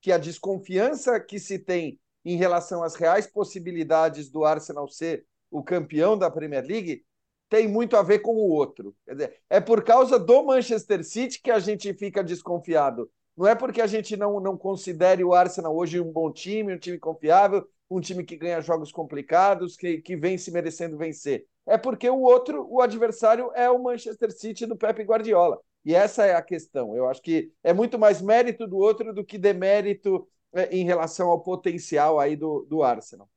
que 0.00 0.12
a 0.12 0.18
desconfiança 0.18 1.18
que 1.18 1.38
se 1.38 1.58
tem 1.58 1.98
em 2.24 2.36
relação 2.36 2.82
às 2.82 2.94
reais 2.94 3.26
possibilidades 3.26 4.30
do 4.30 4.44
Arsenal 4.44 4.88
ser 4.88 5.24
o 5.50 5.62
campeão 5.62 6.16
da 6.16 6.30
Premier 6.30 6.64
League 6.64 7.04
tem 7.48 7.68
muito 7.68 7.96
a 7.96 8.02
ver 8.02 8.20
com 8.20 8.32
o 8.32 8.48
outro. 8.48 8.96
Quer 9.04 9.12
dizer, 9.12 9.40
é 9.50 9.60
por 9.60 9.84
causa 9.84 10.18
do 10.18 10.42
Manchester 10.42 11.04
City 11.04 11.40
que 11.42 11.50
a 11.50 11.58
gente 11.58 11.92
fica 11.92 12.24
desconfiado. 12.24 13.10
Não 13.36 13.46
é 13.46 13.54
porque 13.54 13.80
a 13.80 13.86
gente 13.86 14.16
não, 14.16 14.40
não 14.40 14.56
considere 14.56 15.22
o 15.22 15.34
Arsenal 15.34 15.76
hoje 15.76 16.00
um 16.00 16.10
bom 16.10 16.32
time, 16.32 16.74
um 16.74 16.78
time 16.78 16.98
confiável, 16.98 17.66
um 17.90 18.00
time 18.00 18.24
que 18.24 18.36
ganha 18.36 18.60
jogos 18.60 18.90
complicados, 18.90 19.76
que, 19.76 19.98
que 19.98 20.16
vem 20.16 20.38
se 20.38 20.50
merecendo 20.50 20.96
vencer 20.96 21.46
é 21.66 21.78
porque 21.78 22.08
o 22.08 22.20
outro, 22.20 22.66
o 22.68 22.80
adversário, 22.80 23.50
é 23.54 23.70
o 23.70 23.82
Manchester 23.82 24.32
City 24.32 24.66
do 24.66 24.76
Pep 24.76 25.02
Guardiola. 25.02 25.58
E 25.84 25.94
essa 25.94 26.24
é 26.24 26.34
a 26.34 26.42
questão. 26.42 26.96
Eu 26.96 27.08
acho 27.08 27.22
que 27.22 27.50
é 27.62 27.72
muito 27.72 27.98
mais 27.98 28.20
mérito 28.20 28.66
do 28.66 28.76
outro 28.76 29.12
do 29.12 29.24
que 29.24 29.38
demérito 29.38 30.26
é, 30.52 30.74
em 30.76 30.84
relação 30.84 31.28
ao 31.28 31.40
potencial 31.40 32.20
aí 32.20 32.36
do, 32.36 32.66
do 32.68 32.82
Arsenal. 32.82 33.28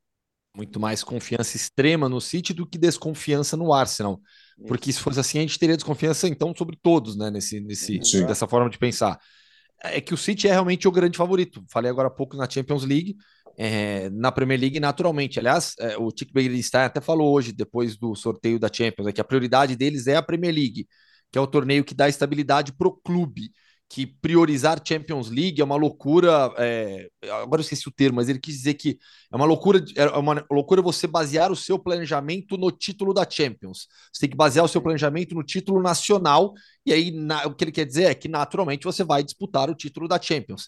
Muito 0.56 0.80
mais 0.80 1.04
confiança 1.04 1.56
extrema 1.56 2.08
no 2.08 2.20
City 2.20 2.54
do 2.54 2.66
que 2.66 2.78
desconfiança 2.78 3.56
no 3.56 3.72
Arsenal. 3.72 4.20
Porque 4.66 4.90
se 4.90 5.00
fosse 5.00 5.20
assim, 5.20 5.38
a 5.38 5.42
gente 5.42 5.58
teria 5.58 5.76
desconfiança 5.76 6.26
então 6.28 6.54
sobre 6.56 6.78
todos, 6.80 7.14
né? 7.14 7.30
Nesse, 7.30 7.60
nesse, 7.60 7.98
dessa 8.24 8.48
forma 8.48 8.70
de 8.70 8.78
pensar. 8.78 9.20
É 9.82 10.00
que 10.00 10.14
o 10.14 10.16
City 10.16 10.48
é 10.48 10.52
realmente 10.52 10.88
o 10.88 10.92
grande 10.92 11.18
favorito. 11.18 11.62
Falei 11.68 11.90
agora 11.90 12.08
há 12.08 12.10
pouco 12.10 12.36
na 12.36 12.48
Champions 12.48 12.84
League 12.84 13.16
é, 13.56 14.10
na 14.10 14.30
Premier 14.30 14.60
League 14.60 14.78
naturalmente. 14.80 15.38
Aliás, 15.38 15.74
é, 15.78 15.96
o 15.96 16.10
Tick 16.12 16.32
Begiristain 16.32 16.84
até 16.84 17.00
falou 17.00 17.32
hoje, 17.32 17.52
depois 17.52 17.96
do 17.96 18.14
sorteio 18.14 18.58
da 18.58 18.70
Champions, 18.72 19.08
é 19.08 19.12
que 19.12 19.20
a 19.20 19.24
prioridade 19.24 19.76
deles 19.76 20.06
é 20.06 20.16
a 20.16 20.22
Premier 20.22 20.54
League, 20.54 20.86
que 21.30 21.38
é 21.38 21.40
o 21.40 21.46
torneio 21.46 21.84
que 21.84 21.94
dá 21.94 22.08
estabilidade 22.08 22.72
para 22.72 22.88
o 22.88 22.92
clube. 22.92 23.50
Que 23.88 24.04
priorizar 24.04 24.82
Champions 24.84 25.30
League 25.30 25.60
é 25.60 25.64
uma 25.64 25.76
loucura. 25.76 26.52
É, 26.58 27.08
agora 27.40 27.60
eu 27.60 27.62
esqueci 27.62 27.88
o 27.88 27.92
termo, 27.92 28.16
mas 28.16 28.28
ele 28.28 28.40
quis 28.40 28.56
dizer 28.56 28.74
que 28.74 28.98
é 29.32 29.36
uma 29.36 29.44
loucura, 29.44 29.80
é 29.94 30.06
uma 30.08 30.44
loucura 30.50 30.82
você 30.82 31.06
basear 31.06 31.52
o 31.52 31.56
seu 31.56 31.78
planejamento 31.78 32.56
no 32.56 32.72
título 32.72 33.14
da 33.14 33.24
Champions. 33.30 33.86
Você 34.12 34.22
tem 34.22 34.30
que 34.30 34.36
basear 34.36 34.64
o 34.64 34.68
seu 34.68 34.82
planejamento 34.82 35.36
no 35.36 35.44
título 35.44 35.80
nacional, 35.80 36.52
e 36.84 36.92
aí 36.92 37.12
na, 37.12 37.46
o 37.46 37.54
que 37.54 37.62
ele 37.62 37.70
quer 37.70 37.84
dizer 37.84 38.04
é 38.10 38.14
que 38.14 38.26
naturalmente 38.26 38.82
você 38.82 39.04
vai 39.04 39.22
disputar 39.22 39.70
o 39.70 39.74
título 39.74 40.08
da 40.08 40.20
Champions 40.20 40.66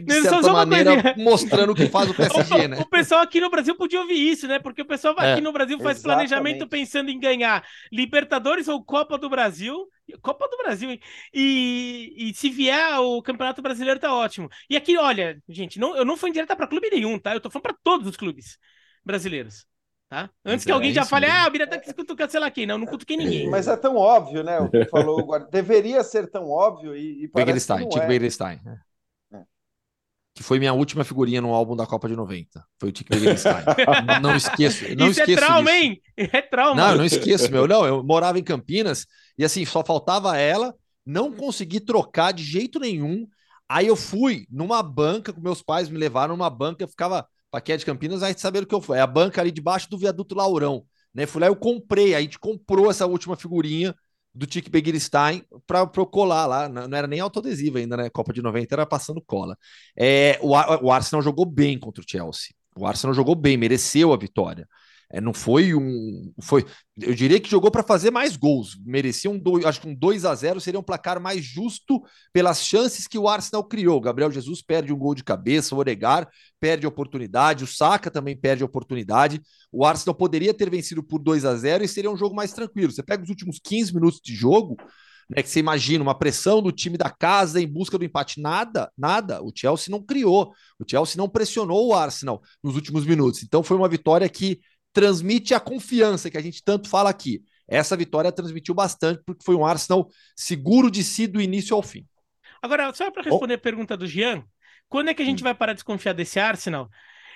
de 0.00 0.22
certa 0.22 0.52
maneira, 0.52 1.14
mostrando 1.16 1.72
o 1.72 1.74
que 1.74 1.86
faz 1.86 2.10
o 2.10 2.14
PSG, 2.14 2.68
né? 2.68 2.78
O 2.78 2.88
pessoal 2.88 3.22
aqui 3.22 3.40
no 3.40 3.50
Brasil 3.50 3.74
podia 3.76 4.00
ouvir 4.00 4.14
isso, 4.14 4.46
né? 4.46 4.58
Porque 4.58 4.82
o 4.82 4.86
pessoal 4.86 5.14
é, 5.18 5.32
aqui 5.32 5.40
no 5.40 5.52
Brasil 5.52 5.78
faz 5.78 5.98
exatamente. 5.98 6.28
planejamento 6.28 6.68
pensando 6.68 7.10
em 7.10 7.18
ganhar 7.18 7.64
Libertadores 7.92 8.68
ou 8.68 8.84
Copa 8.84 9.16
do 9.18 9.28
Brasil. 9.28 9.88
Copa 10.20 10.46
do 10.48 10.58
Brasil, 10.58 10.90
hein? 10.90 11.00
E, 11.32 12.12
e 12.16 12.34
se 12.34 12.50
vier 12.50 12.98
o 13.00 13.22
Campeonato 13.22 13.62
Brasileiro, 13.62 13.98
tá 13.98 14.12
ótimo. 14.14 14.48
E 14.68 14.76
aqui, 14.76 14.98
olha, 14.98 15.42
gente, 15.48 15.78
não, 15.78 15.96
eu 15.96 16.04
não 16.04 16.16
fui 16.16 16.28
indireta 16.30 16.54
para 16.54 16.66
clube 16.66 16.90
nenhum, 16.90 17.18
tá? 17.18 17.34
Eu 17.34 17.40
tô 17.40 17.48
falando 17.48 17.62
para 17.62 17.76
todos 17.82 18.06
os 18.06 18.16
clubes 18.16 18.58
brasileiros. 19.04 19.66
Tá? 20.08 20.30
Antes 20.44 20.58
Mas 20.58 20.64
que 20.64 20.70
é 20.70 20.74
alguém 20.74 20.92
já 20.92 21.04
fale, 21.04 21.26
mesmo. 21.26 21.40
ah, 21.40 21.48
o 21.48 21.50
Bira 21.50 21.66
tá 21.66 21.80
cutucando, 21.94 22.30
sei 22.30 22.38
lá 22.38 22.50
quem. 22.50 22.66
Não, 22.66 22.78
não 22.78 22.86
cutuquei 22.86 23.16
ninguém. 23.16 23.48
Mas 23.50 23.66
é 23.66 23.76
tão 23.76 23.96
óbvio, 23.96 24.44
né? 24.44 24.60
O 24.60 24.70
que 24.70 24.84
falou 24.84 25.18
agora. 25.18 25.48
Deveria 25.50 26.04
ser 26.04 26.30
tão 26.30 26.48
óbvio 26.50 26.94
e, 26.94 27.24
e 27.24 27.28
parece 27.28 27.66
Begelstein, 27.66 27.88
que 27.88 27.96
não 27.96 28.02
é 28.04 28.78
que 30.34 30.42
foi 30.42 30.58
minha 30.58 30.72
última 30.72 31.04
figurinha 31.04 31.40
no 31.40 31.54
álbum 31.54 31.76
da 31.76 31.86
Copa 31.86 32.08
de 32.08 32.16
90. 32.16 32.64
Foi 32.80 32.88
o 32.88 32.92
Tic 32.92 33.08
Begenstein. 33.08 33.64
não 34.20 34.34
esqueço. 34.34 34.84
Não 34.96 35.08
Isso 35.08 35.20
é 35.20 35.22
esqueço 35.22 35.44
é 35.44 35.46
trauma, 35.46 35.70
disso. 35.70 35.84
hein? 35.84 36.02
É 36.16 36.42
trauma. 36.42 36.74
Não, 36.74 36.90
eu 36.90 36.98
não 36.98 37.04
esqueço, 37.04 37.50
meu. 37.52 37.68
Não, 37.68 37.86
eu 37.86 38.02
morava 38.02 38.38
em 38.38 38.42
Campinas 38.42 39.06
e 39.38 39.44
assim, 39.44 39.64
só 39.64 39.84
faltava 39.84 40.36
ela, 40.36 40.74
não 41.06 41.32
consegui 41.32 41.78
trocar 41.78 42.32
de 42.32 42.42
jeito 42.42 42.80
nenhum. 42.80 43.26
Aí 43.68 43.86
eu 43.86 43.96
fui 43.96 44.46
numa 44.50 44.82
banca, 44.82 45.32
com 45.32 45.40
meus 45.40 45.62
pais 45.62 45.88
me 45.88 45.98
levaram 45.98 46.36
numa 46.36 46.50
banca, 46.50 46.82
eu 46.82 46.88
ficava, 46.88 47.26
Paquete 47.50 47.80
de 47.80 47.86
Campinas, 47.86 48.22
aí 48.22 48.34
saber 48.36 48.64
o 48.64 48.66
que 48.66 48.74
eu 48.74 48.80
fui. 48.80 48.98
É 48.98 49.00
a 49.00 49.06
banca 49.06 49.40
ali 49.40 49.52
debaixo 49.52 49.88
do 49.88 49.96
viaduto 49.96 50.34
Laurão. 50.34 50.84
Né? 51.14 51.26
Fui 51.26 51.40
lá, 51.40 51.46
eu 51.46 51.54
comprei, 51.56 52.08
aí 52.08 52.14
a 52.16 52.20
gente 52.22 52.40
comprou 52.40 52.90
essa 52.90 53.06
última 53.06 53.36
figurinha 53.36 53.94
do 54.34 54.46
Tic 54.46 54.68
Begiristain 54.68 55.44
para 55.66 55.86
colar 56.06 56.46
lá. 56.46 56.68
Não 56.68 56.96
era 56.96 57.06
nem 57.06 57.20
autoadesivo 57.20 57.78
ainda, 57.78 57.96
né? 57.96 58.10
Copa 58.10 58.32
de 58.32 58.42
90 58.42 58.74
era 58.74 58.86
passando 58.86 59.22
cola. 59.22 59.56
É, 59.96 60.38
o, 60.42 60.50
o 60.86 60.90
Arsenal 60.90 61.22
jogou 61.22 61.46
bem 61.46 61.78
contra 61.78 62.02
o 62.02 62.06
Chelsea. 62.08 62.54
O 62.76 62.86
Arsenal 62.86 63.14
jogou 63.14 63.34
bem, 63.34 63.56
mereceu 63.56 64.12
a 64.12 64.16
vitória. 64.16 64.68
É, 65.14 65.20
não 65.20 65.32
foi 65.32 65.76
um. 65.76 66.32
Foi, 66.42 66.66
eu 67.00 67.14
diria 67.14 67.38
que 67.38 67.48
jogou 67.48 67.70
para 67.70 67.84
fazer 67.84 68.10
mais 68.10 68.36
gols. 68.36 68.76
Merecia 68.84 69.30
um 69.30 69.38
dois, 69.38 69.64
acho 69.64 69.80
que 69.80 69.86
um 69.86 69.94
2 69.94 70.24
a 70.24 70.34
0 70.34 70.60
seria 70.60 70.80
um 70.80 70.82
placar 70.82 71.20
mais 71.20 71.44
justo 71.44 72.02
pelas 72.32 72.64
chances 72.64 73.06
que 73.06 73.16
o 73.16 73.28
Arsenal 73.28 73.62
criou. 73.62 74.00
Gabriel 74.00 74.32
Jesus 74.32 74.60
perde 74.60 74.92
um 74.92 74.98
gol 74.98 75.14
de 75.14 75.22
cabeça, 75.22 75.72
o 75.72 75.78
Oregar 75.78 76.28
perde 76.58 76.84
a 76.84 76.88
oportunidade, 76.88 77.62
o 77.62 77.66
Saka 77.66 78.10
também 78.10 78.36
perde 78.36 78.64
a 78.64 78.66
oportunidade. 78.66 79.40
O 79.70 79.84
Arsenal 79.84 80.16
poderia 80.16 80.52
ter 80.52 80.68
vencido 80.68 81.00
por 81.00 81.20
2 81.20 81.44
a 81.44 81.54
0 81.54 81.84
e 81.84 81.88
seria 81.88 82.10
um 82.10 82.16
jogo 82.16 82.34
mais 82.34 82.52
tranquilo. 82.52 82.90
Você 82.90 83.02
pega 83.02 83.22
os 83.22 83.30
últimos 83.30 83.60
15 83.62 83.94
minutos 83.94 84.20
de 84.20 84.34
jogo, 84.34 84.76
né, 85.30 85.44
que 85.44 85.48
você 85.48 85.60
imagina 85.60 86.02
uma 86.02 86.18
pressão 86.18 86.60
do 86.60 86.72
time 86.72 86.98
da 86.98 87.08
casa 87.08 87.60
em 87.60 87.68
busca 87.68 87.96
do 87.96 88.04
empate. 88.04 88.40
Nada, 88.40 88.90
nada. 88.98 89.40
O 89.44 89.52
Chelsea 89.54 89.92
não 89.92 90.02
criou. 90.02 90.52
O 90.76 90.84
Chelsea 90.88 91.16
não 91.16 91.28
pressionou 91.28 91.86
o 91.86 91.94
Arsenal 91.94 92.42
nos 92.60 92.74
últimos 92.74 93.06
minutos. 93.06 93.44
Então 93.44 93.62
foi 93.62 93.76
uma 93.76 93.88
vitória 93.88 94.28
que 94.28 94.58
transmite 94.94 95.52
a 95.52 95.60
confiança 95.60 96.30
que 96.30 96.38
a 96.38 96.40
gente 96.40 96.62
tanto 96.64 96.88
fala 96.88 97.10
aqui. 97.10 97.42
Essa 97.68 97.96
vitória 97.96 98.32
transmitiu 98.32 98.74
bastante 98.74 99.22
porque 99.26 99.44
foi 99.44 99.54
um 99.54 99.66
Arsenal 99.66 100.08
seguro 100.36 100.90
de 100.90 101.02
si 101.04 101.26
do 101.26 101.40
início 101.40 101.74
ao 101.76 101.82
fim. 101.82 102.06
Agora, 102.62 102.94
só 102.94 103.10
para 103.10 103.22
responder 103.22 103.54
a 103.54 103.58
pergunta 103.58 103.96
do 103.96 104.06
Jean, 104.06 104.42
quando 104.88 105.08
é 105.08 105.14
que 105.14 105.20
a 105.20 105.24
gente 105.24 105.42
hum. 105.42 105.44
vai 105.44 105.54
parar 105.54 105.72
de 105.72 105.78
desconfiar 105.78 106.14
desse 106.14 106.38
Arsenal? 106.38 106.88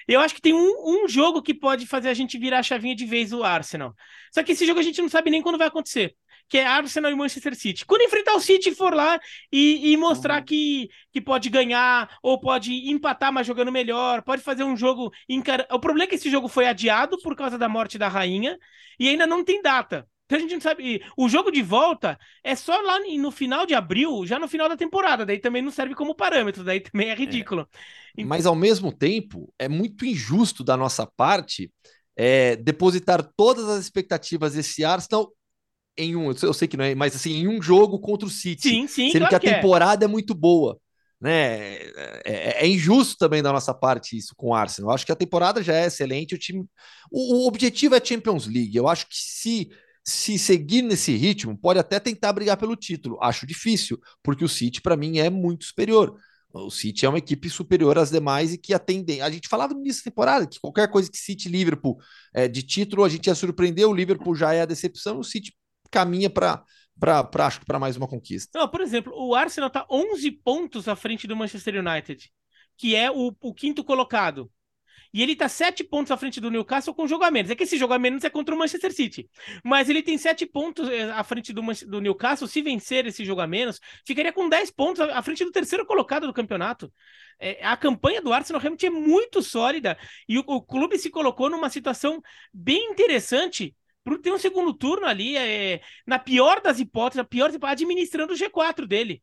Eu 0.06 0.20
acho 0.20 0.34
que 0.34 0.40
tem 0.40 0.54
um, 0.54 1.04
um 1.04 1.08
jogo 1.08 1.42
que 1.42 1.52
pode 1.52 1.86
fazer 1.86 2.08
a 2.08 2.14
gente 2.14 2.38
virar 2.38 2.60
a 2.60 2.62
chavinha 2.62 2.96
de 2.96 3.04
vez 3.04 3.32
o 3.32 3.44
Arsenal. 3.44 3.94
Só 4.32 4.42
que 4.42 4.52
esse 4.52 4.64
jogo 4.64 4.80
a 4.80 4.82
gente 4.82 5.02
não 5.02 5.08
sabe 5.08 5.30
nem 5.30 5.42
quando 5.42 5.58
vai 5.58 5.66
acontecer 5.66 6.14
que 6.48 6.58
é 6.58 6.66
Arsenal 6.66 7.10
e 7.10 7.14
Manchester 7.14 7.54
City. 7.54 7.84
Quando 7.84 8.02
enfrentar 8.02 8.34
o 8.34 8.40
City 8.40 8.74
for 8.74 8.94
lá 8.94 9.18
e, 9.52 9.92
e 9.92 9.96
mostrar 9.96 10.38
uhum. 10.38 10.44
que, 10.44 10.88
que 11.12 11.20
pode 11.20 11.50
ganhar 11.50 12.16
ou 12.22 12.40
pode 12.40 12.72
empatar, 12.90 13.32
mas 13.32 13.46
jogando 13.46 13.70
melhor, 13.70 14.22
pode 14.22 14.42
fazer 14.42 14.64
um 14.64 14.76
jogo. 14.76 15.12
Encar... 15.28 15.66
O 15.70 15.78
problema 15.78 16.04
é 16.04 16.06
que 16.06 16.14
esse 16.14 16.30
jogo 16.30 16.48
foi 16.48 16.66
adiado 16.66 17.18
por 17.22 17.36
causa 17.36 17.58
da 17.58 17.68
morte 17.68 17.98
da 17.98 18.08
rainha 18.08 18.58
e 18.98 19.08
ainda 19.08 19.26
não 19.26 19.44
tem 19.44 19.60
data. 19.60 20.06
Então 20.28 20.36
a 20.36 20.40
gente 20.42 20.54
não 20.54 20.60
sabe. 20.60 21.02
O 21.16 21.26
jogo 21.26 21.50
de 21.50 21.62
volta 21.62 22.18
é 22.44 22.54
só 22.54 22.78
lá 22.82 22.98
no 23.00 23.30
final 23.30 23.64
de 23.64 23.74
abril, 23.74 24.26
já 24.26 24.38
no 24.38 24.46
final 24.46 24.68
da 24.68 24.76
temporada. 24.76 25.24
Daí 25.24 25.38
também 25.38 25.62
não 25.62 25.70
serve 25.70 25.94
como 25.94 26.14
parâmetro, 26.14 26.62
daí 26.62 26.80
também 26.80 27.08
é, 27.08 27.12
é. 27.12 27.14
ridículo. 27.14 27.66
É. 28.16 28.24
Mas 28.24 28.44
ao 28.44 28.54
mesmo 28.54 28.92
tempo, 28.92 29.52
é 29.58 29.68
muito 29.68 30.04
injusto 30.04 30.62
da 30.62 30.76
nossa 30.76 31.06
parte 31.06 31.72
é, 32.14 32.56
depositar 32.56 33.22
todas 33.36 33.66
as 33.68 33.80
expectativas 33.80 34.52
desse 34.52 34.84
Arsenal 34.84 35.32
em 35.98 36.16
um, 36.16 36.30
eu 36.30 36.54
sei 36.54 36.68
que 36.68 36.76
não 36.76 36.84
é, 36.84 36.94
mas 36.94 37.14
assim, 37.14 37.32
em 37.32 37.48
um 37.48 37.60
jogo 37.60 37.98
contra 37.98 38.26
o 38.26 38.30
City. 38.30 38.68
Sim, 38.68 38.86
sim. 38.86 39.10
Sendo 39.10 39.26
claro 39.26 39.40
que 39.40 39.48
a 39.48 39.50
é. 39.50 39.54
temporada 39.56 40.04
é. 40.04 40.06
é. 40.06 40.08
muito 40.08 40.34
boa. 40.34 40.78
Né? 41.20 41.74
É, 41.74 42.22
é, 42.24 42.64
é, 42.64 42.68
injusto 42.68 43.16
também 43.18 43.42
da 43.42 43.52
nossa 43.52 43.74
parte 43.74 44.16
isso 44.16 44.34
com 44.36 44.50
o 44.50 44.54
Arsenal. 44.54 44.90
Eu 44.90 44.94
acho 44.94 45.04
que 45.04 45.10
a 45.10 45.16
temporada 45.16 45.62
já 45.62 45.74
é 45.74 45.86
excelente. 45.86 46.34
O 46.34 46.38
time. 46.38 46.64
O, 47.10 47.44
o 47.44 47.48
objetivo 47.48 47.94
é 47.94 48.04
Champions 48.04 48.46
League. 48.46 48.76
Eu 48.76 48.88
acho 48.88 49.06
que 49.08 49.16
se 49.16 49.68
se 50.08 50.38
seguir 50.38 50.80
nesse 50.80 51.14
ritmo, 51.14 51.54
pode 51.54 51.78
até 51.78 52.00
tentar 52.00 52.32
brigar 52.32 52.56
pelo 52.56 52.74
título. 52.74 53.18
Acho 53.20 53.46
difícil, 53.46 54.00
porque 54.22 54.42
o 54.42 54.48
City, 54.48 54.80
para 54.80 54.96
mim, 54.96 55.18
é 55.18 55.28
muito 55.28 55.66
superior. 55.66 56.18
O 56.50 56.70
City 56.70 57.04
é 57.04 57.08
uma 57.10 57.18
equipe 57.18 57.50
superior 57.50 57.98
às 57.98 58.10
demais 58.10 58.54
e 58.54 58.58
que 58.58 58.72
atendem. 58.72 59.20
A 59.20 59.28
gente 59.28 59.48
falava 59.48 59.74
nisso 59.74 60.02
temporada, 60.02 60.46
que 60.46 60.58
qualquer 60.58 60.88
coisa 60.90 61.10
que 61.10 61.18
City 61.18 61.50
Liverpool 61.50 61.98
é, 62.32 62.48
de 62.48 62.62
título, 62.62 63.04
a 63.04 63.08
gente 63.08 63.26
ia 63.26 63.34
surpreender. 63.34 63.86
O 63.86 63.92
Liverpool 63.92 64.34
já 64.34 64.54
é 64.54 64.62
a 64.62 64.66
decepção, 64.66 65.18
o 65.18 65.24
City 65.24 65.52
caminha 65.90 66.30
para 66.30 66.64
para 66.98 67.46
acho 67.46 67.60
que 67.60 67.66
para 67.66 67.78
mais 67.78 67.96
uma 67.96 68.08
conquista. 68.08 68.58
Não, 68.58 68.68
por 68.68 68.80
exemplo, 68.80 69.12
o 69.14 69.34
Arsenal 69.34 69.68
está 69.68 69.86
11 69.88 70.30
pontos 70.32 70.88
à 70.88 70.96
frente 70.96 71.28
do 71.28 71.36
Manchester 71.36 71.76
United, 71.76 72.28
que 72.76 72.96
é 72.96 73.10
o, 73.10 73.32
o 73.40 73.54
quinto 73.54 73.84
colocado. 73.84 74.50
E 75.12 75.22
ele 75.22 75.32
está 75.32 75.48
7 75.48 75.84
pontos 75.84 76.10
à 76.10 76.16
frente 76.16 76.40
do 76.40 76.50
Newcastle 76.50 76.94
com 76.94 77.06
jogo 77.06 77.24
a 77.24 77.30
menos. 77.30 77.50
É 77.50 77.54
que 77.54 77.62
esse 77.62 77.78
jogo 77.78 77.94
a 77.94 77.98
menos 77.98 78.24
é 78.24 78.30
contra 78.30 78.54
o 78.54 78.58
Manchester 78.58 78.92
City. 78.92 79.28
Mas 79.64 79.88
ele 79.88 80.02
tem 80.02 80.18
7 80.18 80.44
pontos 80.46 80.88
eh, 80.88 81.10
à 81.10 81.24
frente 81.24 81.52
do, 81.52 81.62
do 81.86 82.00
Newcastle. 82.00 82.46
Se 82.46 82.60
vencer 82.60 83.06
esse 83.06 83.24
jogo 83.24 83.40
a 83.40 83.46
menos, 83.46 83.80
ficaria 84.06 84.32
com 84.32 84.48
10 84.48 84.70
pontos 84.70 85.00
à 85.00 85.22
frente 85.22 85.44
do 85.44 85.50
terceiro 85.50 85.86
colocado 85.86 86.26
do 86.26 86.32
campeonato. 86.32 86.92
É, 87.40 87.64
a 87.64 87.76
campanha 87.76 88.20
do 88.20 88.32
Arsenal 88.32 88.60
realmente 88.60 88.84
é 88.84 88.90
muito 88.90 89.42
sólida. 89.42 89.96
E 90.28 90.38
o, 90.38 90.44
o 90.46 90.60
clube 90.60 90.98
se 90.98 91.08
colocou 91.08 91.48
numa 91.48 91.70
situação 91.70 92.20
bem 92.52 92.90
interessante 92.90 93.74
tem 94.16 94.32
um 94.32 94.38
segundo 94.38 94.72
turno 94.72 95.06
ali, 95.06 95.36
é, 95.36 95.80
na 96.06 96.18
pior 96.18 96.62
das 96.62 96.78
hipóteses, 96.78 97.18
a 97.18 97.24
pior 97.24 97.50
administrando 97.62 98.32
o 98.32 98.36
G4 98.36 98.86
dele. 98.86 99.20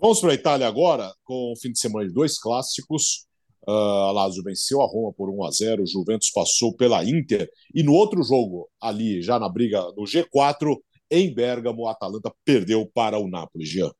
Vamos 0.00 0.20
para 0.20 0.32
a 0.32 0.34
Itália 0.34 0.66
agora, 0.68 1.12
com 1.24 1.52
o 1.52 1.56
fim 1.56 1.72
de 1.72 1.78
semana 1.78 2.06
de 2.06 2.12
dois 2.12 2.38
clássicos. 2.38 3.26
Uh, 3.66 3.70
a 3.70 4.12
Lazio 4.12 4.42
venceu 4.42 4.80
a 4.80 4.86
Roma 4.86 5.12
por 5.12 5.28
1 5.28 5.44
a 5.44 5.50
0 5.50 5.82
o 5.82 5.86
Juventus 5.86 6.30
passou 6.30 6.74
pela 6.74 7.04
Inter. 7.04 7.48
E 7.74 7.82
no 7.82 7.92
outro 7.92 8.22
jogo, 8.22 8.68
ali, 8.80 9.20
já 9.22 9.38
na 9.38 9.48
briga 9.48 9.82
no 9.96 10.04
G4, 10.04 10.76
em 11.10 11.34
Bergamo, 11.34 11.82
o 11.82 11.88
Atalanta 11.88 12.32
perdeu 12.44 12.86
para 12.94 13.18
o 13.18 13.28
Napoli. 13.28 13.64
Jean. 13.64 13.90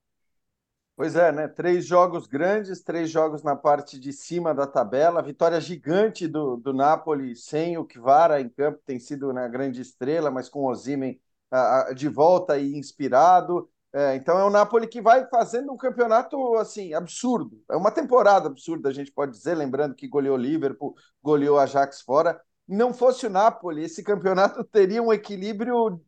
Pois 0.99 1.14
é, 1.14 1.30
né? 1.30 1.46
Três 1.46 1.86
jogos 1.86 2.26
grandes, 2.26 2.82
três 2.82 3.09
jogos 3.09 3.44
na 3.44 3.55
parte 3.55 4.01
de 4.01 4.12
cima 4.12 4.53
da 4.53 4.66
tabela. 4.66 5.22
Vitória 5.22 5.61
gigante 5.61 6.26
do, 6.26 6.57
do 6.57 6.74
Napoli 6.74 7.36
sem 7.36 7.78
o 7.78 7.84
Kvara 7.84 8.40
em 8.40 8.49
campo, 8.49 8.80
tem 8.84 8.99
sido 8.99 9.32
na 9.32 9.42
né, 9.42 9.49
grande 9.49 9.80
estrela, 9.80 10.28
mas 10.28 10.49
com 10.49 10.62
o 10.62 10.68
Osimhen 10.68 11.20
uh, 11.55 11.94
de 11.94 12.09
volta 12.09 12.59
e 12.59 12.74
inspirado. 12.74 13.70
É, 13.92 14.16
então 14.16 14.36
é 14.40 14.44
o 14.44 14.51
Napoli 14.51 14.88
que 14.88 15.01
vai 15.01 15.24
fazendo 15.28 15.72
um 15.72 15.76
campeonato 15.76 16.57
assim 16.57 16.92
absurdo. 16.92 17.62
É 17.70 17.76
uma 17.76 17.92
temporada 17.92 18.49
absurda, 18.49 18.88
a 18.88 18.92
gente 18.92 19.12
pode 19.12 19.30
dizer, 19.30 19.55
lembrando 19.55 19.94
que 19.94 20.09
goleou 20.09 20.36
Liverpool, 20.36 20.96
goleou 21.22 21.61
Ajax 21.61 22.01
fora. 22.01 22.40
Não 22.66 22.92
fosse 22.92 23.24
o 23.24 23.30
Napoli, 23.30 23.84
esse 23.84 24.03
campeonato 24.03 24.64
teria 24.64 25.01
um 25.01 25.12
equilíbrio 25.12 26.01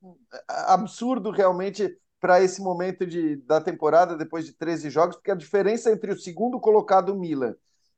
absurdo 0.49 1.31
realmente 1.31 1.97
para 2.21 2.43
esse 2.43 2.61
momento 2.61 3.07
de, 3.07 3.37
da 3.37 3.61
temporada, 3.61 4.17
depois 4.17 4.45
de 4.45 4.53
13 4.53 4.91
jogos, 4.91 5.17
porque 5.17 5.31
a 5.31 5.37
diferença 5.37 5.91
entre 5.91 6.13
o 6.13 6.19
segundo 6.19 6.61
colocado 6.61 7.17
Milan 7.17 7.55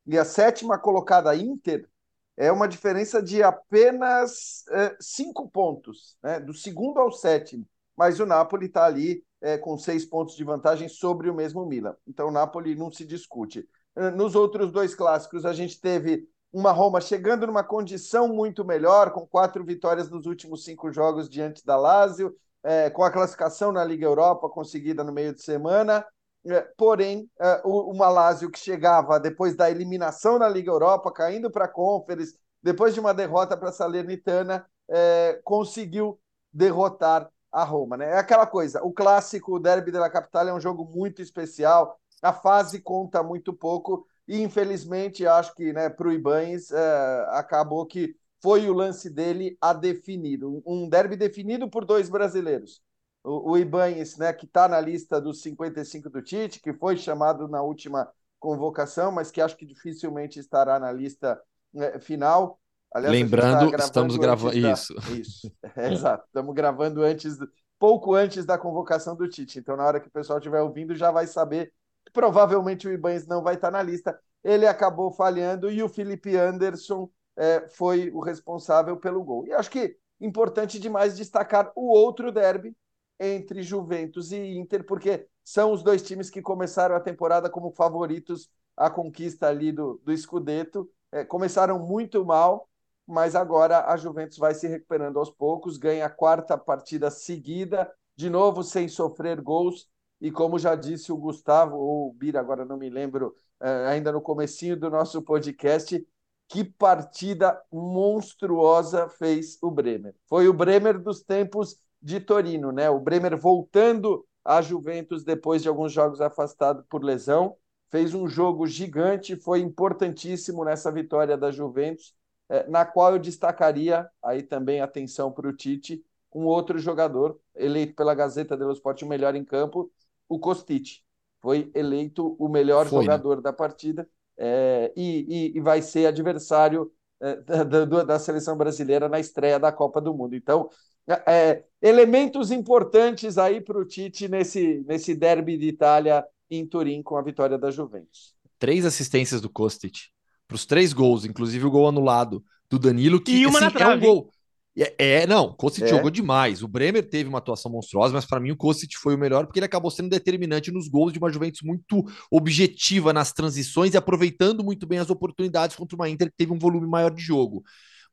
e 0.06 0.16
a 0.16 0.24
sétima 0.24 0.78
colocada 0.78 1.34
Inter 1.34 1.88
é 2.36 2.50
uma 2.50 2.68
diferença 2.68 3.22
de 3.22 3.42
apenas 3.42 4.64
é, 4.70 4.96
cinco 5.00 5.50
pontos, 5.50 6.16
né? 6.22 6.40
do 6.40 6.54
segundo 6.54 6.98
ao 6.98 7.12
sétimo. 7.12 7.66
Mas 7.96 8.20
o 8.20 8.26
Napoli 8.26 8.66
está 8.66 8.86
ali 8.86 9.22
é, 9.40 9.58
com 9.58 9.76
seis 9.76 10.04
pontos 10.04 10.34
de 10.34 10.44
vantagem 10.44 10.88
sobre 10.88 11.28
o 11.28 11.34
mesmo 11.34 11.66
Milan. 11.66 11.94
Então 12.06 12.28
o 12.28 12.32
Napoli 12.32 12.74
não 12.74 12.90
se 12.90 13.04
discute. 13.04 13.68
Nos 14.16 14.34
outros 14.34 14.72
dois 14.72 14.94
clássicos, 14.94 15.44
a 15.44 15.52
gente 15.52 15.78
teve 15.78 16.26
uma 16.52 16.72
Roma 16.72 17.00
chegando 17.00 17.46
numa 17.46 17.62
condição 17.64 18.28
muito 18.28 18.64
melhor, 18.64 19.10
com 19.10 19.26
quatro 19.26 19.64
vitórias 19.64 20.10
nos 20.10 20.26
últimos 20.26 20.64
cinco 20.64 20.90
jogos 20.90 21.28
diante 21.28 21.64
da 21.64 21.76
Lazio, 21.76 22.34
é, 22.64 22.90
com 22.90 23.02
a 23.02 23.10
classificação 23.10 23.72
na 23.72 23.84
Liga 23.84 24.04
Europa 24.04 24.48
conseguida 24.48 25.02
no 25.02 25.12
meio 25.12 25.34
de 25.34 25.42
semana, 25.42 26.04
é, 26.46 26.60
porém, 26.76 27.30
é, 27.40 27.60
o, 27.64 27.92
o 27.92 27.96
Malásio 27.96 28.50
que 28.50 28.58
chegava 28.58 29.20
depois 29.20 29.54
da 29.54 29.70
eliminação 29.70 30.38
na 30.38 30.48
Liga 30.48 30.70
Europa, 30.70 31.12
caindo 31.12 31.50
para 31.50 31.66
a 31.66 31.68
Conference, 31.68 32.36
depois 32.62 32.94
de 32.94 33.00
uma 33.00 33.14
derrota 33.14 33.56
para 33.56 33.68
a 33.68 33.72
Salernitana, 33.72 34.66
é, 34.88 35.40
conseguiu 35.44 36.18
derrotar 36.52 37.28
a 37.50 37.64
Roma. 37.64 37.96
Né? 37.96 38.10
É 38.10 38.18
aquela 38.18 38.46
coisa, 38.46 38.82
o 38.82 38.92
clássico 38.92 39.56
o 39.56 39.58
Derby 39.58 39.90
da 39.90 40.10
Capital 40.10 40.48
é 40.48 40.54
um 40.54 40.60
jogo 40.60 40.84
muito 40.84 41.20
especial, 41.20 41.98
a 42.20 42.32
fase 42.32 42.80
conta 42.80 43.22
muito 43.22 43.52
pouco, 43.52 44.06
e 44.26 44.40
infelizmente 44.40 45.26
acho 45.26 45.54
que 45.54 45.72
né, 45.72 45.88
para 45.90 46.08
o 46.08 46.12
Ibanes 46.12 46.70
é, 46.70 47.26
acabou 47.30 47.84
que 47.86 48.14
foi 48.42 48.68
o 48.68 48.72
lance 48.72 49.08
dele 49.08 49.56
a 49.60 49.72
definir. 49.72 50.40
Um 50.66 50.88
derby 50.88 51.16
definido 51.16 51.70
por 51.70 51.84
dois 51.84 52.10
brasileiros. 52.10 52.82
O, 53.22 53.52
o 53.52 53.58
Ibanes, 53.58 54.16
né, 54.18 54.32
que 54.32 54.46
está 54.46 54.66
na 54.66 54.80
lista 54.80 55.20
dos 55.20 55.40
55 55.42 56.10
do 56.10 56.20
Tite, 56.20 56.60
que 56.60 56.72
foi 56.72 56.96
chamado 56.96 57.46
na 57.46 57.62
última 57.62 58.10
convocação, 58.40 59.12
mas 59.12 59.30
que 59.30 59.40
acho 59.40 59.56
que 59.56 59.64
dificilmente 59.64 60.40
estará 60.40 60.80
na 60.80 60.90
lista 60.90 61.40
né, 61.72 62.00
final. 62.00 62.58
Aliás, 62.92 63.16
Lembrando, 63.16 63.70
tá 63.70 63.84
estamos 63.84 64.16
gravando 64.16 64.60
da... 64.60 64.72
isso. 64.72 64.94
Isso, 65.14 65.52
é, 65.76 65.92
exato. 65.92 66.24
Estamos 66.26 66.52
gravando 66.52 67.02
antes, 67.02 67.38
pouco 67.78 68.12
antes 68.12 68.44
da 68.44 68.58
convocação 68.58 69.14
do 69.14 69.28
Tite. 69.28 69.60
Então, 69.60 69.76
na 69.76 69.84
hora 69.84 70.00
que 70.00 70.08
o 70.08 70.12
pessoal 70.12 70.40
estiver 70.40 70.60
ouvindo, 70.60 70.96
já 70.96 71.12
vai 71.12 71.28
saber 71.28 71.72
que 72.04 72.12
provavelmente 72.12 72.88
o 72.88 72.92
Ibanes 72.92 73.24
não 73.28 73.40
vai 73.40 73.54
estar 73.54 73.70
na 73.70 73.82
lista. 73.82 74.18
Ele 74.42 74.66
acabou 74.66 75.12
falhando 75.12 75.70
e 75.70 75.80
o 75.80 75.88
Felipe 75.88 76.36
Anderson 76.36 77.08
é, 77.36 77.68
foi 77.68 78.10
o 78.10 78.20
responsável 78.20 78.96
pelo 78.96 79.22
gol. 79.22 79.46
E 79.46 79.52
acho 79.52 79.70
que 79.70 79.96
importante 80.20 80.78
demais 80.78 81.16
destacar 81.16 81.72
o 81.74 81.90
outro 81.90 82.30
derby 82.30 82.76
entre 83.18 83.62
Juventus 83.62 84.32
e 84.32 84.58
Inter, 84.58 84.84
porque 84.84 85.26
são 85.44 85.72
os 85.72 85.82
dois 85.82 86.02
times 86.02 86.30
que 86.30 86.42
começaram 86.42 86.94
a 86.94 87.00
temporada 87.00 87.50
como 87.50 87.70
favoritos 87.72 88.50
à 88.76 88.90
conquista 88.90 89.48
ali 89.48 89.72
do, 89.72 90.00
do 90.04 90.16
Scudetto. 90.16 90.90
É, 91.10 91.24
começaram 91.24 91.78
muito 91.78 92.24
mal, 92.24 92.68
mas 93.06 93.34
agora 93.34 93.86
a 93.86 93.96
Juventus 93.96 94.38
vai 94.38 94.54
se 94.54 94.66
recuperando 94.66 95.18
aos 95.18 95.30
poucos, 95.30 95.76
ganha 95.76 96.06
a 96.06 96.10
quarta 96.10 96.56
partida 96.56 97.10
seguida, 97.10 97.92
de 98.16 98.30
novo 98.30 98.62
sem 98.62 98.88
sofrer 98.88 99.40
gols, 99.40 99.88
e 100.20 100.30
como 100.30 100.58
já 100.58 100.74
disse 100.74 101.12
o 101.12 101.16
Gustavo, 101.16 101.76
ou 101.76 102.08
o 102.08 102.12
Bira, 102.12 102.40
agora 102.40 102.64
não 102.64 102.76
me 102.76 102.88
lembro, 102.88 103.34
é, 103.60 103.86
ainda 103.88 104.12
no 104.12 104.20
comecinho 104.20 104.76
do 104.76 104.88
nosso 104.88 105.20
podcast, 105.22 106.06
que 106.48 106.64
partida 106.64 107.60
monstruosa 107.72 109.08
fez 109.08 109.58
o 109.62 109.70
Bremer. 109.70 110.14
Foi 110.26 110.48
o 110.48 110.52
Bremer 110.52 110.98
dos 110.98 111.22
tempos 111.22 111.78
de 112.00 112.20
Torino, 112.20 112.70
né? 112.72 112.90
O 112.90 113.00
Bremer 113.00 113.36
voltando 113.38 114.26
à 114.44 114.60
Juventus 114.60 115.24
depois 115.24 115.62
de 115.62 115.68
alguns 115.68 115.92
jogos 115.92 116.20
afastado 116.20 116.84
por 116.90 117.02
lesão, 117.02 117.56
fez 117.90 118.14
um 118.14 118.26
jogo 118.26 118.66
gigante, 118.66 119.36
foi 119.36 119.60
importantíssimo 119.60 120.64
nessa 120.64 120.90
vitória 120.90 121.36
da 121.36 121.50
Juventus, 121.50 122.14
eh, 122.48 122.66
na 122.68 122.84
qual 122.84 123.12
eu 123.12 123.18
destacaria 123.18 124.08
aí 124.22 124.42
também 124.42 124.80
atenção 124.80 125.30
para 125.30 125.48
o 125.48 125.56
Tite, 125.56 126.04
um 126.34 126.44
outro 126.44 126.78
jogador 126.78 127.38
eleito 127.54 127.94
pela 127.94 128.14
Gazeta 128.14 128.56
dello 128.56 128.72
Sport 128.72 129.02
o 129.02 129.06
melhor 129.06 129.34
em 129.34 129.44
campo, 129.44 129.90
o 130.28 130.38
Kostic. 130.38 131.02
Foi 131.40 131.70
eleito 131.74 132.34
o 132.38 132.48
melhor 132.48 132.86
foi, 132.86 132.98
né? 132.98 133.04
jogador 133.04 133.36
né? 133.36 133.42
da 133.42 133.52
partida 133.52 134.08
é, 134.44 134.92
e, 134.96 135.52
e, 135.54 135.60
vai 135.60 135.80
ser 135.80 136.06
adversário 136.06 136.90
é, 137.20 137.36
da, 137.64 137.84
da, 138.02 138.18
seleção 138.18 138.56
brasileira 138.56 139.08
na 139.08 139.20
estreia 139.20 139.56
da 139.56 139.70
Copa 139.70 140.00
do 140.00 140.12
Mundo. 140.12 140.34
Então, 140.34 140.68
é, 141.06 141.22
é 141.32 141.64
elementos 141.80 142.50
importantes 142.50 143.38
aí 143.38 143.60
para 143.60 143.78
o 143.78 143.84
Tite 143.84 144.26
nesse, 144.26 144.84
nesse 144.84 145.14
derby 145.14 145.56
de 145.56 145.68
Itália 145.68 146.24
em 146.50 146.66
Turim 146.66 147.04
com 147.04 147.16
a 147.16 147.22
vitória 147.22 147.56
da 147.56 147.70
Juventus. 147.70 148.34
Três 148.58 148.84
assistências 148.84 149.40
do 149.40 149.48
Kostic 149.48 150.10
para 150.48 150.56
os 150.56 150.66
três 150.66 150.92
gols, 150.92 151.24
inclusive 151.24 151.64
o 151.64 151.70
gol 151.70 151.88
anulado 151.88 152.44
do 152.68 152.78
Danilo, 152.78 153.22
que 153.22 153.32
e 153.32 153.46
uma 153.46 153.58
assim, 153.58 153.66
na 153.66 153.70
trave. 153.70 153.92
é 153.92 154.10
um 154.10 154.14
gol. 154.14 154.31
É, 154.76 155.22
é, 155.22 155.26
não, 155.26 155.52
Kostic 155.52 155.84
é. 155.84 155.88
jogou 155.88 156.10
demais. 156.10 156.62
O 156.62 156.68
Bremer 156.68 157.06
teve 157.08 157.28
uma 157.28 157.38
atuação 157.38 157.70
monstruosa, 157.70 158.14
mas 158.14 158.24
para 158.24 158.40
mim 158.40 158.52
o 158.52 158.56
Kostic 158.56 158.94
foi 158.96 159.14
o 159.14 159.18
melhor 159.18 159.44
porque 159.44 159.58
ele 159.58 159.66
acabou 159.66 159.90
sendo 159.90 160.08
determinante 160.08 160.70
nos 160.72 160.88
gols 160.88 161.12
de 161.12 161.18
uma 161.18 161.30
Juventus 161.30 161.60
muito 161.62 162.04
objetiva 162.30 163.12
nas 163.12 163.32
transições 163.32 163.92
e 163.92 163.96
aproveitando 163.96 164.64
muito 164.64 164.86
bem 164.86 164.98
as 164.98 165.10
oportunidades 165.10 165.76
contra 165.76 165.94
uma 165.94 166.08
Inter 166.08 166.30
que 166.30 166.36
teve 166.36 166.52
um 166.52 166.58
volume 166.58 166.86
maior 166.86 167.10
de 167.12 167.22
jogo. 167.22 167.62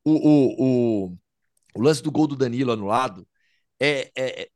O, 0.04 0.12
o, 0.12 1.06
o, 1.08 1.18
o 1.76 1.82
lance 1.82 2.04
do 2.04 2.12
gol 2.12 2.28
do 2.28 2.36
Danilo 2.36 2.72
anulado 2.72 3.26
é, 3.80 4.12
é, 4.18 4.50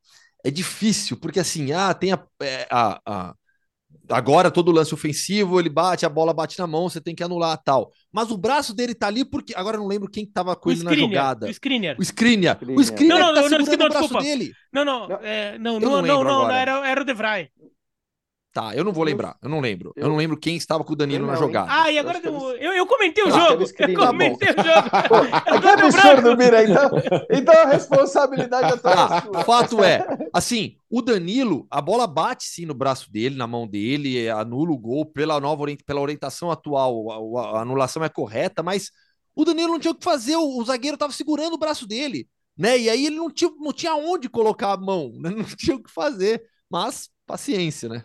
é 0.44 0.50
difícil, 0.50 1.16
porque 1.16 1.40
assim, 1.40 1.72
ah, 1.72 1.94
tem 1.94 2.12
a, 2.12 2.26
é, 2.42 2.66
a, 2.70 3.00
a 3.06 3.34
agora 4.08 4.50
todo 4.50 4.72
lance 4.72 4.92
ofensivo, 4.92 5.58
ele 5.58 5.68
bate, 5.68 6.04
a 6.04 6.08
bola 6.08 6.32
bate 6.32 6.58
na 6.58 6.66
mão, 6.66 6.88
você 6.88 7.00
tem 7.00 7.14
que 7.14 7.22
anular 7.22 7.56
tal. 7.62 7.90
Mas 8.12 8.30
o 8.30 8.36
braço 8.36 8.74
dele 8.74 8.94
tá 8.94 9.06
ali 9.06 9.24
porque 9.24 9.54
agora 9.56 9.76
eu 9.76 9.80
não 9.80 9.88
lembro 9.88 10.10
quem 10.10 10.26
tava 10.26 10.54
com 10.56 10.68
o 10.68 10.72
ele 10.72 10.82
na 10.82 10.94
jogada. 10.94 11.46
O 11.46 11.52
Screener. 11.52 11.96
O 11.98 12.04
Screener. 12.04 12.58
O 12.76 12.84
Screener 12.84 13.18
não, 13.18 13.26
não, 13.26 13.34
tá 13.34 13.40
não, 13.40 13.48
segurando 13.48 13.78
não, 13.78 13.86
o 13.86 13.88
braço 13.88 14.08
desculpa. 14.08 14.24
dele. 14.24 14.52
Não, 14.72 14.84
não, 14.84 15.08
não, 15.08 15.16
é, 15.22 15.58
não, 15.58 15.80
não, 15.80 16.02
não, 16.02 16.02
não, 16.02 16.24
não, 16.24 16.50
era, 16.50 16.86
era 16.86 17.00
o 17.00 17.04
De 17.04 17.14
Vrij. 17.14 17.48
Tá, 18.54 18.72
eu 18.72 18.84
não 18.84 18.92
vou 18.92 19.02
lembrar, 19.02 19.36
eu 19.42 19.48
não 19.48 19.58
lembro. 19.58 19.92
Eu, 19.96 20.04
eu 20.04 20.08
não 20.08 20.16
lembro 20.16 20.36
quem 20.36 20.54
estava 20.54 20.84
com 20.84 20.92
o 20.92 20.96
Danilo 20.96 21.26
na 21.26 21.34
jogada. 21.34 21.66
Ah, 21.68 21.90
e 21.90 21.98
agora 21.98 22.20
eu, 22.22 22.50
eu, 22.52 22.72
eu 22.72 22.86
comentei 22.86 23.24
o 23.24 23.28
jogo. 23.28 23.64
Eu 23.64 23.94
comentei 23.96 24.48
o 24.50 24.52
jogo. 24.52 24.90
Pô, 25.08 25.60
que 25.60 25.66
absurdo, 25.66 26.36
Mira. 26.36 26.62
Então, 26.62 26.90
então 27.28 27.52
a 27.52 27.66
responsabilidade 27.66 28.74
é 28.74 28.76
toda 28.76 28.94
ah, 28.94 29.42
Fato 29.42 29.82
é, 29.82 30.06
assim, 30.32 30.76
o 30.88 31.02
Danilo, 31.02 31.66
a 31.68 31.80
bola 31.80 32.06
bate 32.06 32.44
sim 32.44 32.64
no 32.64 32.74
braço 32.74 33.10
dele, 33.10 33.34
na 33.34 33.48
mão 33.48 33.66
dele, 33.66 34.30
anula 34.30 34.70
o 34.70 34.78
gol 34.78 35.04
pela 35.04 35.40
nova 35.40 35.64
pela 35.84 36.00
orientação 36.00 36.48
atual. 36.48 37.36
A, 37.36 37.58
a 37.58 37.62
anulação 37.62 38.04
é 38.04 38.08
correta, 38.08 38.62
mas 38.62 38.92
o 39.34 39.44
Danilo 39.44 39.72
não 39.72 39.80
tinha 39.80 39.90
o 39.90 39.96
que 39.96 40.04
fazer, 40.04 40.36
o, 40.36 40.60
o 40.60 40.64
zagueiro 40.64 40.94
estava 40.94 41.12
segurando 41.12 41.54
o 41.54 41.58
braço 41.58 41.88
dele, 41.88 42.28
né? 42.56 42.78
E 42.78 42.88
aí 42.88 43.06
ele 43.06 43.16
não 43.16 43.32
tinha, 43.32 43.50
não 43.58 43.72
tinha 43.72 43.96
onde 43.96 44.28
colocar 44.28 44.74
a 44.74 44.76
mão, 44.76 45.10
né? 45.16 45.30
não 45.34 45.44
tinha 45.44 45.74
o 45.74 45.82
que 45.82 45.90
fazer. 45.90 46.40
Mas 46.70 47.10
paciência, 47.26 47.88
né? 47.88 48.04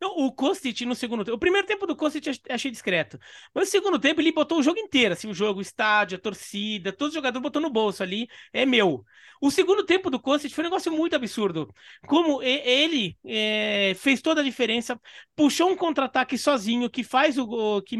Não, 0.00 0.10
o 0.16 0.32
Kostic 0.32 0.82
no 0.82 0.94
segundo 0.94 1.24
tempo. 1.24 1.36
O 1.36 1.40
primeiro 1.40 1.66
tempo 1.66 1.86
do 1.86 1.96
Kostic 1.96 2.26
achei 2.48 2.70
discreto. 2.70 3.18
Mas 3.54 3.68
no 3.68 3.70
segundo 3.70 3.98
tempo 3.98 4.20
ele 4.20 4.32
botou 4.32 4.58
o 4.58 4.62
jogo 4.62 4.78
inteiro, 4.78 5.12
assim, 5.14 5.28
o 5.28 5.34
jogo, 5.34 5.58
o 5.58 5.62
estádio, 5.62 6.16
a 6.16 6.20
torcida, 6.20 6.92
todos 6.92 7.10
os 7.10 7.14
jogadores 7.14 7.42
botou 7.42 7.60
no 7.62 7.70
bolso 7.70 8.02
ali, 8.02 8.28
é 8.52 8.64
meu. 8.66 9.04
O 9.40 9.50
segundo 9.50 9.84
tempo 9.84 10.10
do 10.10 10.20
Kostic 10.20 10.52
foi 10.52 10.64
um 10.64 10.68
negócio 10.68 10.90
muito 10.92 11.14
absurdo. 11.14 11.72
Como 12.06 12.42
ele 12.42 13.16
é, 13.24 13.94
fez 13.96 14.22
toda 14.22 14.40
a 14.40 14.44
diferença, 14.44 15.00
puxou 15.34 15.70
um 15.70 15.76
contra-ataque 15.76 16.38
sozinho, 16.38 16.90
que 16.90 17.04
faz 17.04 17.36
o, 17.38 17.82
que, 17.82 17.96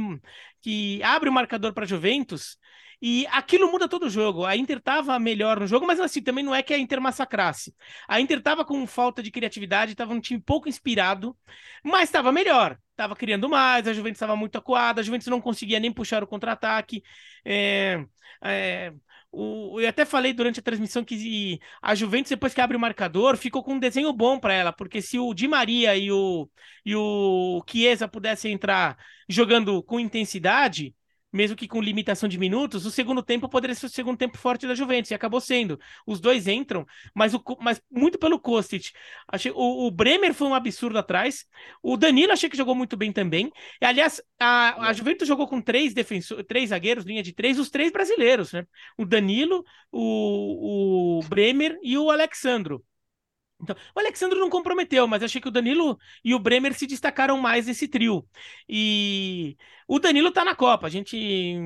que 0.62 1.03
abre 1.03 1.28
o 1.28 1.32
marcador 1.32 1.72
para 1.72 1.87
Juventus. 1.87 2.57
E 3.01 3.26
aquilo 3.30 3.70
muda 3.70 3.88
todo 3.88 4.07
o 4.07 4.11
jogo. 4.11 4.44
A 4.44 4.57
Inter 4.57 4.78
estava 4.78 5.18
melhor 5.18 5.61
no 5.61 5.66
jogo, 5.66 5.86
mas 5.86 6.01
assim, 6.01 6.22
também 6.22 6.44
não 6.44 6.55
é 6.55 6.62
que 6.62 6.72
a 6.72 6.78
Inter 6.78 7.01
massacrasse. 7.01 7.74
A 8.09 8.20
Inter 8.20 8.38
estava 8.38 8.64
com 8.64 8.86
falta 8.86 9.22
de 9.22 9.30
criatividade, 9.30 9.92
estava 9.92 10.12
um 10.14 10.20
time 10.20 10.40
pouco 10.40 10.68
inspirado, 10.68 11.36
mas 11.84 12.05
estava 12.05 12.32
melhor. 12.32 12.78
Estava 12.90 13.14
criando 13.14 13.49
mais, 13.49 13.86
a 13.86 13.92
Juventus 13.92 14.16
estava 14.16 14.34
muito 14.36 14.57
acuada, 14.57 15.01
a 15.01 15.05
Juventus 15.05 15.26
não 15.26 15.40
conseguia 15.40 15.78
nem 15.78 15.92
puxar 15.92 16.22
o 16.22 16.26
contra-ataque. 16.26 17.03
É, 17.44 18.03
é, 18.42 18.92
eu 19.32 19.86
até 19.86 20.05
falei 20.07 20.32
durante 20.32 20.61
a 20.61 20.62
transmissão 20.62 21.05
que 21.05 21.61
a 21.82 21.94
Juventus, 21.94 22.30
depois 22.30 22.55
que 22.55 22.61
abre 22.61 22.76
o 22.76 22.80
marcador, 22.80 23.36
ficou 23.36 23.62
com 23.62 23.74
um 23.74 23.78
desenho 23.78 24.12
bom 24.12 24.38
para 24.38 24.55
ela, 24.55 24.72
porque 24.72 25.03
se 25.03 25.18
o 25.18 25.34
Di 25.34 25.47
Maria 25.47 25.94
e 25.97 26.11
o, 26.11 26.49
e 26.84 26.97
o 26.97 27.62
Chiesa 27.68 28.09
pudessem 28.09 28.53
entrar 28.53 28.97
jogando 29.28 29.82
com 29.82 30.01
intensidade, 30.01 30.94
mesmo 31.32 31.56
que 31.56 31.68
com 31.68 31.80
limitação 31.80 32.28
de 32.28 32.38
minutos, 32.38 32.86
o 32.86 32.90
segundo 32.90 33.22
tempo 33.22 33.48
poderia 33.48 33.74
ser 33.74 33.86
o 33.86 33.90
segundo 33.90 34.16
tempo 34.16 34.38
forte 34.38 34.66
da 34.66 34.74
Juventus, 34.74 35.10
e 35.10 35.14
acabou 35.14 35.40
sendo. 35.40 35.78
Os 36.06 36.20
dois 36.20 36.46
entram, 36.46 36.86
mas, 37.14 37.34
o, 37.34 37.42
mas 37.60 37.80
muito 37.90 38.18
pelo 38.18 38.40
Kostic. 38.40 38.92
Achei, 39.28 39.52
o, 39.52 39.86
o 39.86 39.90
Bremer 39.90 40.32
foi 40.34 40.48
um 40.48 40.54
absurdo 40.54 40.98
atrás, 40.98 41.44
o 41.82 41.96
Danilo 41.96 42.32
achei 42.32 42.48
que 42.48 42.56
jogou 42.56 42.74
muito 42.74 42.96
bem 42.96 43.12
também. 43.12 43.50
E, 43.80 43.84
aliás, 43.84 44.20
a, 44.38 44.88
a 44.88 44.92
Juventus 44.92 45.28
jogou 45.28 45.46
com 45.46 45.60
três 45.60 45.92
defensores, 45.94 46.44
três 46.46 46.70
zagueiros, 46.70 47.04
linha 47.04 47.22
de 47.22 47.32
três, 47.32 47.58
os 47.58 47.70
três 47.70 47.92
brasileiros, 47.92 48.52
né? 48.52 48.66
O 48.96 49.04
Danilo, 49.04 49.64
o, 49.92 51.18
o 51.18 51.22
Bremer 51.28 51.78
e 51.82 51.98
o 51.98 52.10
Alexandro. 52.10 52.84
Então, 53.61 53.74
o 53.94 54.00
Alexandre 54.00 54.38
não 54.38 54.50
comprometeu, 54.50 55.09
mas 55.09 55.22
achei 55.22 55.40
que 55.40 55.48
o 55.48 55.50
Danilo 55.50 55.98
e 56.22 56.34
o 56.34 56.38
Bremer 56.38 56.74
se 56.74 56.86
destacaram 56.86 57.38
mais 57.38 57.66
nesse 57.66 57.88
trio. 57.88 58.26
E 58.68 59.57
o 59.88 59.98
Danilo 59.98 60.30
tá 60.30 60.44
na 60.44 60.54
Copa. 60.54 60.86
A 60.86 60.90
gente 60.90 61.57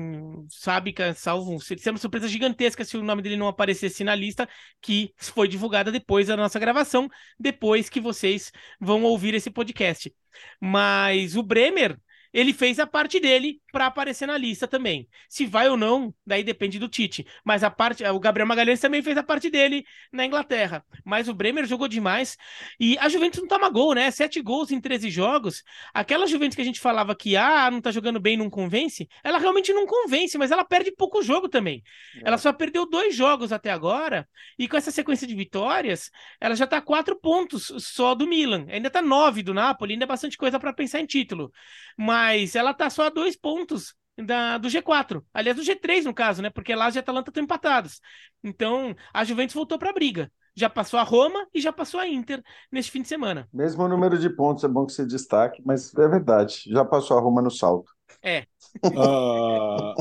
sabe 0.49 0.93
que, 0.93 1.13
salvo, 1.13 1.59
seria 1.59 1.91
uma 1.91 1.97
surpresa 1.97 2.29
gigantesca 2.29 2.85
se 2.85 2.95
o 2.95 3.03
nome 3.03 3.21
dele 3.21 3.35
não 3.35 3.47
aparecesse 3.47 4.03
na 4.05 4.15
lista, 4.15 4.47
que 4.81 5.13
foi 5.17 5.47
divulgada 5.49 5.91
depois 5.91 6.27
da 6.27 6.37
nossa 6.37 6.59
gravação, 6.59 7.09
depois 7.37 7.89
que 7.89 7.99
vocês 7.99 8.51
vão 8.79 9.03
ouvir 9.03 9.33
esse 9.33 9.51
podcast. 9.51 10.13
Mas 10.61 11.35
o 11.35 11.43
Bremer 11.43 11.99
ele 12.33 12.53
fez 12.53 12.79
a 12.79 12.87
parte 12.87 13.19
dele 13.19 13.61
para 13.71 13.85
aparecer 13.85 14.25
na 14.25 14.37
lista 14.37 14.67
também. 14.67 15.07
Se 15.29 15.45
vai 15.45 15.69
ou 15.69 15.77
não, 15.77 16.13
daí 16.25 16.43
depende 16.43 16.79
do 16.79 16.87
Tite. 16.87 17.25
Mas 17.43 17.63
a 17.63 17.69
parte, 17.69 18.03
o 18.03 18.19
Gabriel 18.19 18.47
Magalhães 18.47 18.79
também 18.79 19.01
fez 19.01 19.17
a 19.17 19.23
parte 19.23 19.49
dele 19.49 19.85
na 20.11 20.25
Inglaterra. 20.25 20.83
Mas 21.03 21.27
o 21.27 21.33
Bremer 21.33 21.65
jogou 21.65 21.87
demais 21.87 22.37
e 22.79 22.97
a 22.99 23.09
Juventus 23.09 23.41
não 23.41 23.47
toma 23.47 23.69
gol, 23.69 23.93
né? 23.93 24.09
Sete 24.11 24.41
gols 24.41 24.71
em 24.71 24.79
13 24.79 25.09
jogos. 25.09 25.63
Aquela 25.93 26.27
Juventus 26.27 26.55
que 26.55 26.61
a 26.61 26.65
gente 26.65 26.79
falava 26.79 27.15
que 27.15 27.35
ah, 27.35 27.69
não 27.69 27.81
tá 27.81 27.91
jogando 27.91 28.19
bem, 28.19 28.37
não 28.37 28.49
convence. 28.49 29.07
Ela 29.23 29.37
realmente 29.37 29.73
não 29.73 29.85
convence, 29.85 30.37
mas 30.37 30.51
ela 30.51 30.63
perde 30.63 30.91
pouco 30.91 31.21
jogo 31.21 31.49
também. 31.49 31.83
É. 32.15 32.27
Ela 32.27 32.37
só 32.37 32.53
perdeu 32.53 32.89
dois 32.89 33.15
jogos 33.15 33.51
até 33.51 33.71
agora 33.71 34.27
e 34.57 34.67
com 34.67 34.77
essa 34.77 34.91
sequência 34.91 35.27
de 35.27 35.35
vitórias, 35.35 36.11
ela 36.39 36.55
já 36.55 36.67
tá 36.67 36.81
quatro 36.81 37.15
pontos 37.15 37.71
só 37.79 38.15
do 38.15 38.27
Milan. 38.27 38.65
Ainda 38.69 38.89
tá 38.89 39.01
nove 39.01 39.43
do 39.43 39.53
Napoli, 39.53 39.93
ainda 39.93 40.05
é 40.05 40.07
bastante 40.07 40.37
coisa 40.37 40.59
para 40.59 40.73
pensar 40.73 40.99
em 40.99 41.05
título. 41.05 41.51
Mas 41.97 42.20
mas 42.21 42.55
ela 42.55 42.71
tá 42.71 42.87
só 42.87 43.07
a 43.07 43.09
dois 43.09 43.35
pontos 43.35 43.95
da, 44.15 44.59
do 44.59 44.67
G4. 44.67 45.23
Aliás, 45.33 45.57
do 45.57 45.63
G3, 45.63 46.03
no 46.03 46.13
caso, 46.13 46.39
né? 46.39 46.51
Porque 46.51 46.75
lá 46.75 46.85
as 46.85 46.95
e 46.95 46.99
Atalanta 46.99 47.31
estão 47.31 47.43
empatados. 47.43 47.99
Então, 48.43 48.95
a 49.11 49.23
Juventus 49.23 49.55
voltou 49.55 49.79
para 49.79 49.89
a 49.89 49.93
briga. 49.93 50.31
Já 50.55 50.69
passou 50.69 50.99
a 50.99 51.03
Roma 51.03 51.47
e 51.51 51.59
já 51.59 51.73
passou 51.73 51.99
a 51.99 52.07
Inter 52.07 52.43
neste 52.71 52.91
fim 52.91 53.01
de 53.01 53.07
semana. 53.07 53.49
Mesmo 53.51 53.87
número 53.87 54.19
de 54.19 54.29
pontos, 54.29 54.63
é 54.63 54.67
bom 54.67 54.85
que 54.85 54.93
você 54.93 55.03
destaque, 55.03 55.63
mas 55.65 55.91
é 55.95 56.07
verdade. 56.07 56.65
Já 56.67 56.85
passou 56.85 57.17
a 57.17 57.21
Roma 57.21 57.41
no 57.41 57.49
salto. 57.49 57.91
É. 58.21 58.45
Uh... 58.85 59.95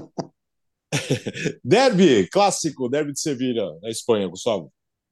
derby, 1.65 2.29
clássico, 2.29 2.91
derby 2.91 3.15
de 3.15 3.21
Sevilha, 3.21 3.65
na 3.81 3.89
Espanha, 3.89 4.29
Gustavo. 4.29 4.67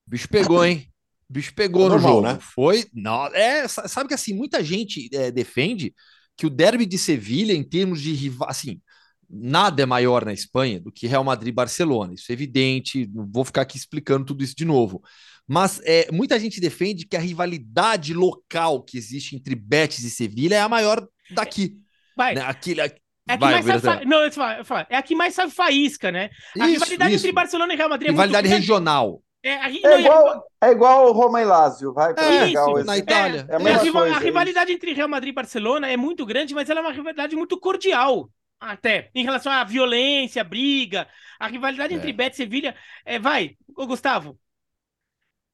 O 0.07 0.11
bicho 0.11 0.29
pegou, 0.29 0.63
hein? 0.63 0.93
O 1.31 1.33
bicho 1.33 1.55
pegou 1.55 1.89
no 1.89 1.99
jogo. 1.99 2.21
Né? 2.21 2.39
Foi. 2.39 2.85
Não, 2.93 3.29
é, 3.29 3.67
sabe 3.67 4.09
que 4.09 4.15
assim, 4.15 4.35
muita 4.35 4.63
gente 4.63 5.09
é, 5.15 5.31
defende 5.31 5.95
que 6.39 6.47
o 6.47 6.51
derby 6.51 6.87
de 6.87 6.97
Sevilha, 6.97 7.53
em 7.53 7.65
termos 7.65 8.01
de 8.01 8.13
rival, 8.15 8.49
assim, 8.49 8.81
nada 9.29 9.83
é 9.83 9.87
maior 9.87 10.25
na 10.25 10.33
Espanha 10.33 10.81
do 10.81 10.93
que 10.93 11.09
Real 11.09 11.25
Madrid 11.25 11.49
e 11.49 11.55
Barcelona. 11.55 12.15
Isso 12.15 12.31
é 12.31 12.33
evidente, 12.33 13.11
não 13.13 13.29
vou 13.31 13.45
ficar 13.45 13.63
aqui 13.63 13.77
explicando 13.77 14.25
tudo 14.25 14.45
isso 14.45 14.55
de 14.57 14.65
novo. 14.65 15.03
Mas 15.47 15.81
é, 15.85 16.09
muita 16.13 16.39
gente 16.39 16.61
defende 16.61 17.07
que 17.07 17.17
a 17.17 17.21
rivalidade 17.21 18.15
local 18.15 18.83
que 18.83 18.97
existe 18.97 19.35
entre 19.35 19.57
Betis 19.57 20.05
e 20.05 20.11
Sevilha 20.11 20.55
é 20.55 20.61
a 20.61 20.69
maior 20.69 21.07
daqui. 21.33 21.77
Vai. 22.17 22.35
Né? 22.35 22.43
Aquilo, 22.43 22.83
é 22.83 22.85
a 22.85 23.37
que 23.37 23.45
mais 23.45 23.65
sabe 23.67 23.81
fa... 23.81 24.05
Não, 24.05 24.23
eu 24.23 24.33
falo, 24.33 24.87
é 24.89 24.97
a 24.97 25.05
mais 25.17 25.35
sabe 25.35 25.53
faísca, 25.53 26.13
né? 26.13 26.31
A 26.59 26.67
isso, 26.67 26.75
rivalidade 26.75 27.15
isso. 27.15 27.27
entre 27.27 27.35
Barcelona 27.35 27.75
e 27.75 27.77
Real 27.77 27.89
Madrid 27.89 28.09
é 28.09 28.11
rivalidade 28.13 28.49
regional. 28.49 29.23
É, 29.43 29.55
a, 29.55 29.71
é, 29.71 29.81
não, 29.81 30.01
igual, 30.01 30.47
é 30.61 30.71
igual 30.71 31.09
o 31.09 31.13
Roma 31.13 31.41
e 31.41 31.45
Lazio, 31.45 31.93
vai 31.93 32.13
para 32.13 32.25
é, 32.25 32.49
isso, 32.49 32.85
na 32.85 32.99
Itália. 32.99 33.47
É, 33.49 33.55
é 33.55 33.73
a, 33.73 34.17
a, 34.17 34.19
rivalidade 34.19 34.73
entre 34.73 34.93
Real 34.93 35.09
Madrid 35.09 35.31
e 35.31 35.35
Barcelona 35.35 35.89
é 35.89 35.97
muito 35.97 36.27
grande, 36.27 36.55
mas 36.55 36.69
ela 36.69 36.81
é 36.81 36.83
uma 36.83 36.93
rivalidade 36.93 37.37
muito 37.37 37.59
cordial. 37.59 38.29
Até. 38.61 39.11
Em 39.15 39.23
relação 39.23 39.53
à 39.53 39.63
violência, 39.63 40.43
briga, 40.43 41.07
a 41.39 41.47
rivalidade 41.47 41.95
é. 41.95 41.97
entre 41.97 42.13
Betis 42.13 42.41
e 42.41 42.43
Sevilha. 42.43 42.75
É, 43.05 43.19
vai, 43.19 43.57
ô 43.77 43.87
Gustavo. 43.87 44.37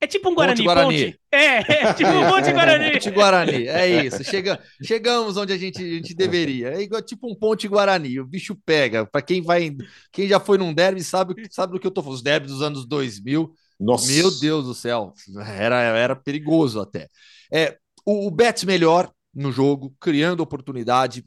É 0.00 0.06
tipo 0.06 0.28
um 0.28 0.34
Guarani, 0.34 0.56
Ponte 0.56 0.66
Guarani. 0.66 1.04
Ponte. 1.04 1.20
É, 1.30 1.86
é 1.86 1.92
tipo 1.94 2.10
um 2.10 2.28
Ponte 2.28 2.52
Guarani. 2.52 2.92
Ponte 2.92 3.10
Guarani, 3.10 3.68
é 3.68 4.04
isso. 4.04 4.24
Chega, 4.24 4.60
chegamos 4.82 5.36
onde 5.36 5.52
a 5.52 5.56
gente, 5.56 5.82
a 5.82 5.86
gente 5.86 6.14
deveria. 6.14 6.74
É 6.74 6.82
igual, 6.82 7.00
tipo 7.00 7.30
um 7.30 7.34
Ponte 7.34 7.68
Guarani. 7.68 8.20
O 8.20 8.26
bicho 8.26 8.54
pega. 8.66 9.06
Para 9.06 9.22
quem 9.22 9.40
vai, 9.40 9.74
quem 10.12 10.26
já 10.26 10.40
foi 10.40 10.58
num 10.58 10.74
derby 10.74 11.02
sabe, 11.02 11.34
sabe 11.50 11.74
do 11.74 11.80
que 11.80 11.86
eu 11.86 11.90
tô 11.90 12.02
falando. 12.02 12.16
Os 12.16 12.22
derbys 12.22 12.50
dos 12.50 12.62
anos 12.62 12.86
2000. 12.86 13.54
Nossa. 13.78 14.10
Meu 14.12 14.30
Deus 14.30 14.66
do 14.66 14.74
céu. 14.74 15.12
Era, 15.46 15.80
era 15.80 16.16
perigoso 16.16 16.80
até. 16.80 17.08
É, 17.52 17.76
o, 18.04 18.26
o 18.26 18.30
Betis 18.30 18.64
melhor 18.64 19.10
no 19.34 19.50
jogo, 19.50 19.94
criando 20.00 20.40
oportunidade. 20.40 21.24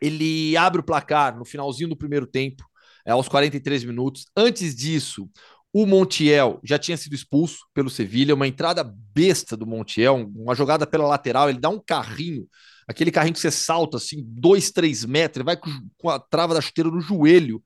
Ele 0.00 0.56
abre 0.56 0.80
o 0.80 0.84
placar 0.84 1.36
no 1.36 1.44
finalzinho 1.44 1.88
do 1.88 1.96
primeiro 1.96 2.26
tempo, 2.26 2.64
é, 3.06 3.12
aos 3.12 3.28
43 3.28 3.84
minutos. 3.84 4.26
Antes 4.36 4.74
disso, 4.74 5.28
o 5.72 5.86
Montiel 5.86 6.60
já 6.62 6.78
tinha 6.78 6.96
sido 6.96 7.14
expulso 7.14 7.58
pelo 7.74 7.90
Sevilha, 7.90 8.34
uma 8.34 8.46
entrada 8.46 8.84
besta 8.84 9.56
do 9.56 9.66
Montiel, 9.66 10.30
uma 10.34 10.54
jogada 10.54 10.86
pela 10.86 11.06
lateral, 11.06 11.48
ele 11.48 11.58
dá 11.58 11.68
um 11.68 11.80
carrinho, 11.80 12.46
aquele 12.86 13.10
carrinho 13.10 13.34
que 13.34 13.40
você 13.40 13.50
salta 13.50 13.96
assim, 13.96 14.22
dois, 14.24 14.70
três 14.70 15.04
metros, 15.04 15.38
ele 15.38 15.44
vai 15.44 15.58
com 15.98 16.10
a 16.10 16.18
trava 16.20 16.54
da 16.54 16.60
chuteira 16.60 16.90
no 16.90 17.00
joelho, 17.00 17.60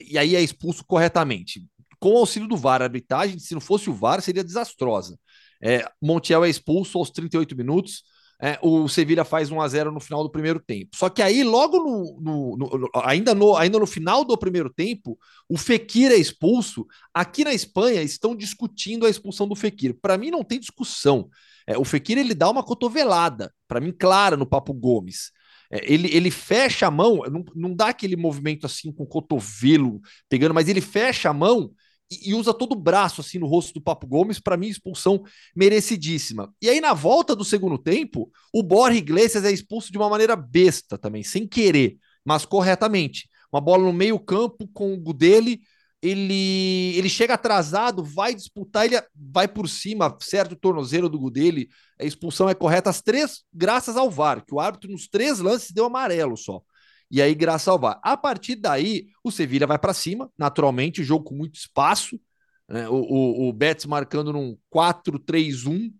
e 0.00 0.16
aí 0.16 0.34
é 0.34 0.40
expulso 0.40 0.82
corretamente. 0.86 1.66
Com 2.00 2.14
o 2.14 2.18
auxílio 2.18 2.48
do 2.48 2.56
VAR, 2.56 2.82
a 2.82 2.86
arbitragem, 2.86 3.38
se 3.38 3.54
não 3.54 3.60
fosse 3.60 3.88
o 3.88 3.94
VAR, 3.94 4.20
seria 4.20 4.42
desastrosa. 4.42 5.18
É, 5.62 5.84
Montiel 6.02 6.44
é 6.44 6.48
expulso 6.48 6.98
aos 6.98 7.10
38 7.10 7.54
minutos, 7.54 8.02
é, 8.42 8.58
o 8.62 8.88
Sevilha 8.88 9.22
faz 9.22 9.50
1 9.50 9.60
a 9.60 9.68
0 9.68 9.92
no 9.92 10.00
final 10.00 10.22
do 10.22 10.30
primeiro 10.30 10.58
tempo. 10.58 10.96
Só 10.96 11.10
que 11.10 11.20
aí, 11.20 11.44
logo 11.44 11.78
no, 11.78 12.56
no, 12.56 12.78
no, 12.78 12.90
ainda, 13.04 13.34
no, 13.34 13.54
ainda 13.54 13.78
no 13.78 13.86
final 13.86 14.24
do 14.24 14.36
primeiro 14.38 14.70
tempo, 14.70 15.18
o 15.46 15.58
Fekir 15.58 16.10
é 16.10 16.16
expulso. 16.16 16.86
Aqui 17.12 17.44
na 17.44 17.52
Espanha 17.52 18.02
estão 18.02 18.34
discutindo 18.34 19.04
a 19.04 19.10
expulsão 19.10 19.46
do 19.46 19.54
Fekir. 19.54 19.94
Para 20.00 20.16
mim, 20.16 20.30
não 20.30 20.42
tem 20.42 20.58
discussão. 20.58 21.28
É, 21.66 21.76
o 21.76 21.84
Fekir 21.84 22.16
ele 22.16 22.34
dá 22.34 22.48
uma 22.48 22.64
cotovelada, 22.64 23.52
para 23.68 23.78
mim, 23.78 23.92
clara 23.92 24.38
no 24.38 24.46
Papo 24.46 24.72
Gomes. 24.72 25.32
É, 25.70 25.92
ele, 25.92 26.08
ele 26.10 26.30
fecha 26.30 26.86
a 26.86 26.90
mão, 26.90 27.20
não, 27.30 27.44
não 27.54 27.74
dá 27.74 27.88
aquele 27.88 28.16
movimento 28.16 28.64
assim 28.64 28.90
com 28.90 29.04
o 29.04 29.06
cotovelo 29.06 30.00
pegando, 30.30 30.54
mas 30.54 30.66
ele 30.66 30.80
fecha 30.80 31.28
a 31.28 31.34
mão 31.34 31.70
e, 32.10 32.34
usa 32.34 32.52
todo 32.52 32.72
o 32.72 32.80
braço 32.80 33.20
assim 33.20 33.38
no 33.38 33.46
rosto 33.46 33.74
do 33.74 33.80
Papo 33.80 34.06
Gomes, 34.06 34.40
para 34.40 34.56
mim 34.56 34.68
expulsão 34.68 35.22
merecidíssima. 35.54 36.52
E 36.60 36.68
aí 36.68 36.80
na 36.80 36.92
volta 36.92 37.36
do 37.36 37.44
segundo 37.44 37.78
tempo, 37.78 38.30
o 38.52 38.62
Borja 38.62 38.98
Iglesias 38.98 39.44
é 39.44 39.52
expulso 39.52 39.92
de 39.92 39.98
uma 39.98 40.08
maneira 40.08 40.34
besta 40.34 40.98
também, 40.98 41.22
sem 41.22 41.46
querer, 41.46 41.96
mas 42.24 42.44
corretamente. 42.44 43.28
Uma 43.52 43.60
bola 43.60 43.84
no 43.84 43.92
meio-campo 43.92 44.68
com 44.72 44.92
o 44.94 45.00
Gudeli, 45.00 45.60
ele 46.02 46.94
ele 46.96 47.08
chega 47.08 47.34
atrasado, 47.34 48.02
vai 48.02 48.34
disputar, 48.34 48.86
ele 48.86 49.00
vai 49.14 49.46
por 49.46 49.68
cima, 49.68 50.16
certo 50.20 50.52
o 50.52 50.56
tornozeiro 50.56 51.08
do 51.08 51.18
Gudeli, 51.18 51.68
a 52.00 52.04
expulsão 52.04 52.48
é 52.48 52.54
correta 52.54 52.90
as 52.90 53.02
três, 53.02 53.42
graças 53.52 53.96
ao 53.96 54.10
VAR, 54.10 54.44
que 54.44 54.54
o 54.54 54.60
árbitro 54.60 54.90
nos 54.90 55.06
três 55.08 55.38
lances 55.38 55.70
deu 55.70 55.84
amarelo 55.84 56.36
só. 56.36 56.62
E 57.10 57.20
aí, 57.20 57.34
graças 57.34 57.66
ao 57.66 57.78
VAR. 57.78 57.98
A 58.02 58.16
partir 58.16 58.54
daí, 58.54 59.08
o 59.24 59.30
Sevilha 59.30 59.66
vai 59.66 59.78
para 59.78 59.92
cima, 59.92 60.30
naturalmente, 60.38 61.02
jogo 61.02 61.24
com 61.24 61.34
muito 61.34 61.56
espaço. 61.56 62.20
Né? 62.68 62.88
O, 62.88 62.94
o, 62.94 63.48
o 63.48 63.52
Betis 63.52 63.86
marcando 63.86 64.32
num 64.32 64.56
4-3-1 64.70 65.92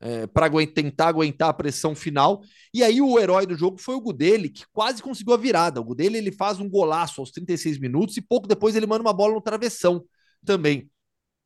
é, 0.00 0.26
para 0.26 0.50
tentar 0.66 1.08
aguentar 1.08 1.48
a 1.48 1.54
pressão 1.54 1.94
final. 1.94 2.42
E 2.74 2.82
aí, 2.82 3.00
o 3.00 3.18
herói 3.20 3.46
do 3.46 3.56
jogo 3.56 3.78
foi 3.78 3.94
o 3.94 4.00
Gudeli, 4.00 4.50
que 4.50 4.64
quase 4.72 5.00
conseguiu 5.00 5.34
a 5.34 5.36
virada. 5.36 5.80
O 5.80 5.84
Gudeli 5.84 6.18
ele 6.18 6.32
faz 6.32 6.58
um 6.58 6.68
golaço 6.68 7.20
aos 7.20 7.30
36 7.30 7.78
minutos 7.78 8.16
e 8.16 8.20
pouco 8.20 8.48
depois 8.48 8.74
ele 8.74 8.86
manda 8.86 9.02
uma 9.02 9.12
bola 9.12 9.34
no 9.34 9.40
travessão 9.40 10.04
também. 10.44 10.90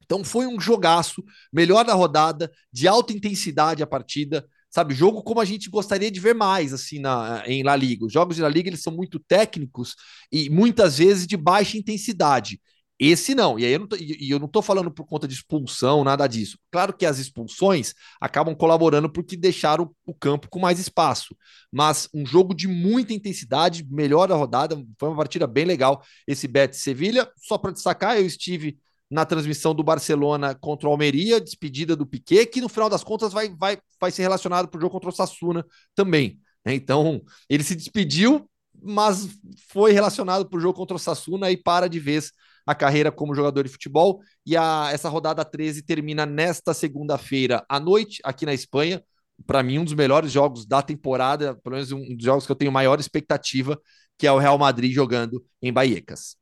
Então 0.04 0.24
foi 0.24 0.46
um 0.46 0.60
jogaço, 0.60 1.22
melhor 1.52 1.84
da 1.84 1.94
rodada, 1.94 2.50
de 2.72 2.88
alta 2.88 3.12
intensidade 3.12 3.82
a 3.82 3.86
partida 3.86 4.46
sabe, 4.72 4.94
jogo 4.94 5.22
como 5.22 5.40
a 5.40 5.44
gente 5.44 5.70
gostaria 5.70 6.10
de 6.10 6.18
ver 6.18 6.34
mais 6.34 6.72
assim 6.72 6.98
na 6.98 7.44
em 7.46 7.62
La 7.62 7.76
Liga. 7.76 8.06
Os 8.06 8.12
jogos 8.12 8.36
de 8.36 8.42
La 8.42 8.48
Liga 8.48 8.68
eles 8.68 8.82
são 8.82 8.92
muito 8.92 9.18
técnicos 9.20 9.94
e 10.32 10.48
muitas 10.50 10.98
vezes 10.98 11.26
de 11.26 11.36
baixa 11.36 11.76
intensidade. 11.76 12.60
Esse 13.04 13.34
não, 13.34 13.58
e 13.58 13.64
aí 13.64 13.72
eu 13.72 13.80
não 13.80 13.88
tô, 13.88 13.96
e 13.96 14.30
eu 14.30 14.38
não 14.38 14.46
tô 14.46 14.62
falando 14.62 14.88
por 14.88 15.04
conta 15.04 15.26
de 15.26 15.34
expulsão, 15.34 16.04
nada 16.04 16.26
disso. 16.28 16.56
Claro 16.70 16.92
que 16.96 17.04
as 17.04 17.18
expulsões 17.18 17.94
acabam 18.20 18.54
colaborando 18.54 19.10
porque 19.10 19.36
deixaram 19.36 19.92
o 20.06 20.14
campo 20.14 20.48
com 20.48 20.60
mais 20.60 20.78
espaço, 20.78 21.36
mas 21.70 22.08
um 22.14 22.24
jogo 22.24 22.54
de 22.54 22.68
muita 22.68 23.12
intensidade, 23.12 23.84
melhor 23.90 24.28
da 24.28 24.36
rodada, 24.36 24.76
foi 25.00 25.08
uma 25.08 25.16
partida 25.16 25.48
bem 25.48 25.64
legal 25.64 26.00
esse 26.28 26.46
Betis 26.46 26.80
Sevilha. 26.80 27.28
Só 27.38 27.58
para 27.58 27.72
destacar, 27.72 28.16
eu 28.18 28.24
estive 28.26 28.78
na 29.12 29.26
transmissão 29.26 29.74
do 29.74 29.84
Barcelona 29.84 30.54
contra 30.54 30.88
o 30.88 30.90
Almeria, 30.90 31.38
despedida 31.38 31.94
do 31.94 32.06
Piquet, 32.06 32.46
que 32.46 32.62
no 32.62 32.68
final 32.68 32.88
das 32.88 33.04
contas 33.04 33.30
vai, 33.30 33.54
vai, 33.54 33.76
vai 34.00 34.10
ser 34.10 34.22
relacionado 34.22 34.68
para 34.68 34.78
o 34.78 34.80
jogo 34.80 34.90
contra 34.90 35.10
o 35.10 35.12
Sassuna 35.12 35.66
também. 35.94 36.40
Né? 36.64 36.72
Então, 36.74 37.20
ele 37.46 37.62
se 37.62 37.76
despediu, 37.76 38.48
mas 38.82 39.28
foi 39.68 39.92
relacionado 39.92 40.48
para 40.48 40.56
o 40.56 40.60
jogo 40.60 40.78
contra 40.78 40.96
o 40.96 40.98
Sassuna 40.98 41.50
e 41.50 41.58
para 41.58 41.88
de 41.88 42.00
vez 42.00 42.32
a 42.66 42.74
carreira 42.74 43.12
como 43.12 43.34
jogador 43.34 43.64
de 43.64 43.68
futebol. 43.68 44.22
E 44.46 44.56
a, 44.56 44.88
essa 44.90 45.10
rodada 45.10 45.44
13 45.44 45.82
termina 45.82 46.24
nesta 46.24 46.72
segunda-feira 46.72 47.62
à 47.68 47.78
noite, 47.78 48.18
aqui 48.24 48.46
na 48.46 48.54
Espanha. 48.54 49.04
Para 49.46 49.62
mim, 49.62 49.78
um 49.78 49.84
dos 49.84 49.92
melhores 49.94 50.32
jogos 50.32 50.64
da 50.64 50.80
temporada, 50.80 51.54
pelo 51.56 51.74
menos 51.74 51.92
um 51.92 52.16
dos 52.16 52.24
jogos 52.24 52.46
que 52.46 52.52
eu 52.52 52.56
tenho 52.56 52.72
maior 52.72 52.98
expectativa, 52.98 53.78
que 54.16 54.26
é 54.26 54.32
o 54.32 54.38
Real 54.38 54.56
Madrid 54.56 54.90
jogando 54.90 55.44
em 55.60 55.70
Baiecas. 55.70 56.40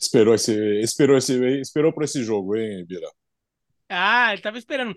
Esperou 0.00 0.34
esse, 0.34 0.52
esperou 0.80 1.16
esse, 1.16 1.60
esperou 1.60 1.92
por 1.92 2.04
esse 2.04 2.22
jogo, 2.24 2.56
hein, 2.56 2.84
Bira? 2.86 3.08
Ah, 3.88 4.32
ele 4.32 4.40
tava 4.40 4.56
esperando. 4.56 4.96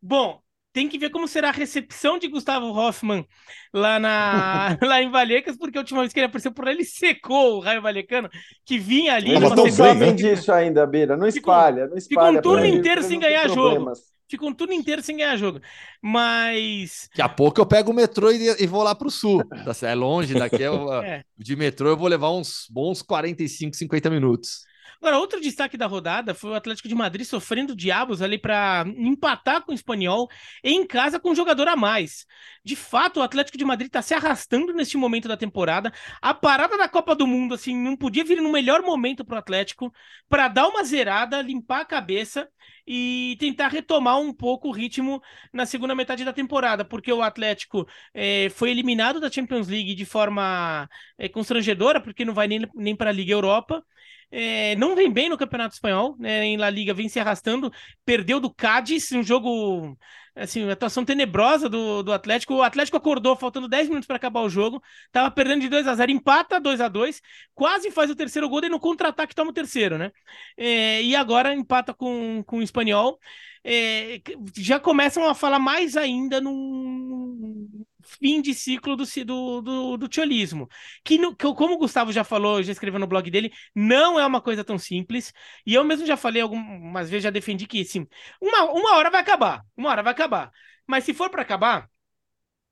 Bom, 0.00 0.40
tem 0.72 0.88
que 0.88 0.98
ver 0.98 1.10
como 1.10 1.28
será 1.28 1.48
a 1.48 1.52
recepção 1.52 2.18
de 2.18 2.28
Gustavo 2.28 2.66
Hoffman 2.66 3.26
lá, 3.72 3.98
na, 3.98 4.76
lá 4.82 5.02
em 5.02 5.10
Valecas, 5.10 5.56
porque 5.56 5.78
a 5.78 5.80
última 5.80 6.00
vez 6.00 6.12
que 6.12 6.18
ele 6.18 6.26
apareceu 6.26 6.52
por 6.52 6.64
lá, 6.64 6.72
ele 6.72 6.84
secou 6.84 7.56
o 7.56 7.60
Raio 7.60 7.82
Valecano, 7.82 8.28
que 8.64 8.78
vinha 8.78 9.14
ali. 9.14 9.30
Eles 9.30 9.50
não 9.50 9.70
sabem 9.70 10.14
disso 10.14 10.52
ainda, 10.52 10.86
Bira. 10.86 11.16
Não 11.16 11.26
espalha, 11.26 11.86
não 11.86 11.96
espalha. 11.96 12.28
Fica 12.28 12.38
um 12.38 12.42
turno 12.42 12.66
inteiro 12.66 13.02
sem 13.02 13.18
ganhar 13.20 13.48
jogo. 13.48 13.92
Fica 14.32 14.46
um 14.46 14.54
turno 14.54 14.72
inteiro 14.72 15.02
sem 15.02 15.18
ganhar 15.18 15.36
jogo. 15.36 15.60
Mas. 16.00 17.06
Daqui 17.10 17.20
a 17.20 17.28
pouco 17.28 17.60
eu 17.60 17.66
pego 17.66 17.90
o 17.90 17.94
metrô 17.94 18.30
e, 18.30 18.62
e 18.62 18.66
vou 18.66 18.82
lá 18.82 18.94
para 18.94 19.06
o 19.06 19.10
sul. 19.10 19.44
Tá 19.46 19.86
é 19.86 19.94
longe 19.94 20.32
daqui. 20.32 20.62
Eu, 20.62 20.90
é. 21.04 21.22
De 21.36 21.54
metrô 21.54 21.90
eu 21.90 21.98
vou 21.98 22.08
levar 22.08 22.30
uns 22.30 22.66
bons 22.70 23.02
45, 23.02 23.76
50 23.76 24.08
minutos. 24.08 24.64
Agora, 25.02 25.18
outro 25.18 25.40
destaque 25.40 25.76
da 25.76 25.86
rodada 25.86 26.32
foi 26.32 26.50
o 26.50 26.54
Atlético 26.54 26.86
de 26.86 26.94
Madrid 26.94 27.26
sofrendo 27.26 27.74
diabos 27.74 28.22
ali 28.22 28.38
para 28.38 28.84
empatar 28.96 29.60
com 29.62 29.72
o 29.72 29.74
Espanhol 29.74 30.30
em 30.62 30.86
casa 30.86 31.18
com 31.18 31.32
um 31.32 31.34
jogador 31.34 31.66
a 31.66 31.74
mais. 31.74 32.24
De 32.64 32.76
fato, 32.76 33.18
o 33.18 33.22
Atlético 33.24 33.58
de 33.58 33.64
Madrid 33.64 33.88
está 33.88 34.00
se 34.00 34.14
arrastando 34.14 34.72
neste 34.72 34.96
momento 34.96 35.26
da 35.26 35.36
temporada. 35.36 35.92
A 36.20 36.32
parada 36.32 36.78
da 36.78 36.88
Copa 36.88 37.16
do 37.16 37.26
Mundo, 37.26 37.52
assim, 37.52 37.76
não 37.76 37.96
podia 37.96 38.22
vir 38.22 38.40
no 38.40 38.52
melhor 38.52 38.80
momento 38.80 39.24
para 39.24 39.34
o 39.34 39.38
Atlético 39.40 39.92
para 40.28 40.46
dar 40.46 40.68
uma 40.68 40.84
zerada, 40.84 41.42
limpar 41.42 41.80
a 41.80 41.84
cabeça 41.84 42.48
e 42.86 43.36
tentar 43.40 43.68
retomar 43.68 44.20
um 44.20 44.32
pouco 44.32 44.68
o 44.68 44.72
ritmo 44.72 45.20
na 45.52 45.66
segunda 45.66 45.96
metade 45.96 46.24
da 46.24 46.32
temporada, 46.32 46.84
porque 46.84 47.12
o 47.12 47.22
Atlético 47.22 47.88
é, 48.14 48.50
foi 48.50 48.70
eliminado 48.70 49.18
da 49.18 49.28
Champions 49.28 49.66
League 49.66 49.96
de 49.96 50.04
forma 50.04 50.88
é, 51.18 51.28
constrangedora, 51.28 52.00
porque 52.00 52.24
não 52.24 52.34
vai 52.34 52.46
nem, 52.46 52.68
nem 52.72 52.94
para 52.94 53.10
a 53.10 53.12
Liga 53.12 53.32
Europa 53.32 53.84
é, 54.32 54.74
não 54.76 54.96
vem 54.96 55.12
bem 55.12 55.28
no 55.28 55.36
Campeonato 55.36 55.74
Espanhol, 55.74 56.16
né? 56.18 56.46
Em 56.46 56.56
La 56.56 56.70
Liga 56.70 56.94
vem 56.94 57.06
se 57.06 57.20
arrastando, 57.20 57.70
perdeu 58.02 58.40
do 58.40 58.52
Cádiz, 58.52 59.12
um 59.12 59.22
jogo, 59.22 59.94
assim, 60.34 60.68
atuação 60.70 61.04
tenebrosa 61.04 61.68
do, 61.68 62.02
do 62.02 62.12
Atlético. 62.14 62.54
O 62.54 62.62
Atlético 62.62 62.96
acordou 62.96 63.36
faltando 63.36 63.68
10 63.68 63.88
minutos 63.88 64.06
para 64.06 64.16
acabar 64.16 64.40
o 64.40 64.48
jogo, 64.48 64.82
tava 65.12 65.30
perdendo 65.30 65.60
de 65.60 65.68
2 65.68 65.86
a 65.86 65.94
0 65.94 66.10
empata 66.10 66.58
2 66.58 66.80
a 66.80 66.88
2 66.88 67.20
quase 67.54 67.90
faz 67.90 68.10
o 68.10 68.16
terceiro 68.16 68.48
gol, 68.48 68.64
e 68.64 68.70
no 68.70 68.80
contra-ataque 68.80 69.34
toma 69.34 69.50
o 69.50 69.54
terceiro, 69.54 69.98
né? 69.98 70.10
É, 70.56 71.02
e 71.02 71.14
agora 71.14 71.54
empata 71.54 71.92
com, 71.92 72.42
com 72.46 72.58
o 72.58 72.62
Espanhol. 72.62 73.18
É, 73.64 74.20
já 74.56 74.80
começam 74.80 75.28
a 75.28 75.34
falar 75.34 75.58
mais 75.58 75.96
ainda 75.96 76.40
num 76.40 77.84
fim 78.04 78.40
de 78.40 78.54
ciclo 78.54 78.96
do, 78.96 79.04
do, 79.24 79.60
do, 79.62 79.96
do 79.96 80.08
tiolismo. 80.08 80.68
Que, 81.04 81.18
no, 81.18 81.34
que, 81.34 81.46
como 81.54 81.74
o 81.74 81.78
Gustavo 81.78 82.12
já 82.12 82.24
falou, 82.24 82.62
já 82.62 82.72
escreveu 82.72 83.00
no 83.00 83.06
blog 83.06 83.30
dele, 83.30 83.52
não 83.74 84.18
é 84.18 84.26
uma 84.26 84.40
coisa 84.40 84.64
tão 84.64 84.78
simples. 84.78 85.32
E 85.66 85.74
eu 85.74 85.84
mesmo 85.84 86.06
já 86.06 86.16
falei 86.16 86.42
algumas 86.42 87.08
vezes, 87.10 87.24
já 87.24 87.30
defendi 87.30 87.66
que 87.66 87.84
sim, 87.84 88.06
uma, 88.40 88.64
uma 88.72 88.96
hora 88.96 89.10
vai 89.10 89.20
acabar. 89.20 89.62
Uma 89.76 89.90
hora 89.90 90.02
vai 90.02 90.12
acabar. 90.12 90.50
Mas 90.86 91.04
se 91.04 91.14
for 91.14 91.30
para 91.30 91.42
acabar, 91.42 91.88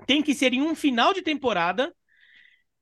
tem 0.06 0.22
que 0.22 0.34
ser 0.34 0.52
em 0.52 0.62
um 0.62 0.74
final 0.74 1.12
de 1.12 1.22
temporada 1.22 1.94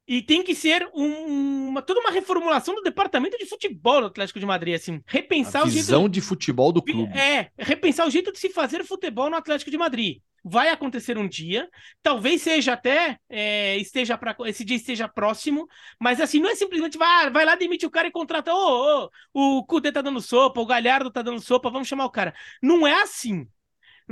e 0.09 0.23
tem 0.23 0.43
que 0.43 0.55
ser 0.55 0.89
um, 0.95 1.69
uma, 1.69 1.83
toda 1.83 2.01
uma 2.01 2.11
reformulação 2.11 2.75
do 2.75 2.81
departamento 2.81 3.37
de 3.37 3.45
futebol 3.45 4.01
do 4.01 4.07
Atlético 4.07 4.41
de 4.41 4.47
Madrid, 4.47 4.75
assim, 4.75 5.03
repensar 5.07 5.63
a 5.63 5.65
visão 5.67 6.01
o 6.01 6.03
jeito 6.05 6.13
de 6.15 6.21
futebol 6.23 6.73
do 6.73 6.83
clube. 6.83 7.13
É, 7.13 7.51
repensar 7.59 8.07
o 8.07 8.11
jeito 8.11 8.33
de 8.33 8.39
se 8.39 8.49
fazer 8.49 8.83
futebol 8.85 9.29
no 9.29 9.37
Atlético 9.37 9.71
de 9.71 9.77
Madrid. 9.77 10.23
Vai 10.45 10.69
acontecer 10.71 11.19
um 11.19 11.29
dia, 11.29 11.69
talvez 12.03 12.43
seja 12.43 12.73
até 12.73 13.19
é, 13.29 13.77
esteja 13.79 14.17
para 14.17 14.37
esse 14.47 14.65
dia 14.65 14.77
esteja 14.77 15.09
próximo, 15.09 15.69
mas 16.01 16.21
assim 16.21 16.41
não 16.41 16.51
é 16.51 16.55
simplesmente 16.55 16.97
vai, 16.97 17.27
ah, 17.27 17.31
vai 17.31 17.45
lá 17.45 17.55
demite 17.55 17.87
o 17.87 17.91
cara 17.91 18.09
e 18.09 18.13
contrata, 18.13 18.53
ô, 18.53 19.11
oh, 19.35 19.59
o 19.59 19.67
Cudê 19.67 19.93
tá 19.93 20.01
dando 20.01 20.21
sopa, 20.21 20.61
o 20.61 20.67
Galhardo 20.67 21.11
tá 21.11 21.23
dando 21.23 21.41
sopa, 21.41 21.71
vamos 21.71 21.89
chamar 21.89 22.05
o 22.07 22.11
cara. 22.11 22.35
Não 22.63 22.87
é 22.87 23.03
assim, 23.03 23.47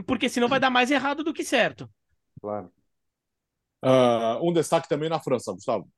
porque 0.07 0.29
senão 0.29 0.49
vai 0.49 0.61
dar 0.61 0.70
mais 0.70 0.91
errado 0.91 1.24
do 1.24 1.33
que 1.33 1.45
certo. 1.45 1.89
Claro. 2.41 2.70
Uh, 3.83 4.49
um 4.49 4.53
destaque 4.53 4.89
também 4.89 5.09
na 5.09 5.20
França, 5.20 5.53
Gustavo. 5.53 5.89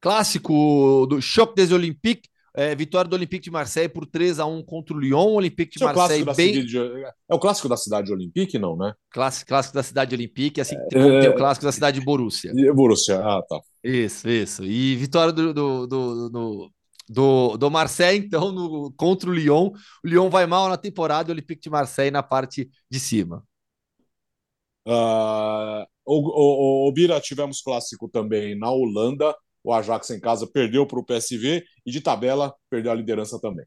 Clássico 0.00 1.06
do 1.06 1.20
Choc 1.20 1.54
des 1.54 1.72
Olympiques, 1.72 2.30
é, 2.56 2.74
vitória 2.74 3.08
do 3.08 3.16
Olympique 3.16 3.44
de 3.44 3.50
Marseille 3.50 3.88
por 3.88 4.06
3 4.06 4.38
a 4.38 4.46
1 4.46 4.62
contra 4.62 4.94
o 4.94 4.98
Lyon. 4.98 5.26
O 5.26 5.34
Olympique 5.34 5.76
de 5.76 5.82
é 5.82 5.92
Marseille 5.92 6.24
bem... 6.36 6.64
De... 6.64 6.78
É 6.78 7.34
o 7.34 7.38
clássico 7.38 7.68
da 7.68 7.76
cidade 7.76 8.12
Olympique, 8.12 8.58
não, 8.58 8.76
né? 8.76 8.94
Clássico, 9.10 9.48
clássico 9.48 9.74
da 9.74 9.82
cidade 9.82 10.14
Olympique, 10.14 10.60
assim 10.60 10.76
é... 10.76 10.88
tem 10.88 11.28
o 11.28 11.34
clássico 11.34 11.66
da 11.66 11.72
cidade 11.72 11.98
de 11.98 12.06
Borussia. 12.06 12.52
Borussia, 12.72 13.18
ah, 13.18 13.42
tá. 13.48 13.60
Isso, 13.82 14.28
isso. 14.28 14.64
E 14.64 14.94
vitória 14.94 15.32
do, 15.32 15.52
do, 15.52 15.86
do, 15.86 16.30
do, 16.30 16.72
do, 17.08 17.56
do 17.56 17.70
Marseille, 17.70 18.24
então, 18.24 18.52
no, 18.52 18.92
contra 18.96 19.28
o 19.28 19.32
Lyon. 19.32 19.72
O 20.04 20.08
Lyon 20.08 20.30
vai 20.30 20.46
mal 20.46 20.68
na 20.68 20.76
temporada 20.76 21.28
e 21.28 21.32
o 21.32 21.34
Olympique 21.34 21.62
de 21.62 21.70
Marseille 21.70 22.12
na 22.12 22.22
parte 22.22 22.70
de 22.88 23.00
cima. 23.00 23.42
Uh, 24.86 25.82
o, 26.04 26.86
o, 26.86 26.88
o, 26.88 26.92
Bira, 26.92 27.20
tivemos 27.20 27.62
clássico 27.62 28.08
também 28.08 28.56
na 28.56 28.70
Holanda 28.70 29.34
o 29.64 29.72
Ajax 29.72 30.10
em 30.10 30.20
casa 30.20 30.46
perdeu 30.46 30.86
para 30.86 31.00
o 31.00 31.04
PSV 31.04 31.64
e 31.84 31.90
de 31.90 32.00
tabela 32.00 32.54
perdeu 32.70 32.92
a 32.92 32.94
liderança 32.94 33.40
também. 33.40 33.64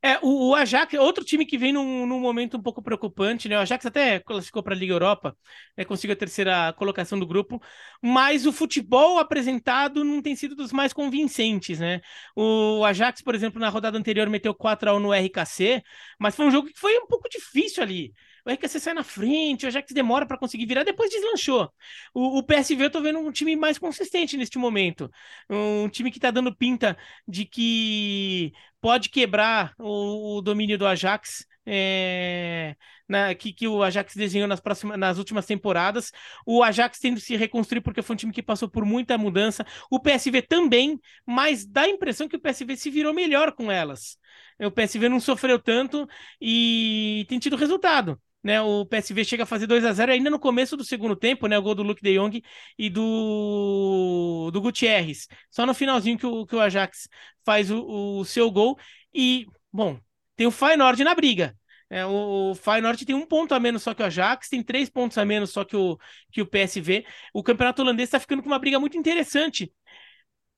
É, 0.00 0.16
o, 0.22 0.50
o 0.50 0.54
Ajax 0.54 0.94
é 0.94 1.00
outro 1.00 1.24
time 1.24 1.44
que 1.44 1.58
vem 1.58 1.72
num, 1.72 2.06
num, 2.06 2.20
momento 2.20 2.56
um 2.56 2.62
pouco 2.62 2.80
preocupante, 2.80 3.48
né? 3.48 3.58
O 3.58 3.60
Ajax 3.60 3.84
até 3.84 4.20
classificou 4.20 4.62
para 4.62 4.72
a 4.72 4.78
Liga 4.78 4.92
Europa, 4.92 5.36
né? 5.76 5.84
conseguiu 5.84 6.12
a 6.14 6.16
terceira 6.16 6.72
colocação 6.74 7.18
do 7.18 7.26
grupo, 7.26 7.60
mas 8.00 8.46
o 8.46 8.52
futebol 8.52 9.18
apresentado 9.18 10.04
não 10.04 10.22
tem 10.22 10.36
sido 10.36 10.54
dos 10.54 10.72
mais 10.72 10.92
convincentes, 10.92 11.80
né? 11.80 12.00
O 12.36 12.84
Ajax, 12.84 13.22
por 13.22 13.34
exemplo, 13.34 13.60
na 13.60 13.68
rodada 13.68 13.98
anterior 13.98 14.30
meteu 14.30 14.54
4 14.54 14.90
a 14.90 14.94
1 14.94 15.00
no 15.00 15.12
RKC, 15.12 15.82
mas 16.18 16.36
foi 16.36 16.46
um 16.46 16.50
jogo 16.52 16.68
que 16.68 16.78
foi 16.78 16.96
um 16.98 17.06
pouco 17.08 17.28
difícil 17.28 17.82
ali 17.82 18.12
o 18.44 18.50
RKC 18.50 18.80
sai 18.80 18.94
na 18.94 19.04
frente, 19.04 19.64
o 19.64 19.68
Ajax 19.68 19.92
demora 19.92 20.26
para 20.26 20.38
conseguir 20.38 20.66
virar, 20.66 20.84
depois 20.84 21.10
deslanchou. 21.10 21.70
O, 22.14 22.38
o, 22.38 22.42
PSV 22.42 22.84
eu 22.84 22.90
tô 22.90 23.00
vendo 23.00 23.18
um 23.18 23.32
time 23.32 23.56
mais 23.56 23.78
consistente 23.78 24.36
neste 24.36 24.58
momento. 24.58 25.10
Um 25.50 25.88
time 25.88 26.10
que 26.10 26.20
tá 26.20 26.30
dando 26.30 26.54
pinta 26.54 26.96
de 27.26 27.44
que 27.44 28.52
pode 28.80 29.08
quebrar 29.10 29.74
o, 29.78 30.38
o 30.38 30.42
domínio 30.42 30.78
do 30.78 30.86
Ajax. 30.86 31.46
É, 31.70 32.74
na, 33.08 33.34
que, 33.34 33.52
que 33.52 33.66
o 33.68 33.82
Ajax 33.82 34.14
desenhou 34.14 34.48
nas, 34.48 34.62
nas 34.96 35.18
últimas 35.18 35.46
temporadas. 35.46 36.12
O 36.46 36.62
Ajax 36.62 36.98
tendo 36.98 37.20
se 37.20 37.36
reconstruir 37.36 37.80
porque 37.80 38.02
foi 38.02 38.14
um 38.14 38.16
time 38.16 38.32
que 38.32 38.42
passou 38.42 38.68
por 38.68 38.84
muita 38.84 39.16
mudança. 39.18 39.66
O 39.90 39.98
PSV 40.00 40.42
também, 40.42 41.00
mas 41.26 41.66
dá 41.66 41.82
a 41.82 41.88
impressão 41.88 42.28
que 42.28 42.36
o 42.36 42.40
PSV 42.40 42.76
se 42.76 42.90
virou 42.90 43.14
melhor 43.14 43.52
com 43.52 43.70
elas. 43.70 44.18
O 44.60 44.70
PSV 44.70 45.08
não 45.08 45.20
sofreu 45.20 45.58
tanto 45.58 46.06
e 46.40 47.24
tem 47.28 47.38
tido 47.38 47.56
resultado 47.56 48.20
né? 48.42 48.60
O 48.60 48.84
PSV 48.86 49.24
chega 49.24 49.42
a 49.42 49.46
fazer 49.46 49.66
2 49.66 49.84
a 49.84 49.92
0 49.92 50.12
ainda 50.12 50.30
no 50.30 50.38
começo 50.38 50.76
do 50.76 50.84
segundo 50.84 51.16
tempo, 51.16 51.46
né? 51.46 51.58
O 51.58 51.62
gol 51.62 51.74
do 51.74 51.82
Luke 51.82 52.02
de 52.02 52.14
Jong 52.14 52.42
e 52.78 52.90
do, 52.90 54.50
do 54.52 54.60
Gutierrez. 54.60 55.26
Só 55.50 55.66
no 55.66 55.74
finalzinho 55.74 56.18
que 56.18 56.26
o, 56.26 56.46
que 56.46 56.56
o 56.56 56.60
Ajax 56.60 57.08
faz 57.44 57.70
o, 57.70 58.20
o 58.20 58.24
seu 58.24 58.50
gol. 58.50 58.78
E, 59.12 59.46
bom, 59.72 59.98
tem 60.36 60.46
o 60.46 60.50
Feyenoord 60.50 61.02
na 61.04 61.14
briga. 61.14 61.56
É, 61.90 62.04
o, 62.04 62.50
o 62.50 62.54
Feyenoord 62.54 63.04
tem 63.04 63.14
um 63.14 63.26
ponto 63.26 63.54
a 63.54 63.60
menos 63.60 63.82
só 63.82 63.94
que 63.94 64.02
o 64.02 64.06
Ajax, 64.06 64.48
tem 64.48 64.62
três 64.62 64.90
pontos 64.90 65.16
a 65.16 65.24
menos 65.24 65.50
só 65.50 65.64
que 65.64 65.76
o, 65.76 65.98
que 66.30 66.42
o 66.42 66.46
PSV. 66.46 67.04
O 67.32 67.42
campeonato 67.42 67.82
holandês 67.82 68.08
está 68.08 68.20
ficando 68.20 68.42
com 68.42 68.48
uma 68.48 68.58
briga 68.58 68.78
muito 68.78 68.96
interessante. 68.98 69.72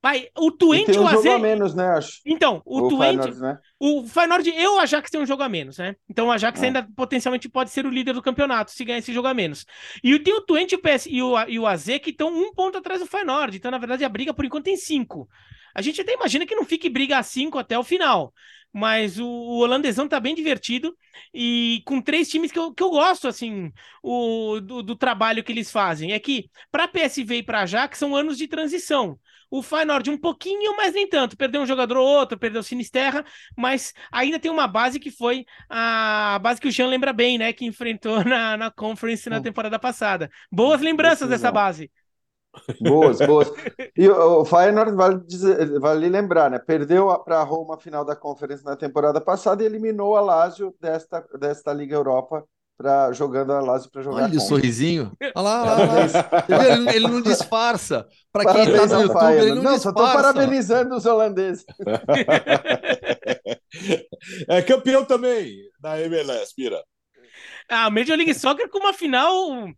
Vai, 0.03 0.29
o 0.39 0.51
Twente 0.51 0.91
e 0.91 0.95
tem 0.95 0.99
um 0.99 1.05
o 1.05 1.11
jogo 1.11 1.31
a 1.31 1.39
menos, 1.39 1.75
né, 1.75 1.89
acho. 1.89 2.21
Então, 2.25 2.63
o, 2.65 2.87
o 2.87 2.89
Twente, 2.89 3.23
Feyenoord, 3.23 3.41
né? 3.41 3.59
o 3.79 4.07
Feyenoord 4.07 4.51
e 4.51 4.67
o 4.67 4.79
Ajax 4.79 5.11
tem 5.11 5.21
um 5.21 5.27
jogo 5.27 5.43
a 5.43 5.49
menos, 5.49 5.77
né? 5.77 5.95
Então 6.09 6.29
o 6.29 6.33
Ajax 6.33 6.63
é. 6.63 6.67
ainda 6.67 6.89
potencialmente 6.97 7.51
pode 7.51 7.71
ser 7.71 7.85
o 7.85 7.91
líder 7.91 8.15
do 8.15 8.23
campeonato 8.23 8.71
se 8.71 8.83
ganhar 8.83 8.99
esse 8.99 9.13
jogo 9.13 9.29
a 9.29 9.35
menos. 9.35 9.67
E 10.03 10.19
tem 10.19 10.33
o 10.33 10.41
Twente 10.41 10.75
o 10.75 10.79
PS, 10.79 11.07
e 11.07 11.23
o, 11.23 11.39
e 11.47 11.59
o 11.59 11.67
AZ 11.67 11.85
que 12.03 12.11
estão 12.11 12.29
um 12.29 12.51
ponto 12.55 12.79
atrás 12.79 13.01
do 13.01 13.07
Feyenoord. 13.07 13.59
Então, 13.59 13.71
na 13.71 13.77
verdade, 13.77 14.03
a 14.03 14.09
briga 14.09 14.33
por 14.33 14.45
enquanto 14.45 14.65
tem 14.65 14.77
cinco. 14.77 15.29
A 15.75 15.83
gente 15.83 16.01
até 16.01 16.15
imagina 16.15 16.47
que 16.47 16.55
não 16.55 16.65
fique 16.65 16.89
briga 16.89 17.19
a 17.19 17.23
cinco 17.23 17.59
até 17.59 17.79
o 17.79 17.85
final. 17.85 18.33
Mas 18.73 19.19
o, 19.19 19.27
o 19.27 19.59
holandesão 19.59 20.09
tá 20.09 20.21
bem 20.21 20.35
divertido 20.35 20.97
e 21.35 21.83
com 21.85 22.01
três 22.01 22.29
times 22.29 22.53
que 22.53 22.59
eu, 22.59 22.73
que 22.73 22.83
eu 22.83 22.91
gosto, 22.91 23.27
assim, 23.27 23.73
o, 24.03 24.61
do, 24.61 24.83
do 24.83 24.97
trabalho 24.97 25.43
que 25.43 25.51
eles 25.51 25.71
fazem. 25.71 26.13
É 26.13 26.19
que 26.19 26.49
para 26.71 26.89
PSV 26.89 27.39
e 27.39 27.43
para 27.43 27.63
Ajax 27.63 27.99
são 27.99 28.15
anos 28.15 28.39
de 28.39 28.47
transição. 28.47 29.19
O 29.51 29.63
Feyenoord 29.63 30.11
um 30.11 30.19
pouquinho, 30.19 30.77
mas 30.77 30.95
nem 30.95 31.09
tanto. 31.09 31.37
Perdeu 31.37 31.61
um 31.61 31.67
jogador 31.67 31.97
ou 31.97 32.07
outro, 32.07 32.39
perdeu 32.39 32.61
o 32.61 32.65
Sinisterra, 32.65 33.25
mas 33.57 33.93
ainda 34.13 34.39
tem 34.39 34.51
uma 34.51 34.69
base 34.69 35.01
que 35.01 35.11
foi 35.11 35.45
a 35.69 36.39
base 36.41 36.61
que 36.61 36.69
o 36.69 36.71
Jean 36.71 36.87
lembra 36.87 37.13
bem, 37.13 37.37
né? 37.37 37.53
Que 37.53 37.67
enfrentou 37.67 38.23
na, 38.25 38.57
na 38.57 38.71
Conference 38.71 39.29
na 39.29 39.41
temporada 39.41 39.79
passada. 39.79 40.31
Boas 40.53 40.81
lembranças 40.81 41.29
dessa 41.29 41.51
base. 41.51 41.91
Boas, 42.81 43.19
boas. 43.19 43.51
E 43.97 44.09
o 44.09 44.45
Feyenoord, 44.45 44.93
vale, 44.95 45.21
dizer, 45.27 45.79
vale 45.79 46.09
lembrar, 46.09 46.51
né? 46.51 46.59
Perdeu 46.59 47.17
para 47.21 47.41
a 47.41 47.45
Roma 47.45 47.75
a 47.75 47.79
final 47.79 48.05
da 48.05 48.17
Conference 48.17 48.65
na 48.65 48.77
temporada 48.77 49.21
passada 49.21 49.63
e 49.63 49.67
eliminou 49.67 50.17
a 50.17 50.21
Lazio 50.21 50.75
desta, 50.81 51.25
desta 51.39 51.73
Liga 51.73 51.95
Europa 51.97 52.45
pra, 52.81 53.13
jogando 53.13 53.53
a 53.53 53.61
Lazio 53.61 53.91
para 53.91 54.01
jogar. 54.01 54.23
Olha 54.23 54.39
o 54.39 54.41
sorrisinho. 54.41 55.13
Olha 55.21 55.45
lá, 55.45 55.63
olha 55.63 55.87
lá. 55.87 55.99
Ele, 56.73 56.97
ele, 56.97 57.09
não 57.09 57.21
disfarça. 57.21 58.07
Para 58.33 58.55
quem 58.55 58.63
está 58.63 58.87
no 58.87 59.03
YouTube, 59.03 59.35
ele 59.35 59.55
não, 59.55 59.63
não 59.63 59.75
disfarça. 59.75 59.83
Só 59.83 59.93
tô 59.93 60.01
parabenizando 60.01 60.97
os 60.97 61.05
holandeses. 61.05 61.63
é 64.49 64.63
campeão 64.63 65.05
também 65.05 65.55
da 65.79 66.01
MLS, 66.01 66.55
Pira. 66.57 66.83
A 67.69 67.91
Major 67.91 68.17
League 68.17 68.33
Soccer 68.33 68.71
com 68.71 68.79
uma 68.79 68.95
final 68.95 69.69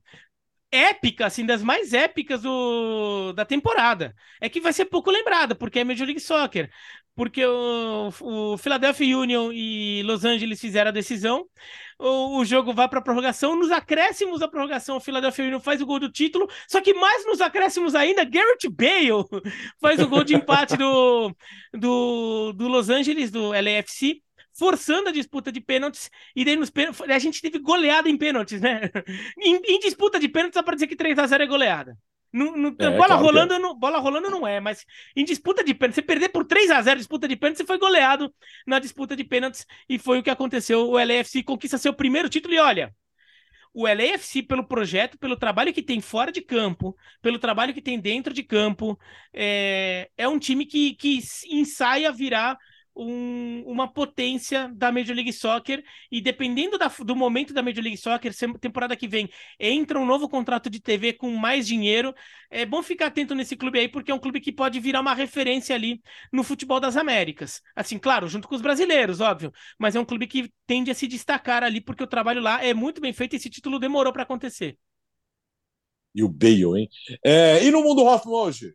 épica, 0.72 1.26
assim, 1.26 1.44
das 1.44 1.62
mais 1.62 1.92
épicas 1.92 2.42
do, 2.42 3.32
da 3.34 3.44
temporada. 3.44 4.14
É 4.40 4.48
que 4.48 4.60
vai 4.60 4.72
ser 4.72 4.86
pouco 4.86 5.10
lembrada, 5.10 5.54
porque 5.54 5.80
é 5.80 5.84
Major 5.84 6.06
League 6.06 6.20
Soccer. 6.20 6.70
Porque 7.14 7.44
o, 7.44 8.08
o 8.22 8.56
Philadelphia 8.56 9.18
Union 9.18 9.52
e 9.52 10.02
Los 10.04 10.24
Angeles 10.24 10.58
fizeram 10.58 10.88
a 10.88 10.92
decisão. 10.92 11.44
O, 11.98 12.38
o 12.38 12.44
jogo 12.44 12.72
vai 12.72 12.88
para 12.88 13.00
a 13.00 13.02
prorrogação. 13.02 13.54
Nos 13.54 13.70
acréscimos 13.70 14.40
da 14.40 14.48
prorrogação, 14.48 14.96
o 14.96 15.00
Philadelphia 15.00 15.44
Union 15.44 15.60
faz 15.60 15.82
o 15.82 15.86
gol 15.86 16.00
do 16.00 16.10
título. 16.10 16.48
Só 16.66 16.80
que 16.80 16.94
mais 16.94 17.26
nos 17.26 17.42
acréscimos 17.42 17.94
ainda, 17.94 18.24
Garrett 18.24 18.66
Bale 18.70 19.24
faz 19.78 20.00
o 20.00 20.08
gol 20.08 20.24
de 20.24 20.34
empate 20.34 20.74
do, 20.76 21.36
do, 21.74 22.52
do 22.54 22.66
Los 22.68 22.88
Angeles, 22.88 23.30
do 23.30 23.50
LAFC 23.52 24.22
forçando 24.52 25.08
a 25.08 25.12
disputa 25.12 25.50
de 25.50 25.60
pênaltis, 25.60 26.10
e 26.36 26.44
daí 26.44 26.56
nos 26.56 26.70
pênaltis, 26.70 27.00
a 27.00 27.18
gente 27.18 27.40
teve 27.40 27.58
goleada 27.58 28.08
em 28.08 28.16
pênaltis, 28.16 28.60
né? 28.60 28.80
em, 29.38 29.56
em, 29.56 29.78
disputa 29.80 30.18
de 30.18 30.28
pênaltis, 30.28 30.54
dá 30.54 30.62
pra 30.62 30.74
dizer 30.74 30.86
que 30.86 30.96
3x0 30.96 31.40
é 31.40 31.46
goleada. 31.46 31.96
No, 32.32 32.56
no, 32.56 32.68
é, 32.68 32.90
bola, 32.90 33.08
claro 33.08 33.22
rolando, 33.22 33.54
é. 33.54 33.58
não, 33.58 33.78
bola 33.78 33.98
rolando 33.98 34.30
não 34.30 34.46
é, 34.46 34.58
mas 34.58 34.86
em 35.14 35.24
disputa 35.24 35.62
de 35.62 35.74
pênaltis, 35.74 35.96
você 35.96 36.02
perder 36.02 36.30
por 36.30 36.46
3 36.46 36.70
a 36.70 36.80
0 36.80 36.96
disputa 36.96 37.28
de 37.28 37.36
pênaltis, 37.36 37.58
você 37.58 37.66
foi 37.66 37.78
goleado 37.78 38.34
na 38.66 38.78
disputa 38.78 39.14
de 39.14 39.22
pênaltis 39.22 39.66
e 39.88 39.98
foi 39.98 40.18
o 40.18 40.22
que 40.22 40.30
aconteceu. 40.30 40.88
O 40.88 40.92
LAFC 40.92 41.42
conquista 41.42 41.76
seu 41.76 41.92
primeiro 41.92 42.30
título 42.30 42.54
e 42.54 42.58
olha, 42.58 42.94
o 43.74 43.86
LAFC, 43.86 44.42
pelo 44.42 44.64
projeto, 44.64 45.18
pelo 45.18 45.36
trabalho 45.36 45.72
que 45.72 45.82
tem 45.82 46.00
fora 46.00 46.30
de 46.30 46.42
campo, 46.42 46.96
pelo 47.22 47.38
trabalho 47.38 47.72
que 47.72 47.80
tem 47.80 47.98
dentro 47.98 48.32
de 48.32 48.42
campo, 48.42 48.98
é, 49.32 50.10
é 50.16 50.28
um 50.28 50.38
time 50.38 50.66
que, 50.66 50.94
que 50.94 51.20
ensaia 51.50 52.12
virar 52.12 52.58
um, 52.94 53.62
uma 53.66 53.90
potência 53.92 54.70
da 54.74 54.92
Major 54.92 55.14
League 55.14 55.32
Soccer 55.32 55.82
e 56.10 56.20
dependendo 56.20 56.78
da, 56.78 56.88
do 56.88 57.16
momento 57.16 57.52
da 57.52 57.62
Major 57.62 57.82
League 57.82 57.96
Soccer, 57.96 58.32
temporada 58.60 58.96
que 58.96 59.08
vem 59.08 59.28
entra 59.58 59.98
um 59.98 60.06
novo 60.06 60.28
contrato 60.28 60.68
de 60.68 60.80
TV 60.80 61.12
com 61.12 61.30
mais 61.34 61.66
dinheiro, 61.66 62.14
é 62.50 62.66
bom 62.66 62.82
ficar 62.82 63.06
atento 63.06 63.34
nesse 63.34 63.56
clube 63.56 63.78
aí 63.78 63.88
porque 63.88 64.10
é 64.10 64.14
um 64.14 64.18
clube 64.18 64.40
que 64.40 64.52
pode 64.52 64.78
virar 64.80 65.00
uma 65.00 65.14
referência 65.14 65.74
ali 65.74 66.02
no 66.32 66.42
futebol 66.44 66.80
das 66.80 66.96
Américas. 66.96 67.62
Assim, 67.74 67.98
claro, 67.98 68.28
junto 68.28 68.48
com 68.48 68.54
os 68.54 68.62
brasileiros, 68.62 69.20
óbvio, 69.20 69.52
mas 69.78 69.96
é 69.96 70.00
um 70.00 70.04
clube 70.04 70.26
que 70.26 70.52
tende 70.66 70.90
a 70.90 70.94
se 70.94 71.06
destacar 71.06 71.62
ali 71.62 71.80
porque 71.80 72.02
o 72.02 72.06
trabalho 72.06 72.40
lá 72.40 72.62
é 72.64 72.74
muito 72.74 73.00
bem 73.00 73.12
feito 73.12 73.34
e 73.34 73.36
esse 73.36 73.50
título 73.50 73.78
demorou 73.78 74.12
para 74.12 74.22
acontecer. 74.22 74.78
E 76.14 76.22
o 76.22 76.28
Bale, 76.28 76.78
hein? 76.78 76.88
É, 77.24 77.64
e 77.64 77.70
no 77.70 77.82
mundo 77.82 78.04
Hoffman 78.04 78.34
hoje? 78.34 78.74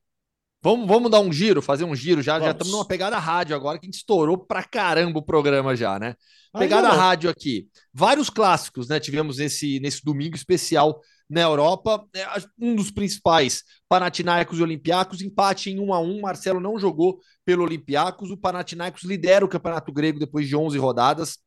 Vamos, 0.68 0.86
vamos 0.86 1.10
dar 1.10 1.22
um 1.22 1.32
giro, 1.32 1.62
fazer 1.62 1.86
um 1.86 1.96
giro 1.96 2.22
já. 2.22 2.34
Vamos. 2.34 2.46
Já 2.48 2.52
estamos 2.52 2.74
numa 2.74 2.86
pegada 2.86 3.18
rádio 3.18 3.56
agora 3.56 3.80
que 3.80 3.86
a 3.86 3.88
gente 3.88 4.00
estourou 4.00 4.38
pra 4.38 4.66
caramba 4.66 5.20
o 5.20 5.24
programa 5.24 5.74
já, 5.78 5.98
né? 5.98 6.14
Pegada 6.60 6.90
rádio 6.90 7.30
aqui. 7.30 7.70
Vários 7.94 8.30
clássicos, 8.30 8.90
né? 8.90 9.00
Tivemos 9.00 9.38
nesse, 9.38 9.80
nesse 9.80 10.04
domingo 10.04 10.36
especial 10.36 11.00
na 11.30 11.40
Europa. 11.40 12.06
É, 12.14 12.26
um 12.60 12.76
dos 12.76 12.92
principais, 12.92 13.64
Panathinaikos 13.88 14.60
e 14.60 14.62
Olympiacos, 14.62 15.22
empate 15.22 15.70
em 15.70 15.80
1 15.80 15.94
a 15.94 16.02
1 16.02 16.20
Marcelo 16.20 16.60
não 16.60 16.78
jogou 16.78 17.22
pelo 17.46 17.64
Olympiacos. 17.64 18.30
O 18.30 18.36
Panathinaikos 18.36 19.04
lidera 19.04 19.46
o 19.46 19.50
Campeonato 19.50 19.94
Grego 19.94 20.20
depois 20.20 20.50
de 20.50 20.56
11 20.56 20.78
rodadas 20.78 21.38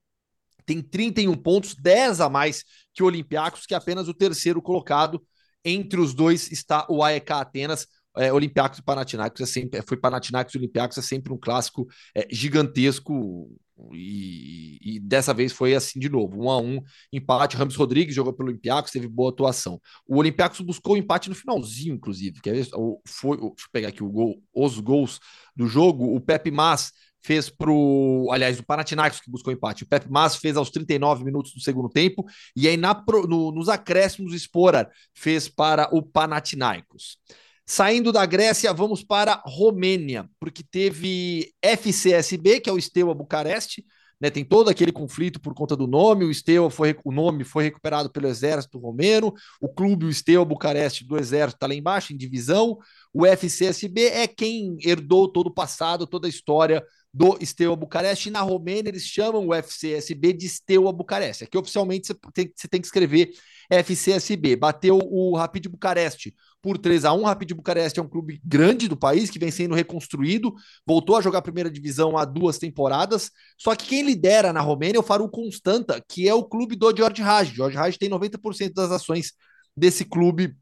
tem 0.64 0.80
31 0.80 1.34
pontos, 1.34 1.74
10 1.74 2.20
a 2.20 2.28
mais 2.28 2.64
que 2.94 3.02
o 3.02 3.06
Olympiacos, 3.06 3.66
que 3.66 3.74
é 3.74 3.76
apenas 3.76 4.06
o 4.06 4.14
terceiro 4.14 4.62
colocado. 4.62 5.20
Entre 5.64 6.00
os 6.00 6.14
dois 6.14 6.50
está 6.52 6.86
o 6.88 7.02
AEK 7.02 7.32
Atenas. 7.32 7.86
É, 8.20 8.32
Olympiacos 8.32 8.78
e 8.78 8.82
Panathinaikos 8.82 9.40
é 9.40 9.46
sempre, 9.46 9.82
foi 9.82 9.96
Panathinaikos 9.96 10.54
e 10.54 10.58
Olympiacos 10.58 10.98
é 10.98 11.02
sempre 11.02 11.32
um 11.32 11.38
clássico 11.38 11.86
é, 12.14 12.26
gigantesco 12.30 13.50
e, 13.92 14.78
e, 14.82 15.00
dessa 15.00 15.32
vez 15.32 15.52
foi 15.52 15.74
assim 15.74 15.98
de 15.98 16.08
novo, 16.08 16.42
um 16.42 16.50
a 16.50 16.60
um, 16.60 16.82
empate. 17.12 17.56
Ramos 17.56 17.76
Rodrigues 17.76 18.14
jogou 18.14 18.32
pelo 18.32 18.50
Olympiacos, 18.50 18.92
teve 18.92 19.08
boa 19.08 19.30
atuação. 19.30 19.80
O 20.06 20.18
Olympiacos 20.18 20.60
buscou 20.60 20.94
o 20.94 20.96
empate 20.98 21.28
no 21.28 21.34
finalzinho, 21.34 21.94
inclusive. 21.94 22.38
Ver? 22.44 22.68
Foi, 23.06 23.36
deixa 23.38 23.52
eu 23.52 23.70
pegar 23.72 23.88
aqui 23.88 24.02
gol, 24.02 24.42
os 24.54 24.78
gols 24.78 25.18
do 25.56 25.66
jogo. 25.66 26.14
O 26.14 26.20
Pepe 26.20 26.50
Mas 26.50 26.92
fez 27.22 27.50
pro, 27.50 28.28
aliás, 28.30 28.58
o 28.58 28.64
Panathinaikos 28.64 29.20
que 29.20 29.30
buscou 29.30 29.52
empate. 29.52 29.84
O 29.84 29.86
Pepe 29.86 30.08
Mas 30.10 30.36
fez 30.36 30.56
aos 30.56 30.70
39 30.70 31.24
minutos 31.24 31.52
do 31.52 31.60
segundo 31.60 31.88
tempo 31.88 32.24
e 32.56 32.66
aí 32.68 32.76
na, 32.76 33.02
no, 33.28 33.52
nos 33.52 33.68
acréscimos 33.68 34.32
o 34.32 34.36
Sporar 34.36 34.90
fez 35.14 35.48
para 35.48 35.88
o 35.94 36.02
Panathinaikos. 36.02 37.18
Saindo 37.72 38.10
da 38.10 38.26
Grécia, 38.26 38.74
vamos 38.74 39.04
para 39.04 39.40
Romênia, 39.46 40.28
porque 40.40 40.60
teve 40.60 41.54
FCSB, 41.62 42.58
que 42.58 42.68
é 42.68 42.72
o 42.72 42.80
Steaua 42.80 43.14
Bucareste, 43.14 43.86
né, 44.20 44.28
tem 44.28 44.44
todo 44.44 44.68
aquele 44.68 44.90
conflito 44.90 45.40
por 45.40 45.54
conta 45.54 45.76
do 45.76 45.86
nome, 45.86 46.24
o 46.24 46.34
Steaua 46.34 46.68
foi 46.68 46.96
o 47.04 47.12
nome 47.12 47.44
foi 47.44 47.62
recuperado 47.62 48.10
pelo 48.10 48.26
exército 48.26 48.76
romeno, 48.76 49.32
o 49.60 49.68
clube 49.68 50.04
o 50.04 50.12
Steaua 50.12 50.44
Bucareste 50.44 51.06
do 51.06 51.16
exército 51.16 51.58
está 51.58 51.68
lá 51.68 51.74
embaixo 51.74 52.12
em 52.12 52.16
divisão, 52.16 52.76
o 53.14 53.24
FCSB 53.24 54.00
é 54.06 54.26
quem 54.26 54.76
herdou 54.84 55.28
todo 55.28 55.46
o 55.46 55.54
passado, 55.54 56.08
toda 56.08 56.26
a 56.26 56.28
história 56.28 56.84
do 57.12 57.36
Steaua 57.44 57.76
Bucareste. 57.76 58.30
Na 58.30 58.40
Romênia 58.40 58.88
eles 58.88 59.04
chamam 59.04 59.46
o 59.46 59.54
FCSB 59.54 60.32
de 60.32 60.48
Steaua 60.48 60.92
Bucareste. 60.92 61.44
Aqui 61.44 61.58
oficialmente 61.58 62.06
você 62.06 62.14
tem, 62.32 62.52
tem 62.70 62.80
que 62.80 62.86
escrever 62.86 63.32
FCSB. 63.68 64.56
Bateu 64.56 64.98
o 64.98 65.36
Rapid 65.36 65.66
Bucareste 65.66 66.34
por 66.62 66.76
3 66.78 67.04
a 67.04 67.12
1 67.12 67.22
Rapid 67.22 67.52
Bucareste 67.52 67.98
é 67.98 68.02
um 68.02 68.08
clube 68.08 68.40
grande 68.44 68.86
do 68.86 68.96
país 68.96 69.30
que 69.30 69.38
vem 69.38 69.50
sendo 69.50 69.74
reconstruído, 69.74 70.54
voltou 70.86 71.16
a 71.16 71.20
jogar 71.20 71.38
a 71.38 71.42
primeira 71.42 71.70
divisão 71.70 72.18
há 72.18 72.24
duas 72.24 72.58
temporadas. 72.58 73.30
Só 73.58 73.74
que 73.74 73.86
quem 73.86 74.02
lidera 74.02 74.52
na 74.52 74.60
Romênia 74.60 74.98
é 74.98 75.00
o 75.00 75.04
Faru 75.04 75.28
Constanta, 75.28 76.02
que 76.06 76.28
é 76.28 76.34
o 76.34 76.44
clube 76.44 76.76
do 76.76 76.94
George 76.94 77.22
Raj. 77.22 77.52
George 77.54 77.76
Raj 77.76 77.96
tem 77.96 78.10
90% 78.10 78.74
das 78.74 78.90
ações 78.90 79.32
desse 79.76 80.04
clube 80.04 80.54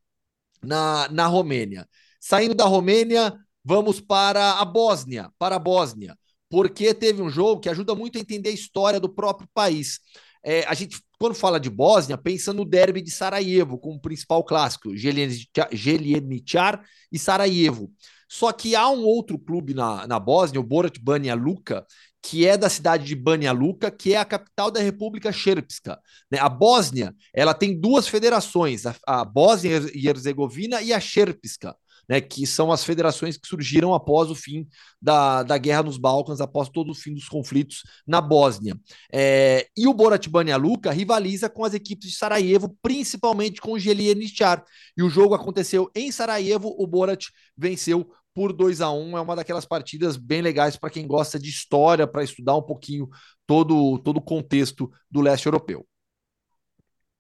na, 0.63 1.09
na 1.11 1.27
Romênia. 1.27 1.89
Saindo 2.21 2.55
da 2.55 2.65
Romênia, 2.65 3.35
vamos 3.65 4.01
para 4.01 4.53
a 4.53 4.65
Bósnia, 4.65 5.31
para 5.39 5.57
a 5.57 5.59
Bósnia 5.59 6.17
porque 6.49 6.95
teve 6.95 7.23
um 7.23 7.31
jogo 7.31 7.61
que 7.61 7.69
ajuda 7.69 7.95
muito 7.95 8.19
a 8.19 8.21
entender 8.21 8.51
a 8.51 8.55
história 8.55 8.99
do 8.99 9.09
próprio 9.09 9.49
país. 9.53 10.01
É, 10.43 10.65
a 10.67 10.75
gente, 10.75 11.01
quando 11.19 11.35
fala 11.35 11.59
de 11.59 11.69
Bósnia, 11.69 12.17
pensa 12.17 12.53
no 12.53 12.65
derby 12.65 13.03
de 13.03 13.11
Sarajevo 13.11 13.79
como 13.79 14.01
principal 14.01 14.43
clássico, 14.45 14.97
Geljenichar 14.97 16.83
e 17.13 17.19
Sarajevo. 17.19 17.93
Só 18.29 18.53
que 18.53 18.77
há 18.77 18.89
um 18.89 19.05
outro 19.05 19.39
clube 19.39 19.75
na, 19.75 20.07
na 20.07 20.19
Bósnia, 20.21 20.61
o 20.61 20.65
Borat 20.65 20.99
Banja 21.01 21.35
Luka, 21.35 21.87
que 22.23 22.47
é 22.47 22.57
da 22.57 22.69
cidade 22.69 23.05
de 23.05 23.15
Banja 23.15 23.53
Luka, 23.53 23.91
que 23.91 24.13
é 24.15 24.19
a 24.19 24.25
capital 24.25 24.71
da 24.71 24.81
República 24.81 25.33
Srpska. 25.33 25.99
Né? 26.31 26.39
A 26.39 26.49
Bósnia, 26.49 27.15
ela 27.33 27.55
tem 27.55 27.79
duas 27.79 28.07
federações, 28.07 28.87
a, 28.87 28.95
a 29.07 29.25
Bósnia 29.25 29.81
e 29.95 30.09
Herzegovina 30.09 30.83
e 30.83 30.93
a 30.93 31.01
Srpska 31.01 31.75
né, 32.09 32.21
que 32.21 32.47
são 32.47 32.73
as 32.73 32.83
federações 32.83 33.37
que 33.37 33.47
surgiram 33.47 33.93
após 33.93 34.31
o 34.31 34.35
fim 34.35 34.67
da, 35.01 35.43
da 35.43 35.59
guerra 35.59 35.83
nos 35.83 35.99
Balcãs, 35.99 36.41
após 36.41 36.69
todo 36.69 36.91
o 36.91 36.95
fim 36.95 37.13
dos 37.13 37.29
conflitos 37.29 37.83
na 38.07 38.21
Bósnia. 38.21 38.79
É, 39.13 39.69
e 39.77 39.87
o 39.87 39.93
Borat 39.93 40.27
Banja 40.29 40.57
Luka 40.57 40.91
rivaliza 40.91 41.51
com 41.51 41.65
as 41.65 41.75
equipes 41.75 42.11
de 42.11 42.17
Sarajevo, 42.17 42.75
principalmente 42.81 43.61
com 43.61 43.73
o 43.73 43.79
Gelinichar. 43.79 44.65
E 44.97 45.03
o 45.03 45.11
jogo 45.11 45.35
aconteceu 45.35 45.91
em 45.95 46.11
Sarajevo, 46.11 46.75
o 46.79 46.87
Borat 46.87 47.27
venceu 47.57 48.11
por 48.35 48.53
2 48.53 48.81
a 48.81 48.91
1 48.91 49.01
um, 49.01 49.19
é 49.19 49.21
uma 49.21 49.35
daquelas 49.35 49.67
partidas 49.67 50.17
bem 50.17 50.41
legais 50.41 50.77
para 50.77 50.91
quem 50.91 51.07
gosta 51.07 51.39
de 51.39 51.49
história, 51.49 52.07
para 52.07 52.23
estudar 52.23 52.57
um 52.57 52.63
pouquinho 52.63 53.09
todo, 53.45 53.99
todo 53.99 54.19
o 54.19 54.23
contexto 54.23 54.91
do 55.11 55.21
leste 55.21 55.47
europeu. 55.47 55.85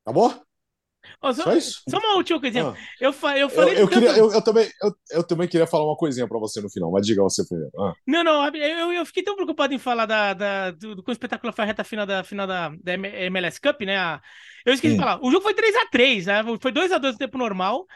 Acabou? 0.04 0.47
Oh, 1.20 1.32
só, 1.32 1.44
só, 1.44 1.52
isso? 1.54 1.82
Só 1.88 1.98
uma 1.98 2.16
última 2.16 2.40
coisinha. 2.40 2.68
Ah. 2.68 2.74
Eu, 3.00 3.10
eu 3.36 3.48
falei. 3.48 3.74
Eu, 3.74 3.78
eu 3.80 3.88
queria, 3.88 4.10
eu, 4.16 4.32
eu, 4.32 4.42
também, 4.42 4.68
eu, 4.82 4.92
eu 5.10 5.24
também 5.24 5.48
queria 5.48 5.66
falar 5.66 5.84
uma 5.84 5.96
coisinha 5.96 6.28
para 6.28 6.38
você 6.38 6.60
no 6.60 6.70
final, 6.70 6.90
mas 6.90 7.06
diga 7.06 7.22
você 7.22 7.44
primeiro. 7.46 7.72
Ah. 7.78 7.92
Não, 8.06 8.22
não, 8.24 8.46
eu, 8.54 8.92
eu 8.92 9.06
fiquei 9.06 9.22
tão 9.22 9.34
preocupado 9.34 9.74
em 9.74 9.78
falar 9.78 10.06
da, 10.06 10.34
da, 10.34 10.70
do, 10.70 10.96
do, 10.96 11.02
com 11.02 11.10
o 11.10 11.12
espetáculo 11.12 11.52
foi 11.52 11.64
a 11.64 11.66
reta 11.66 11.84
final 11.84 12.06
da, 12.06 12.22
final 12.22 12.46
da, 12.46 12.68
da 12.82 12.92
MLS 12.94 13.60
Cup, 13.60 13.80
né? 13.82 14.20
Eu 14.64 14.74
esqueci 14.74 14.92
Sim. 14.94 14.98
de 14.98 15.04
falar. 15.04 15.24
O 15.24 15.30
jogo 15.30 15.42
foi 15.42 15.54
3x3, 15.54 16.26
né? 16.26 16.58
Foi 16.60 16.72
2x2 16.72 17.12
no 17.12 17.18
tempo 17.18 17.38
normal. 17.38 17.86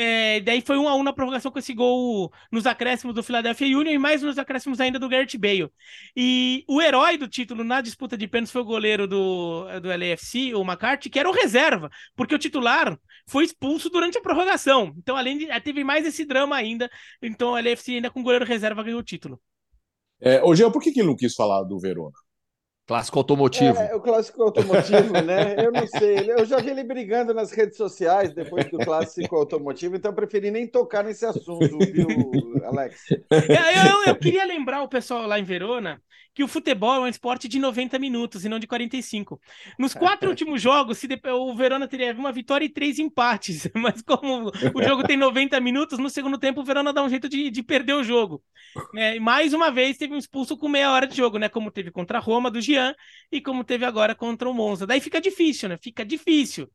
É, 0.00 0.38
daí 0.42 0.60
foi 0.60 0.78
um 0.78 0.88
a 0.88 0.94
um 0.94 1.02
na 1.02 1.12
prorrogação 1.12 1.50
com 1.50 1.58
esse 1.58 1.74
gol 1.74 2.32
nos 2.52 2.66
acréscimos 2.66 3.12
do 3.12 3.20
Philadelphia 3.20 3.66
Union 3.76 3.92
e 3.92 3.98
mais 3.98 4.22
nos 4.22 4.38
acréscimos 4.38 4.78
ainda 4.78 4.96
do 4.96 5.08
Garrett 5.08 5.36
Bale. 5.36 5.72
E 6.16 6.64
o 6.68 6.80
herói 6.80 7.18
do 7.18 7.26
título 7.26 7.64
na 7.64 7.80
disputa 7.80 8.16
de 8.16 8.28
pênaltis 8.28 8.52
foi 8.52 8.62
o 8.62 8.64
goleiro 8.64 9.08
do, 9.08 9.64
do 9.80 9.88
LAFC, 9.88 10.54
o 10.54 10.62
McCarthy, 10.62 11.10
que 11.10 11.18
era 11.18 11.28
o 11.28 11.32
reserva, 11.32 11.90
porque 12.14 12.32
o 12.32 12.38
titular 12.38 12.96
foi 13.26 13.42
expulso 13.42 13.90
durante 13.90 14.16
a 14.16 14.20
prorrogação. 14.20 14.94
Então, 14.96 15.16
além 15.16 15.36
de. 15.36 15.48
Teve 15.62 15.82
mais 15.82 16.06
esse 16.06 16.24
drama 16.24 16.54
ainda. 16.54 16.88
Então, 17.20 17.54
o 17.54 17.60
LAFC 17.60 17.96
ainda 17.96 18.08
com 18.08 18.20
o 18.20 18.22
goleiro 18.22 18.44
reserva 18.44 18.84
ganhou 18.84 19.00
o 19.00 19.02
título. 19.02 19.40
É, 20.20 20.40
ô, 20.44 20.54
Jean, 20.54 20.70
por 20.70 20.80
que, 20.80 20.92
que 20.92 21.02
não 21.02 21.16
quis 21.16 21.34
falar 21.34 21.64
do 21.64 21.76
Verona? 21.76 22.14
Clássico 22.88 23.18
automotivo. 23.18 23.78
É, 23.78 23.94
o 23.94 24.00
clássico 24.00 24.42
automotivo, 24.42 25.12
né? 25.20 25.56
Eu 25.62 25.70
não 25.70 25.86
sei. 25.86 26.32
Eu 26.32 26.46
já 26.46 26.56
vi 26.56 26.70
ele 26.70 26.82
brigando 26.82 27.34
nas 27.34 27.52
redes 27.52 27.76
sociais 27.76 28.32
depois 28.32 28.64
do 28.70 28.78
clássico 28.78 29.36
automotivo, 29.36 29.94
então 29.94 30.10
eu 30.10 30.14
preferi 30.14 30.50
nem 30.50 30.66
tocar 30.66 31.04
nesse 31.04 31.26
assunto, 31.26 31.78
viu, 31.92 32.08
Alex? 32.64 33.10
Eu, 33.10 33.90
eu, 33.90 34.04
eu 34.06 34.16
queria 34.16 34.46
lembrar 34.46 34.82
o 34.82 34.88
pessoal 34.88 35.26
lá 35.26 35.38
em 35.38 35.44
Verona 35.44 36.00
que 36.38 36.44
o 36.44 36.46
futebol 36.46 36.94
é 36.94 37.00
um 37.00 37.08
esporte 37.08 37.48
de 37.48 37.58
90 37.58 37.98
minutos 37.98 38.44
e 38.44 38.48
não 38.48 38.60
de 38.60 38.66
45. 38.68 39.40
Nos 39.76 39.92
quatro 39.92 40.28
últimos 40.28 40.62
jogos, 40.62 40.98
se 40.98 41.08
o 41.34 41.54
Verona 41.56 41.88
teria 41.88 42.12
uma 42.12 42.30
vitória 42.30 42.64
e 42.64 42.68
três 42.68 43.00
empates, 43.00 43.68
mas 43.74 44.02
como 44.02 44.52
o 44.72 44.82
jogo 44.84 45.02
tem 45.02 45.16
90 45.16 45.58
minutos, 45.58 45.98
no 45.98 46.08
segundo 46.08 46.38
tempo 46.38 46.60
o 46.60 46.64
Verona 46.64 46.92
dá 46.92 47.02
um 47.02 47.08
jeito 47.08 47.28
de, 47.28 47.50
de 47.50 47.60
perder 47.60 47.94
o 47.94 48.04
jogo. 48.04 48.40
É, 48.94 49.16
e 49.16 49.20
mais 49.20 49.52
uma 49.52 49.68
vez 49.72 49.98
teve 49.98 50.14
um 50.14 50.16
expulso 50.16 50.56
com 50.56 50.68
meia 50.68 50.92
hora 50.92 51.08
de 51.08 51.16
jogo, 51.16 51.38
né? 51.38 51.48
Como 51.48 51.72
teve 51.72 51.90
contra 51.90 52.18
a 52.18 52.20
Roma 52.20 52.52
do 52.52 52.60
Gian 52.60 52.77
e 53.30 53.40
como 53.40 53.64
teve 53.64 53.84
agora 53.84 54.14
contra 54.14 54.48
o 54.48 54.54
Monza. 54.54 54.86
Daí 54.86 55.00
fica 55.00 55.20
difícil, 55.20 55.68
né? 55.68 55.76
Fica 55.76 56.04
difícil. 56.04 56.70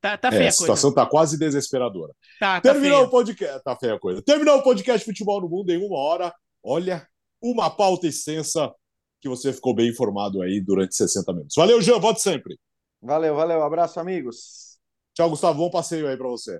Tá, 0.00 0.16
tá 0.16 0.30
feia 0.30 0.44
é, 0.44 0.46
a, 0.46 0.48
a 0.48 0.52
situação 0.52 0.94
tá 0.94 1.04
quase 1.04 1.38
desesperadora. 1.38 2.14
Tá, 2.38 2.60
tá 2.60 2.72
Terminou 2.72 2.98
feia. 2.98 3.08
o 3.08 3.10
podcast. 3.10 3.62
Tá 3.62 3.76
feia 3.76 3.94
a 3.94 3.98
coisa. 3.98 4.22
Terminou 4.22 4.58
o 4.58 4.62
podcast 4.62 5.04
Futebol 5.04 5.40
no 5.42 5.48
Mundo 5.48 5.70
em 5.70 5.76
uma 5.76 5.98
hora. 5.98 6.34
Olha, 6.62 7.06
uma 7.40 7.68
pauta 7.70 8.06
extensa 8.06 8.72
que 9.20 9.28
você 9.28 9.52
ficou 9.52 9.74
bem 9.74 9.90
informado 9.90 10.40
aí 10.40 10.60
durante 10.60 10.94
60 10.96 11.32
minutos. 11.32 11.54
Valeu, 11.54 11.82
Jean, 11.82 11.98
volte 11.98 12.22
sempre. 12.22 12.58
Valeu, 13.02 13.34
valeu. 13.34 13.62
Abraço, 13.62 14.00
amigos. 14.00 14.78
Tchau, 15.14 15.28
Gustavo. 15.28 15.58
Bom 15.58 15.70
passeio 15.70 16.08
aí 16.08 16.16
para 16.16 16.28
você. 16.28 16.58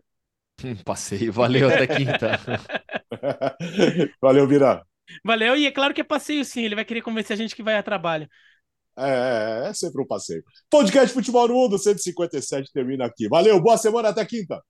passeio, 0.85 1.33
valeu, 1.33 1.69
até 1.69 1.87
quinta. 1.87 2.39
valeu, 4.21 4.47
Vira. 4.47 4.85
Valeu, 5.25 5.57
e 5.57 5.67
é 5.67 5.73
claro 5.73 5.93
que 5.93 6.01
é 6.01 6.05
passeio 6.05 6.45
sim, 6.45 6.65
ele 6.65 6.75
vai 6.75 6.85
querer 6.85 7.03
convencer 7.03 7.35
a 7.35 7.37
gente 7.37 7.57
que 7.57 7.63
vai 7.63 7.77
a 7.77 7.83
trabalho. 7.83 8.29
É, 9.01 9.67
é, 9.67 9.69
é 9.71 9.75
sempre 9.75 10.03
um 10.03 10.07
passeio. 10.07 10.43
Podcast 10.71 11.13
Futebol 11.15 11.49
no 11.49 11.55
Mundo 11.55 11.79
157 11.79 12.71
termina 12.73 13.07
aqui. 13.07 13.29
Valeu, 13.29 13.61
boa 13.61 13.77
semana, 13.79 14.11
até 14.11 14.25
quinta. 14.25 14.61